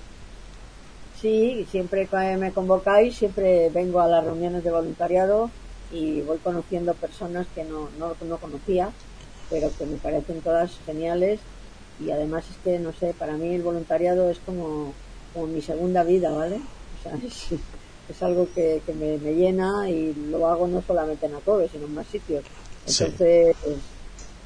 Sí, 1.20 1.64
siempre 1.70 2.06
que 2.06 2.36
me 2.36 2.52
convocáis, 2.52 3.16
siempre 3.16 3.70
vengo 3.70 4.00
a 4.00 4.08
las 4.08 4.24
reuniones 4.24 4.64
de 4.64 4.70
voluntariado 4.70 5.50
y 5.92 6.20
voy 6.22 6.38
conociendo 6.38 6.92
personas 6.94 7.46
que 7.54 7.64
no, 7.64 7.88
no, 7.98 8.16
no 8.26 8.36
conocía, 8.38 8.90
pero 9.48 9.70
que 9.78 9.86
me 9.86 9.96
parecen 9.96 10.40
todas 10.42 10.78
geniales 10.84 11.40
y 12.00 12.10
además 12.10 12.44
es 12.50 12.56
que, 12.58 12.78
no 12.78 12.92
sé, 12.92 13.14
para 13.14 13.36
mí 13.36 13.54
el 13.54 13.62
voluntariado 13.62 14.28
es 14.28 14.38
como, 14.40 14.92
como 15.32 15.46
mi 15.46 15.62
segunda 15.62 16.02
vida, 16.02 16.30
¿vale? 16.32 16.56
O 16.56 17.02
sea, 17.02 17.12
es, 17.24 17.52
es 18.08 18.22
algo 18.22 18.48
que, 18.54 18.82
que 18.84 18.92
me, 18.92 19.18
me, 19.18 19.34
llena 19.34 19.88
y 19.88 20.12
lo 20.14 20.46
hago 20.48 20.66
no 20.66 20.82
solamente 20.82 21.26
en 21.26 21.34
ACOBE, 21.34 21.68
sino 21.68 21.86
en 21.86 21.94
más 21.94 22.08
sitios. 22.08 22.44
Entonces, 22.86 23.56
es, 23.66 23.95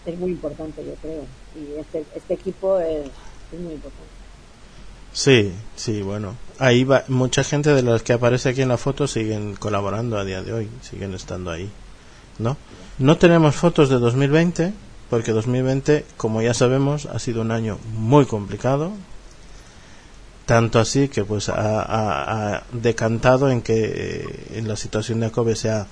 es, 0.07 0.19
muy 0.19 0.31
importante, 0.31 0.85
yo 0.85 0.95
creo. 1.03 1.25
Y 1.55 1.79
este, 1.79 2.05
este 2.15 2.35
equipo 2.35 2.79
es, 2.79 3.07
es 3.53 3.61
muy 3.61 3.75
importante. 3.75 4.21
Sí, 5.13 5.53
sí, 5.77 6.03
bueno. 6.03 6.37
Ahí 6.59 6.85
va, 6.85 7.05
mucha 7.09 7.43
gente 7.43 7.71
de 7.71 7.83
las 7.83 8.03
que 8.03 8.13
aparece 8.13 8.51
aquí 8.51 8.63
en 8.63 8.69
la 8.69 8.77
foto 8.77 9.07
siguen 9.07 9.57
colaborando 9.57 10.19
a 10.19 10.25
día 10.25 10.43
de 10.43 10.53
hoy, 10.53 10.69
siguen 10.83 11.15
estando 11.15 11.51
ahí, 11.51 11.71
¿no? 12.39 12.57
No 12.99 13.17
tenemos 13.17 13.57
fotos 13.57 13.89
de 13.89 13.99
2020, 13.99 14.73
porque 15.09 15.33
2020, 15.33 16.05
como 16.17 16.43
ya 16.43 16.55
sabemos, 16.55 17.07
ha 17.07 17.19
sido 17.19 17.41
un 17.41 17.51
año 17.51 17.79
muy 17.95 18.27
complicado, 18.27 18.93
tanto 20.47 20.79
así 20.79 21.09
que 21.09 21.25
pues 21.25 21.49
ha, 21.49 21.81
ha, 21.81 22.57
ha 22.57 22.63
decantado 22.73 23.51
en 23.51 23.63
que 23.63 23.93
eh, 23.95 24.59
en 24.59 24.69
la 24.69 24.77
situación 24.77 25.21
de 25.21 25.27
ACOBE 25.27 25.57
sea 25.57 25.87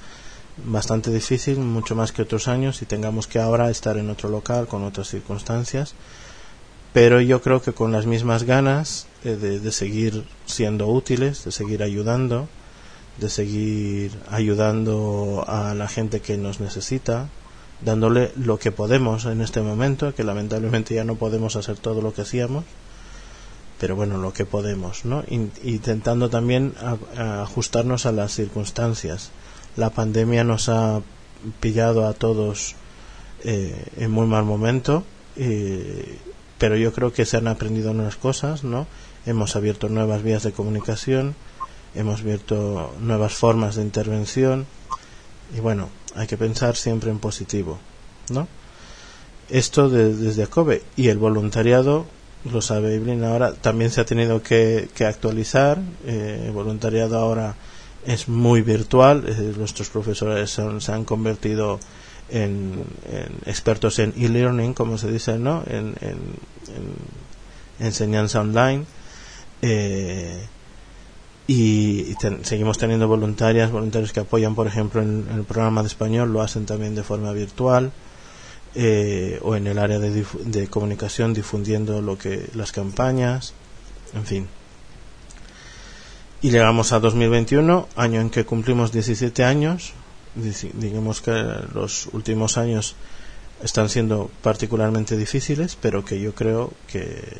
bastante 0.65 1.11
difícil, 1.11 1.59
mucho 1.59 1.95
más 1.95 2.13
que 2.13 2.23
otros 2.23 2.49
años, 2.49 2.83
y 2.83 2.87
tengamos 2.87 3.27
que 3.27 3.39
ahora 3.39 3.71
estar 3.71 3.97
en 3.97 4.11
otro 4.11 4.29
local 4.29 4.67
con 4.67 4.85
otras 4.85 5.09
circunstancias 5.09 5.95
pero 6.93 7.21
yo 7.21 7.43
creo 7.43 7.63
que 7.63 7.73
con 7.73 7.93
las 7.93 8.07
mismas 8.07 8.45
ganas 8.45 9.07
eh, 9.25 9.37
de, 9.37 9.61
de, 9.61 9.73
seguir 9.73 10.25
siendo 10.47 10.89
útiles, 10.89 11.45
de 11.45 11.53
seguir 11.53 11.83
ayudando, 11.83 12.49
de 13.19 13.29
seguir 13.29 14.13
ayudando 14.31 15.45
a 15.47 15.75
la 15.75 15.89
gente 15.89 16.21
que 16.21 16.37
nos 16.37 16.61
necesita, 16.61 17.29
dándole 17.83 18.33
lo 18.37 18.59
que 18.59 18.73
podemos 18.73 19.27
en 19.27 19.41
este 19.41 19.61
momento, 19.61 20.15
que 20.15 20.25
lamentablemente 20.25 20.95
ya 20.95 21.05
no 21.05 21.17
podemos 21.17 21.57
hacer 21.57 21.77
todo 21.77 22.01
lo 22.01 22.13
que 22.15 22.23
hacíamos, 22.23 22.65
pero 23.79 23.95
bueno, 23.95 24.19
lo 24.19 24.33
que 24.33 24.45
podemos, 24.45 25.05
¿no? 25.05 25.23
Intentando 25.29 26.31
también 26.31 26.75
a, 27.17 27.43
ajustarnos 27.43 28.07
a 28.07 28.13
las 28.13 28.33
circunstancias. 28.33 29.31
La 29.79 29.89
pandemia 29.91 30.45
nos 30.45 30.69
ha 30.69 31.01
pillado 31.61 32.07
a 32.07 32.13
todos 32.13 32.75
eh, 33.45 33.87
en 33.97 34.11
muy 34.11 34.27
mal 34.27 34.45
momento. 34.45 35.05
Pero 36.59 36.77
yo 36.77 36.93
creo 36.93 37.13
que 37.13 37.25
se 37.25 37.37
han 37.37 37.47
aprendido 37.47 37.95
nuevas 37.95 38.17
cosas, 38.17 38.65
¿no? 38.65 38.87
Hemos 39.25 39.55
abierto 39.55 39.89
nuevas 39.89 40.23
vías 40.23 40.43
de 40.43 40.53
comunicación, 40.53 41.37
hemos 41.95 42.21
abierto 42.21 42.93
nuevas 43.01 43.35
formas 43.35 43.77
de 43.77 43.83
intervención 43.83 44.67
y 45.57 45.61
bueno, 45.61 45.89
hay 46.15 46.27
que 46.27 46.37
pensar 46.37 46.77
siempre 46.77 47.11
en 47.11 47.21
positivo, 47.21 47.79
¿no? 48.31 48.49
Esto 49.49 49.89
de, 49.89 50.15
desde 50.15 50.43
ACOBE 50.43 50.83
y 50.97 51.09
el 51.09 51.19
voluntariado, 51.19 52.07
lo 52.51 52.61
sabe 52.61 52.95
Evelyn 52.95 53.25
ahora, 53.25 53.55
también 53.55 53.91
se 53.91 54.01
ha 54.01 54.05
tenido 54.05 54.43
que, 54.43 54.89
que 54.95 55.07
actualizar, 55.07 55.79
eh, 56.07 56.45
el 56.47 56.53
voluntariado 56.53 57.19
ahora 57.19 57.55
es 58.09 58.27
muy 58.27 58.63
virtual, 58.63 59.23
nuestros 59.59 59.91
profesores 59.91 60.49
son, 60.51 60.81
se 60.81 60.93
han 60.93 61.05
convertido 61.05 61.79
en, 62.31 62.83
expertos 63.45 63.99
en 63.99 64.15
e-learning, 64.17 64.73
como 64.73 64.97
se 64.97 65.13
dice, 65.13 65.39
¿no? 65.39 65.63
En, 65.67 65.95
en, 66.01 66.19
en 66.75 67.87
enseñanza 67.87 68.41
online. 68.41 68.87
Eh, 69.61 70.43
y, 71.47 72.15
seguimos 72.45 72.79
teniendo 72.79 73.09
voluntarias, 73.09 73.71
voluntarios 73.71 74.15
que 74.15 74.21
apoyan, 74.21 74.55
por 74.55 74.67
ejemplo, 74.67 75.03
en, 75.03 75.27
en, 75.31 75.37
el 75.41 75.45
programa 75.45 75.83
de 75.83 75.89
español, 75.89 76.33
lo 76.33 76.41
hacen 76.41 76.65
también 76.65 76.95
de 76.95 77.03
forma 77.03 77.33
virtual. 77.33 77.93
Eh, 78.75 79.39
o 79.43 79.55
en 79.55 79.67
el 79.67 79.79
área 79.79 79.99
de, 79.99 80.25
de 80.45 80.69
comunicación 80.69 81.35
difundiendo 81.35 82.01
lo 82.01 82.17
que 82.17 82.49
las 82.55 82.71
campañas 82.71 83.55
en 84.15 84.27
fin 84.27 84.49
y 86.41 86.51
llegamos 86.51 86.93
a 86.93 87.01
2021 87.01 87.89
año 87.97 88.21
en 88.21 88.31
que 88.31 88.45
cumplimos 88.45 88.93
17 88.93 89.45
años 89.45 89.95
digamos 90.75 91.21
que 91.21 91.33
los 91.75 92.09
últimos 92.13 92.59
años 92.59 92.95
están 93.63 93.89
siendo 93.89 94.31
particularmente 94.43 95.17
difíciles, 95.17 95.77
pero 95.81 96.05
que 96.05 96.21
yo 96.21 96.35
creo 96.35 96.73
que 96.87 97.37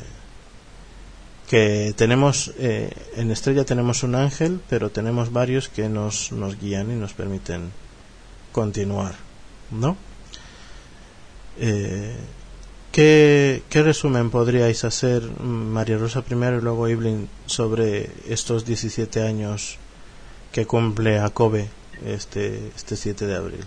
que 1.49 1.95
tenemos 1.97 2.53
eh, 2.59 2.91
en 3.15 3.31
Estrella 3.31 3.65
tenemos 3.65 4.03
un 4.03 4.13
ángel, 4.13 4.61
pero 4.69 4.91
tenemos 4.91 5.33
varios 5.33 5.67
que 5.67 5.89
nos, 5.89 6.31
nos 6.31 6.59
guían 6.59 6.91
y 6.91 6.95
nos 6.95 7.13
permiten 7.13 7.71
continuar, 8.51 9.15
¿no? 9.71 9.97
Eh, 11.57 12.15
¿qué, 12.91 13.63
¿Qué 13.69 13.83
resumen 13.83 14.29
podríais 14.29 14.83
hacer, 14.83 15.23
María 15.41 15.97
Rosa 15.97 16.21
primero 16.21 16.57
y 16.57 16.61
luego 16.61 16.87
Evelyn, 16.87 17.29
sobre 17.45 18.09
estos 18.27 18.65
17 18.65 19.21
años 19.21 19.77
que 20.51 20.65
cumple 20.65 21.19
ACOBE 21.19 21.69
este, 22.05 22.71
este 22.75 22.95
7 22.95 23.27
de 23.27 23.35
abril. 23.35 23.65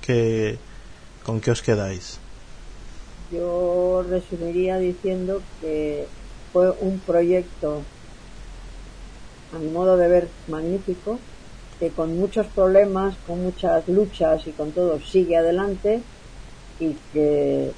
¿Qué, 0.00 0.58
¿Con 1.24 1.40
qué 1.40 1.50
os 1.50 1.62
quedáis? 1.62 2.18
Yo 3.32 4.04
resumiría 4.08 4.78
diciendo 4.78 5.42
que 5.60 6.06
fue 6.52 6.70
un 6.80 7.00
proyecto, 7.00 7.82
a 9.54 9.58
mi 9.58 9.68
modo 9.70 9.96
de 9.96 10.08
ver, 10.08 10.28
magnífico, 10.46 11.18
que 11.80 11.90
con 11.90 12.16
muchos 12.16 12.46
problemas, 12.46 13.16
con 13.26 13.42
muchas 13.42 13.86
luchas 13.88 14.46
y 14.46 14.52
con 14.52 14.70
todo 14.70 15.00
sigue 15.00 15.36
adelante 15.36 16.00
y 16.78 16.94
que, 17.12 17.72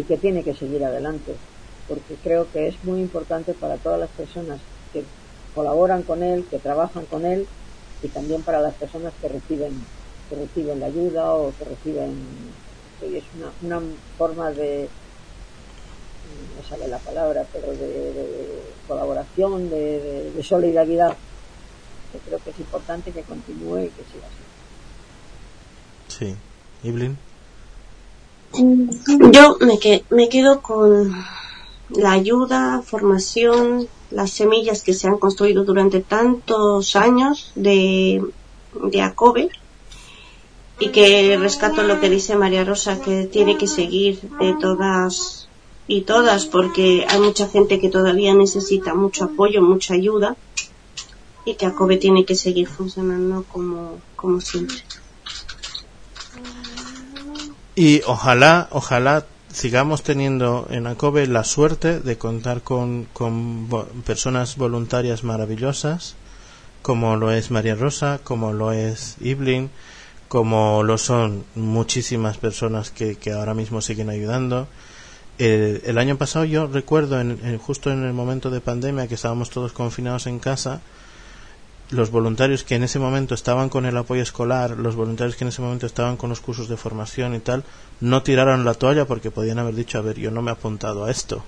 y 0.00 0.04
que 0.04 0.16
tiene 0.16 0.42
que 0.42 0.54
seguir 0.54 0.82
adelante, 0.82 1.34
porque 1.86 2.14
creo 2.22 2.50
que 2.50 2.68
es 2.68 2.82
muy 2.84 3.00
importante 3.00 3.52
para 3.52 3.76
todas 3.76 4.00
las 4.00 4.08
personas 4.10 4.58
que 4.94 5.04
colaboran 5.54 6.02
con 6.04 6.22
él, 6.22 6.46
que 6.50 6.58
trabajan 6.58 7.04
con 7.04 7.26
él, 7.26 7.46
y 8.02 8.08
también 8.08 8.42
para 8.42 8.62
las 8.62 8.74
personas 8.76 9.12
que 9.20 9.28
reciben 9.28 9.84
que 10.30 10.36
reciben 10.36 10.80
la 10.80 10.86
ayuda 10.86 11.34
o 11.34 11.52
que 11.52 11.64
reciben 11.64 12.14
y 13.02 13.16
es 13.16 13.24
una, 13.34 13.52
una 13.62 13.86
forma 14.16 14.50
de 14.52 14.88
no 16.56 16.62
sale 16.62 16.88
la 16.88 16.98
palabra 16.98 17.44
pero 17.52 17.72
de, 17.72 18.62
colaboración 18.86 19.68
de, 19.68 20.32
solidaridad. 20.42 21.14
Que 22.12 22.18
creo 22.18 22.38
que 22.38 22.50
es 22.50 22.58
importante 22.58 23.12
que 23.12 23.22
continúe 23.22 23.80
y 23.80 23.88
que 23.88 24.04
siga 24.04 24.26
así. 24.26 24.44
Sí. 26.08 26.36
Iblin 26.88 27.18
yo 28.52 29.56
me, 29.60 29.78
que, 29.78 30.04
me 30.10 30.28
quedo 30.28 30.60
con 30.60 31.12
la 31.90 32.12
ayuda, 32.12 32.82
formación, 32.82 33.88
las 34.10 34.30
semillas 34.30 34.82
que 34.82 34.94
se 34.94 35.06
han 35.06 35.18
construido 35.18 35.64
durante 35.64 36.00
tantos 36.00 36.96
años 36.96 37.52
de, 37.54 38.22
de 38.90 39.02
ACOBE 39.02 39.50
y 40.80 40.88
que 40.88 41.36
rescato 41.36 41.82
lo 41.82 42.00
que 42.00 42.08
dice 42.08 42.36
María 42.36 42.64
Rosa, 42.64 43.00
que 43.00 43.24
tiene 43.26 43.58
que 43.58 43.66
seguir 43.66 44.20
de 44.40 44.54
todas 44.60 45.48
y 45.86 46.02
todas 46.02 46.46
porque 46.46 47.04
hay 47.08 47.20
mucha 47.20 47.48
gente 47.48 47.80
que 47.80 47.90
todavía 47.90 48.34
necesita 48.34 48.94
mucho 48.94 49.24
apoyo, 49.24 49.60
mucha 49.60 49.94
ayuda 49.94 50.36
y 51.44 51.54
que 51.54 51.66
ACOBE 51.66 51.96
tiene 51.96 52.24
que 52.24 52.34
seguir 52.34 52.68
funcionando 52.68 53.44
como, 53.50 53.98
como 54.16 54.40
siempre. 54.40 54.78
Y 57.80 58.02
ojalá, 58.06 58.68
ojalá 58.72 59.24
sigamos 59.50 60.02
teniendo 60.02 60.66
en 60.68 60.86
ACOBE 60.86 61.26
la 61.26 61.44
suerte 61.44 61.98
de 61.98 62.18
contar 62.18 62.60
con, 62.60 63.06
con 63.14 63.68
personas 64.04 64.56
voluntarias 64.58 65.24
maravillosas, 65.24 66.14
como 66.82 67.16
lo 67.16 67.32
es 67.32 67.50
María 67.50 67.74
Rosa, 67.76 68.20
como 68.22 68.52
lo 68.52 68.72
es 68.72 69.16
Iblin, 69.22 69.70
como 70.28 70.82
lo 70.82 70.98
son 70.98 71.46
muchísimas 71.54 72.36
personas 72.36 72.90
que, 72.90 73.16
que 73.16 73.32
ahora 73.32 73.54
mismo 73.54 73.80
siguen 73.80 74.10
ayudando. 74.10 74.68
El, 75.38 75.80
el 75.86 75.96
año 75.96 76.18
pasado 76.18 76.44
yo 76.44 76.66
recuerdo, 76.66 77.18
en, 77.18 77.40
en, 77.42 77.56
justo 77.56 77.90
en 77.90 78.04
el 78.04 78.12
momento 78.12 78.50
de 78.50 78.60
pandemia, 78.60 79.08
que 79.08 79.14
estábamos 79.14 79.48
todos 79.48 79.72
confinados 79.72 80.26
en 80.26 80.38
casa, 80.38 80.82
los 81.90 82.10
voluntarios 82.10 82.62
que 82.62 82.76
en 82.76 82.84
ese 82.84 82.98
momento 82.98 83.34
estaban 83.34 83.68
con 83.68 83.84
el 83.84 83.96
apoyo 83.96 84.22
escolar, 84.22 84.78
los 84.78 84.94
voluntarios 84.94 85.36
que 85.36 85.44
en 85.44 85.48
ese 85.48 85.62
momento 85.62 85.86
estaban 85.86 86.16
con 86.16 86.30
los 86.30 86.40
cursos 86.40 86.68
de 86.68 86.76
formación 86.76 87.34
y 87.34 87.40
tal, 87.40 87.64
no 88.00 88.22
tiraron 88.22 88.64
la 88.64 88.74
toalla 88.74 89.06
porque 89.06 89.30
podían 89.30 89.58
haber 89.58 89.74
dicho, 89.74 89.98
a 89.98 90.02
ver, 90.02 90.18
yo 90.18 90.30
no 90.30 90.40
me 90.42 90.50
he 90.50 90.54
apuntado 90.54 91.04
a 91.04 91.10
esto. 91.10 91.42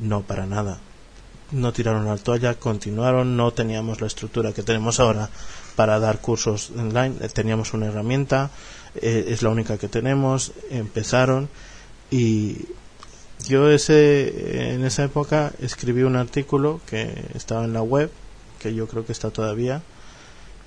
No, 0.00 0.22
para 0.22 0.46
nada. 0.46 0.78
No 1.52 1.72
tiraron 1.72 2.04
la 2.04 2.16
toalla, 2.16 2.54
continuaron, 2.54 3.36
no 3.36 3.52
teníamos 3.52 4.00
la 4.00 4.06
estructura 4.06 4.52
que 4.52 4.62
tenemos 4.62 5.00
ahora 5.00 5.30
para 5.76 5.98
dar 5.98 6.20
cursos 6.20 6.70
online, 6.76 7.14
teníamos 7.32 7.72
una 7.72 7.86
herramienta, 7.86 8.50
eh, 8.96 9.26
es 9.28 9.42
la 9.42 9.50
única 9.50 9.78
que 9.78 9.88
tenemos, 9.88 10.52
empezaron 10.70 11.48
y 12.10 12.66
yo 13.46 13.70
ese, 13.70 14.74
en 14.74 14.84
esa 14.84 15.04
época 15.04 15.52
escribí 15.60 16.02
un 16.02 16.16
artículo 16.16 16.80
que 16.86 17.12
estaba 17.34 17.64
en 17.64 17.72
la 17.72 17.82
web 17.82 18.10
que 18.60 18.74
yo 18.74 18.86
creo 18.86 19.04
que 19.04 19.12
está 19.12 19.30
todavía, 19.30 19.82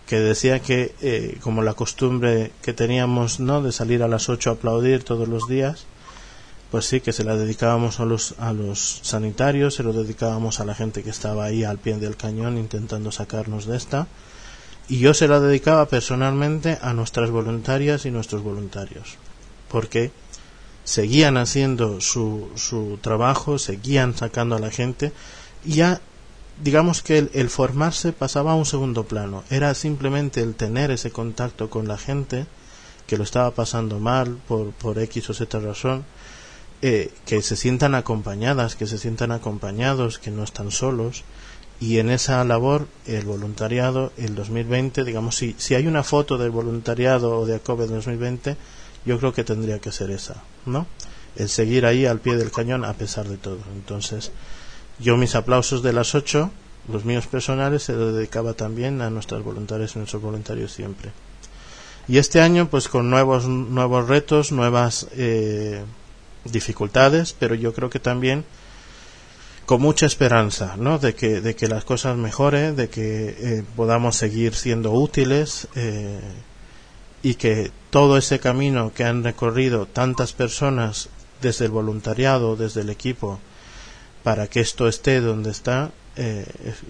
que 0.05 0.19
decía 0.19 0.59
que 0.59 0.93
eh, 1.01 1.37
como 1.41 1.61
la 1.61 1.73
costumbre 1.73 2.51
que 2.61 2.73
teníamos 2.73 3.39
no 3.39 3.61
de 3.61 3.71
salir 3.71 4.03
a 4.03 4.07
las 4.07 4.29
8 4.29 4.49
a 4.49 4.53
aplaudir 4.53 5.03
todos 5.03 5.27
los 5.27 5.47
días 5.47 5.85
pues 6.71 6.85
sí 6.85 7.01
que 7.01 7.13
se 7.13 7.23
la 7.23 7.37
dedicábamos 7.37 7.99
a 7.99 8.05
los 8.05 8.35
a 8.39 8.51
los 8.51 8.99
sanitarios 9.03 9.75
se 9.75 9.83
lo 9.83 9.93
dedicábamos 9.93 10.59
a 10.59 10.65
la 10.65 10.75
gente 10.75 11.03
que 11.03 11.09
estaba 11.09 11.45
ahí 11.45 11.63
al 11.63 11.77
pie 11.77 11.97
del 11.97 12.17
cañón 12.17 12.57
intentando 12.57 13.11
sacarnos 13.11 13.65
de 13.65 13.77
esta 13.77 14.07
y 14.89 14.99
yo 14.99 15.13
se 15.13 15.29
la 15.29 15.39
dedicaba 15.39 15.87
personalmente 15.87 16.77
a 16.81 16.93
nuestras 16.93 17.29
voluntarias 17.31 18.05
y 18.05 18.11
nuestros 18.11 18.41
voluntarios 18.43 19.17
porque 19.69 20.11
seguían 20.83 21.37
haciendo 21.37 22.01
su, 22.01 22.49
su 22.55 22.97
trabajo 23.01 23.57
seguían 23.57 24.17
sacando 24.17 24.57
a 24.57 24.59
la 24.59 24.69
gente 24.69 25.13
y 25.63 25.75
ya 25.75 26.01
digamos 26.61 27.01
que 27.01 27.29
el, 27.33 27.49
formarse 27.49 28.13
pasaba 28.13 28.51
a 28.51 28.55
un 28.55 28.65
segundo 28.65 29.05
plano. 29.05 29.43
Era 29.49 29.73
simplemente 29.73 30.41
el 30.41 30.55
tener 30.55 30.91
ese 30.91 31.11
contacto 31.11 31.69
con 31.69 31.87
la 31.87 31.97
gente 31.97 32.45
que 33.07 33.17
lo 33.17 33.23
estaba 33.23 33.51
pasando 33.51 33.99
mal 33.99 34.37
por, 34.47 34.71
por 34.71 34.99
X 34.99 35.29
o 35.29 35.33
Z 35.33 35.59
razón, 35.59 36.05
eh, 36.81 37.11
que 37.25 37.41
se 37.41 37.55
sientan 37.55 37.95
acompañadas, 37.95 38.75
que 38.75 38.87
se 38.87 38.97
sientan 38.97 39.31
acompañados, 39.31 40.19
que 40.19 40.31
no 40.31 40.43
están 40.43 40.71
solos. 40.71 41.23
Y 41.79 41.97
en 41.99 42.09
esa 42.09 42.43
labor, 42.45 42.87
el 43.07 43.25
voluntariado, 43.25 44.13
el 44.17 44.35
2020, 44.35 45.03
digamos, 45.03 45.35
si, 45.35 45.55
si 45.57 45.75
hay 45.75 45.87
una 45.87 46.03
foto 46.03 46.37
del 46.37 46.51
voluntariado 46.51 47.39
o 47.39 47.45
de 47.45 47.55
ACOBE 47.55 47.87
2020, 47.87 48.55
yo 49.05 49.17
creo 49.19 49.33
que 49.33 49.43
tendría 49.43 49.79
que 49.79 49.91
ser 49.91 50.11
esa, 50.11 50.43
¿no? 50.65 50.87
El 51.35 51.49
seguir 51.49 51.85
ahí 51.85 52.05
al 52.05 52.19
pie 52.19 52.37
del 52.37 52.51
cañón 52.51 52.85
a 52.85 52.93
pesar 52.93 53.27
de 53.27 53.37
todo. 53.37 53.59
Entonces, 53.75 54.31
yo 54.99 55.17
mis 55.17 55.35
aplausos 55.35 55.83
de 55.83 55.93
las 55.93 56.15
ocho, 56.15 56.51
los 56.91 57.05
míos 57.05 57.27
personales, 57.27 57.83
se 57.83 57.93
los 57.93 58.13
dedicaba 58.13 58.53
también 58.53 59.01
a 59.01 59.09
nuestras 59.09 59.43
voluntarias 59.43 59.95
y 59.95 59.99
nuestros 59.99 60.21
voluntarios 60.21 60.71
siempre. 60.71 61.11
Y 62.07 62.17
este 62.17 62.41
año, 62.41 62.69
pues 62.69 62.89
con 62.89 63.09
nuevos, 63.09 63.45
nuevos 63.45 64.07
retos, 64.07 64.51
nuevas 64.51 65.07
eh, 65.13 65.83
dificultades, 66.43 67.33
pero 67.37 67.55
yo 67.55 67.73
creo 67.73 67.89
que 67.89 67.99
también 67.99 68.43
con 69.65 69.81
mucha 69.81 70.05
esperanza, 70.05 70.75
¿no? 70.77 70.99
De 70.99 71.15
que, 71.15 71.39
de 71.39 71.55
que 71.55 71.69
las 71.69 71.85
cosas 71.85 72.17
mejoren, 72.17 72.75
de 72.75 72.89
que 72.89 73.35
eh, 73.39 73.63
podamos 73.75 74.17
seguir 74.17 74.53
siendo 74.55 74.91
útiles 74.91 75.69
eh, 75.75 76.19
y 77.21 77.35
que 77.35 77.71
todo 77.89 78.17
ese 78.17 78.39
camino 78.39 78.91
que 78.93 79.05
han 79.05 79.23
recorrido 79.23 79.85
tantas 79.85 80.33
personas 80.33 81.07
desde 81.41 81.65
el 81.65 81.71
voluntariado, 81.71 82.57
desde 82.57 82.81
el 82.81 82.89
equipo, 82.89 83.39
para 84.23 84.47
que 84.47 84.61
esto 84.61 84.87
esté 84.87 85.19
donde 85.19 85.51
está, 85.51 85.91
eh, 86.15 86.45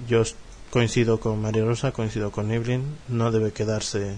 yo 0.08 0.24
coincido 0.70 1.20
con 1.20 1.42
María 1.42 1.66
Rosa, 1.66 1.92
coincido 1.92 2.32
con 2.32 2.52
Evelyn, 2.52 2.84
no 3.08 3.32
debe 3.32 3.52
quedarse 3.52 4.16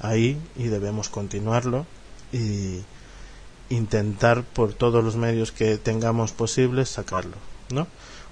ahí 0.00 0.40
y 0.56 0.64
debemos 0.64 1.08
continuarlo 1.08 1.86
y 2.32 2.80
intentar 3.70 4.42
por 4.42 4.72
todos 4.72 5.02
los 5.04 5.16
medios 5.16 5.52
que 5.52 5.76
tengamos 5.76 6.32
posibles 6.32 6.88
sacarlo, 6.88 7.36
¿no? 7.70 7.86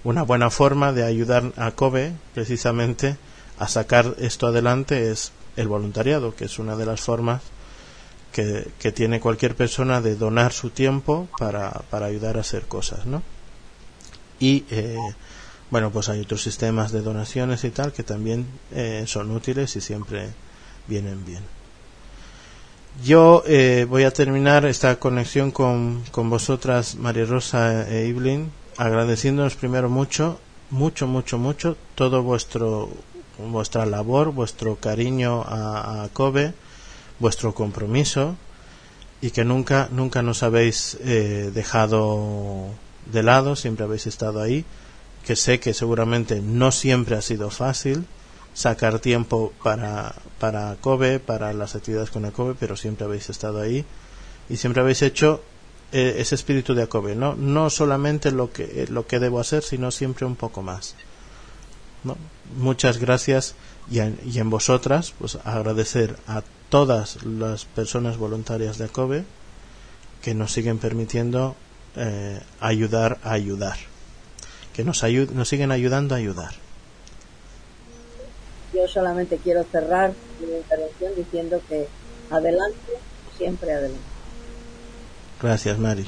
Una 0.04 0.22
buena 0.22 0.50
forma 0.50 0.92
de 0.92 1.04
ayudar 1.04 1.52
a 1.56 1.72
COBE 1.72 2.12
precisamente 2.34 3.16
a 3.58 3.68
sacar 3.68 4.14
esto 4.18 4.46
adelante 4.46 5.10
es 5.10 5.32
el 5.56 5.68
voluntariado, 5.68 6.34
que 6.34 6.44
es 6.44 6.58
una 6.58 6.76
de 6.76 6.86
las 6.86 7.00
formas 7.00 7.42
que, 8.32 8.68
que 8.78 8.92
tiene 8.92 9.18
cualquier 9.18 9.56
persona 9.56 10.00
de 10.00 10.14
donar 10.14 10.52
su 10.52 10.70
tiempo 10.70 11.28
para, 11.38 11.70
para 11.90 12.06
ayudar 12.06 12.36
a 12.36 12.40
hacer 12.40 12.66
cosas, 12.66 13.06
¿no? 13.06 13.22
Y 14.40 14.64
eh, 14.70 14.96
bueno 15.70 15.90
pues 15.90 16.08
hay 16.08 16.20
otros 16.20 16.42
sistemas 16.42 16.92
de 16.92 17.02
donaciones 17.02 17.64
y 17.64 17.70
tal 17.70 17.92
que 17.92 18.02
también 18.02 18.46
eh, 18.72 19.04
son 19.06 19.30
útiles 19.30 19.76
y 19.76 19.80
siempre 19.80 20.28
vienen 20.86 21.24
bien. 21.24 21.42
Yo 23.04 23.42
eh, 23.46 23.86
voy 23.88 24.04
a 24.04 24.10
terminar 24.10 24.64
esta 24.64 24.96
conexión 24.96 25.50
con, 25.50 26.02
con 26.12 26.30
vosotras 26.30 26.94
María 26.94 27.26
Rosa 27.26 27.86
e 27.88 28.08
Evelyn 28.08 28.50
agradeciéndonos 28.78 29.56
primero 29.56 29.88
mucho 29.88 30.38
mucho 30.70 31.06
mucho 31.06 31.38
mucho 31.38 31.76
todo 31.94 32.22
vuestro 32.22 32.88
vuestra 33.38 33.84
labor 33.84 34.32
vuestro 34.32 34.76
cariño 34.76 35.42
a, 35.42 36.04
a 36.04 36.08
Kobe 36.08 36.54
vuestro 37.18 37.54
compromiso 37.54 38.36
y 39.20 39.30
que 39.30 39.44
nunca 39.44 39.88
nunca 39.92 40.22
nos 40.22 40.42
habéis 40.42 40.98
dejado 41.02 42.70
de 43.12 43.22
lado, 43.22 43.56
siempre 43.56 43.84
habéis 43.84 44.06
estado 44.06 44.40
ahí, 44.42 44.64
que 45.24 45.36
sé 45.36 45.60
que 45.60 45.74
seguramente 45.74 46.40
no 46.40 46.70
siempre 46.72 47.16
ha 47.16 47.22
sido 47.22 47.50
fácil 47.50 48.06
sacar 48.54 49.00
tiempo 49.00 49.52
para, 49.62 50.14
para 50.38 50.76
Kobe, 50.76 51.20
para 51.20 51.52
las 51.52 51.74
actividades 51.74 52.10
con 52.10 52.30
Kobe, 52.30 52.54
pero 52.58 52.76
siempre 52.76 53.04
habéis 53.04 53.28
estado 53.28 53.60
ahí 53.60 53.84
y 54.48 54.56
siempre 54.56 54.82
habéis 54.82 55.02
hecho 55.02 55.42
eh, 55.92 56.16
ese 56.18 56.34
espíritu 56.34 56.74
de 56.74 56.88
Kobe, 56.88 57.16
¿no? 57.16 57.34
No 57.34 57.70
solamente 57.70 58.30
lo 58.30 58.52
que, 58.52 58.86
lo 58.88 59.06
que 59.06 59.18
debo 59.18 59.40
hacer, 59.40 59.62
sino 59.62 59.90
siempre 59.90 60.26
un 60.26 60.36
poco 60.36 60.62
más. 60.62 60.94
Muchas 62.56 62.98
gracias 62.98 63.54
y, 63.90 63.98
y 63.98 64.38
en 64.38 64.48
vosotras, 64.48 65.12
pues 65.18 65.38
agradecer 65.44 66.16
a 66.26 66.42
todas 66.68 67.22
las 67.24 67.64
personas 67.64 68.16
voluntarias 68.16 68.78
de 68.78 68.88
Kobe 68.88 69.24
que 70.22 70.34
nos 70.34 70.52
siguen 70.52 70.78
permitiendo 70.78 71.56
eh, 71.96 72.40
ayudar 72.60 73.18
a 73.22 73.32
ayudar. 73.32 73.76
Que 74.74 74.84
nos, 74.84 75.02
nos 75.32 75.48
siguen 75.48 75.72
ayudando 75.72 76.14
a 76.14 76.18
ayudar. 76.18 76.52
Yo 78.74 78.86
solamente 78.86 79.38
quiero 79.38 79.64
cerrar 79.64 80.12
mi 80.40 80.54
intervención 80.54 81.14
diciendo 81.16 81.60
que 81.68 81.88
adelante, 82.30 82.92
siempre 83.38 83.72
adelante. 83.72 84.04
Gracias, 85.40 85.78
Mari. 85.78 86.06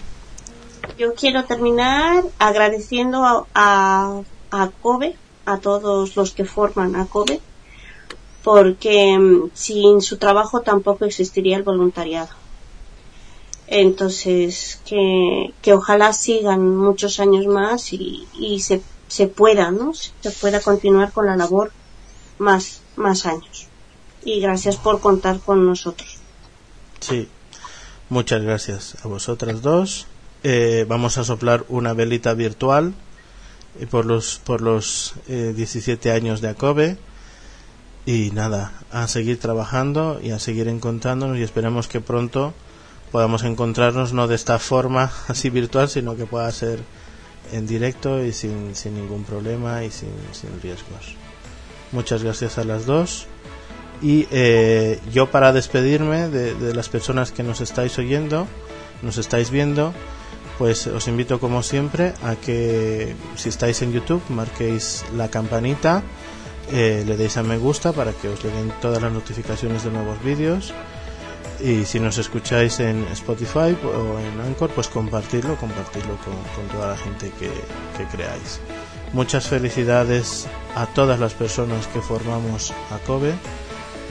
Yo 0.98 1.14
quiero 1.14 1.44
terminar 1.44 2.24
agradeciendo 2.38 3.24
a, 3.24 3.46
a, 3.54 4.22
a 4.50 4.70
COBE, 4.82 5.16
a 5.46 5.58
todos 5.58 6.16
los 6.16 6.32
que 6.32 6.44
forman 6.44 6.96
a 6.96 7.06
COBE, 7.06 7.40
porque 8.42 9.18
mm, 9.18 9.50
sin 9.54 10.02
su 10.02 10.18
trabajo 10.18 10.60
tampoco 10.60 11.04
existiría 11.04 11.56
el 11.56 11.62
voluntariado. 11.62 12.30
Entonces, 13.70 14.80
que, 14.86 15.52
que 15.60 15.74
ojalá 15.74 16.12
sigan 16.14 16.76
muchos 16.76 17.20
años 17.20 17.46
más 17.46 17.92
y, 17.92 18.26
y 18.38 18.60
se, 18.60 18.80
se 19.08 19.28
pueda, 19.28 19.70
¿no? 19.70 19.92
Se 19.94 20.30
pueda 20.30 20.60
continuar 20.60 21.12
con 21.12 21.26
la 21.26 21.36
labor 21.36 21.70
más, 22.38 22.80
más 22.96 23.26
años. 23.26 23.66
Y 24.24 24.40
gracias 24.40 24.76
por 24.76 25.00
contar 25.00 25.40
con 25.40 25.66
nosotros. 25.66 26.16
Sí, 27.00 27.28
muchas 28.08 28.42
gracias 28.42 28.96
a 29.04 29.08
vosotras 29.08 29.60
dos. 29.60 30.06
Eh, 30.44 30.86
vamos 30.88 31.18
a 31.18 31.24
soplar 31.24 31.66
una 31.68 31.92
velita 31.92 32.32
virtual 32.32 32.94
eh, 33.78 33.86
por 33.86 34.06
los, 34.06 34.40
por 34.44 34.62
los 34.62 35.14
eh, 35.28 35.52
17 35.54 36.10
años 36.10 36.40
de 36.40 36.48
ACOBE. 36.48 36.96
Y 38.06 38.30
nada, 38.30 38.72
a 38.90 39.06
seguir 39.08 39.38
trabajando 39.38 40.20
y 40.22 40.30
a 40.30 40.38
seguir 40.38 40.68
encontrándonos 40.68 41.36
y 41.36 41.42
esperemos 41.42 41.88
que 41.88 42.00
pronto 42.00 42.54
podamos 43.10 43.44
encontrarnos 43.44 44.12
no 44.12 44.28
de 44.28 44.34
esta 44.34 44.58
forma 44.58 45.10
así 45.28 45.50
virtual, 45.50 45.88
sino 45.88 46.16
que 46.16 46.26
pueda 46.26 46.50
ser 46.52 46.80
en 47.52 47.66
directo 47.66 48.22
y 48.24 48.32
sin, 48.32 48.74
sin 48.74 48.94
ningún 48.94 49.24
problema 49.24 49.84
y 49.84 49.90
sin, 49.90 50.10
sin, 50.32 50.60
riesgos. 50.60 51.16
Muchas 51.92 52.22
gracias 52.22 52.58
a 52.58 52.64
las 52.64 52.84
dos. 52.84 53.26
Y 54.02 54.28
eh, 54.30 55.00
yo 55.12 55.30
para 55.30 55.52
despedirme 55.52 56.28
de, 56.28 56.74
las 56.74 56.88
personas 56.88 57.32
que 57.32 57.42
nos 57.42 57.60
estáis 57.60 57.98
oyendo, 57.98 58.46
nos 59.02 59.18
estáis 59.18 59.50
viendo, 59.50 59.92
pues 60.58 60.86
os 60.86 61.08
invito 61.08 61.40
como 61.40 61.62
siempre 61.62 62.12
a 62.22 62.36
que 62.36 63.14
si 63.34 63.48
estáis 63.48 63.82
en 63.82 63.92
YouTube 63.92 64.22
marquéis 64.28 65.04
la 65.16 65.28
campanita, 65.28 66.02
eh, 66.70 67.02
le 67.06 67.16
deis 67.16 67.36
a 67.38 67.42
me 67.42 67.56
gusta 67.56 67.92
para 67.92 68.12
que 68.12 68.28
os 68.28 68.44
lleguen 68.44 68.72
todas 68.80 69.00
las 69.00 69.10
notificaciones 69.10 69.84
de 69.84 69.90
nuevos 69.90 70.22
vídeos 70.22 70.74
y 71.60 71.84
si 71.84 72.00
nos 72.00 72.18
escucháis 72.18 72.80
en 72.80 73.04
Spotify 73.12 73.76
o 73.84 74.18
en 74.18 74.40
Anchor, 74.40 74.70
pues 74.70 74.88
compartirlo, 74.88 75.56
compartirlo 75.56 76.16
con, 76.18 76.68
toda 76.68 76.90
la 76.90 76.96
gente 76.96 77.30
que, 77.38 77.50
que, 77.96 78.04
creáis. 78.10 78.60
Muchas 79.12 79.48
felicidades 79.48 80.46
a 80.74 80.86
todas 80.86 81.18
las 81.18 81.34
personas 81.34 81.86
que 81.88 82.00
formamos 82.00 82.72
a 82.90 82.98
COBE 83.06 83.34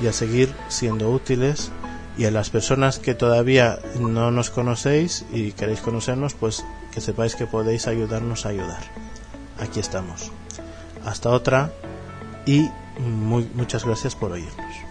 y 0.02 0.08
a 0.08 0.14
seguir 0.14 0.54
siendo 0.68 1.10
útiles 1.10 1.72
y 2.18 2.26
a 2.26 2.32
las 2.32 2.50
personas 2.50 3.00
que 3.00 3.14
todavía 3.14 3.80
no 4.00 4.32
nos 4.32 4.50
conocéis 4.50 5.26
y 5.32 5.52
queréis 5.52 5.82
conocernos, 5.82 6.34
pues 6.34 6.66
que 6.92 7.02
sepáis 7.02 7.36
que 7.36 7.46
podéis 7.46 7.88
ayudarnos 7.88 8.46
a 8.46 8.50
ayudar. 8.50 8.84
Aquí 9.60 9.80
estamos. 9.80 10.32
Hasta 11.06 11.30
otra 11.30 11.72
y 12.46 12.70
muy, 13.00 13.50
muchas 13.54 13.86
gracias 13.86 14.16
por 14.16 14.32
oírnos. 14.32 14.87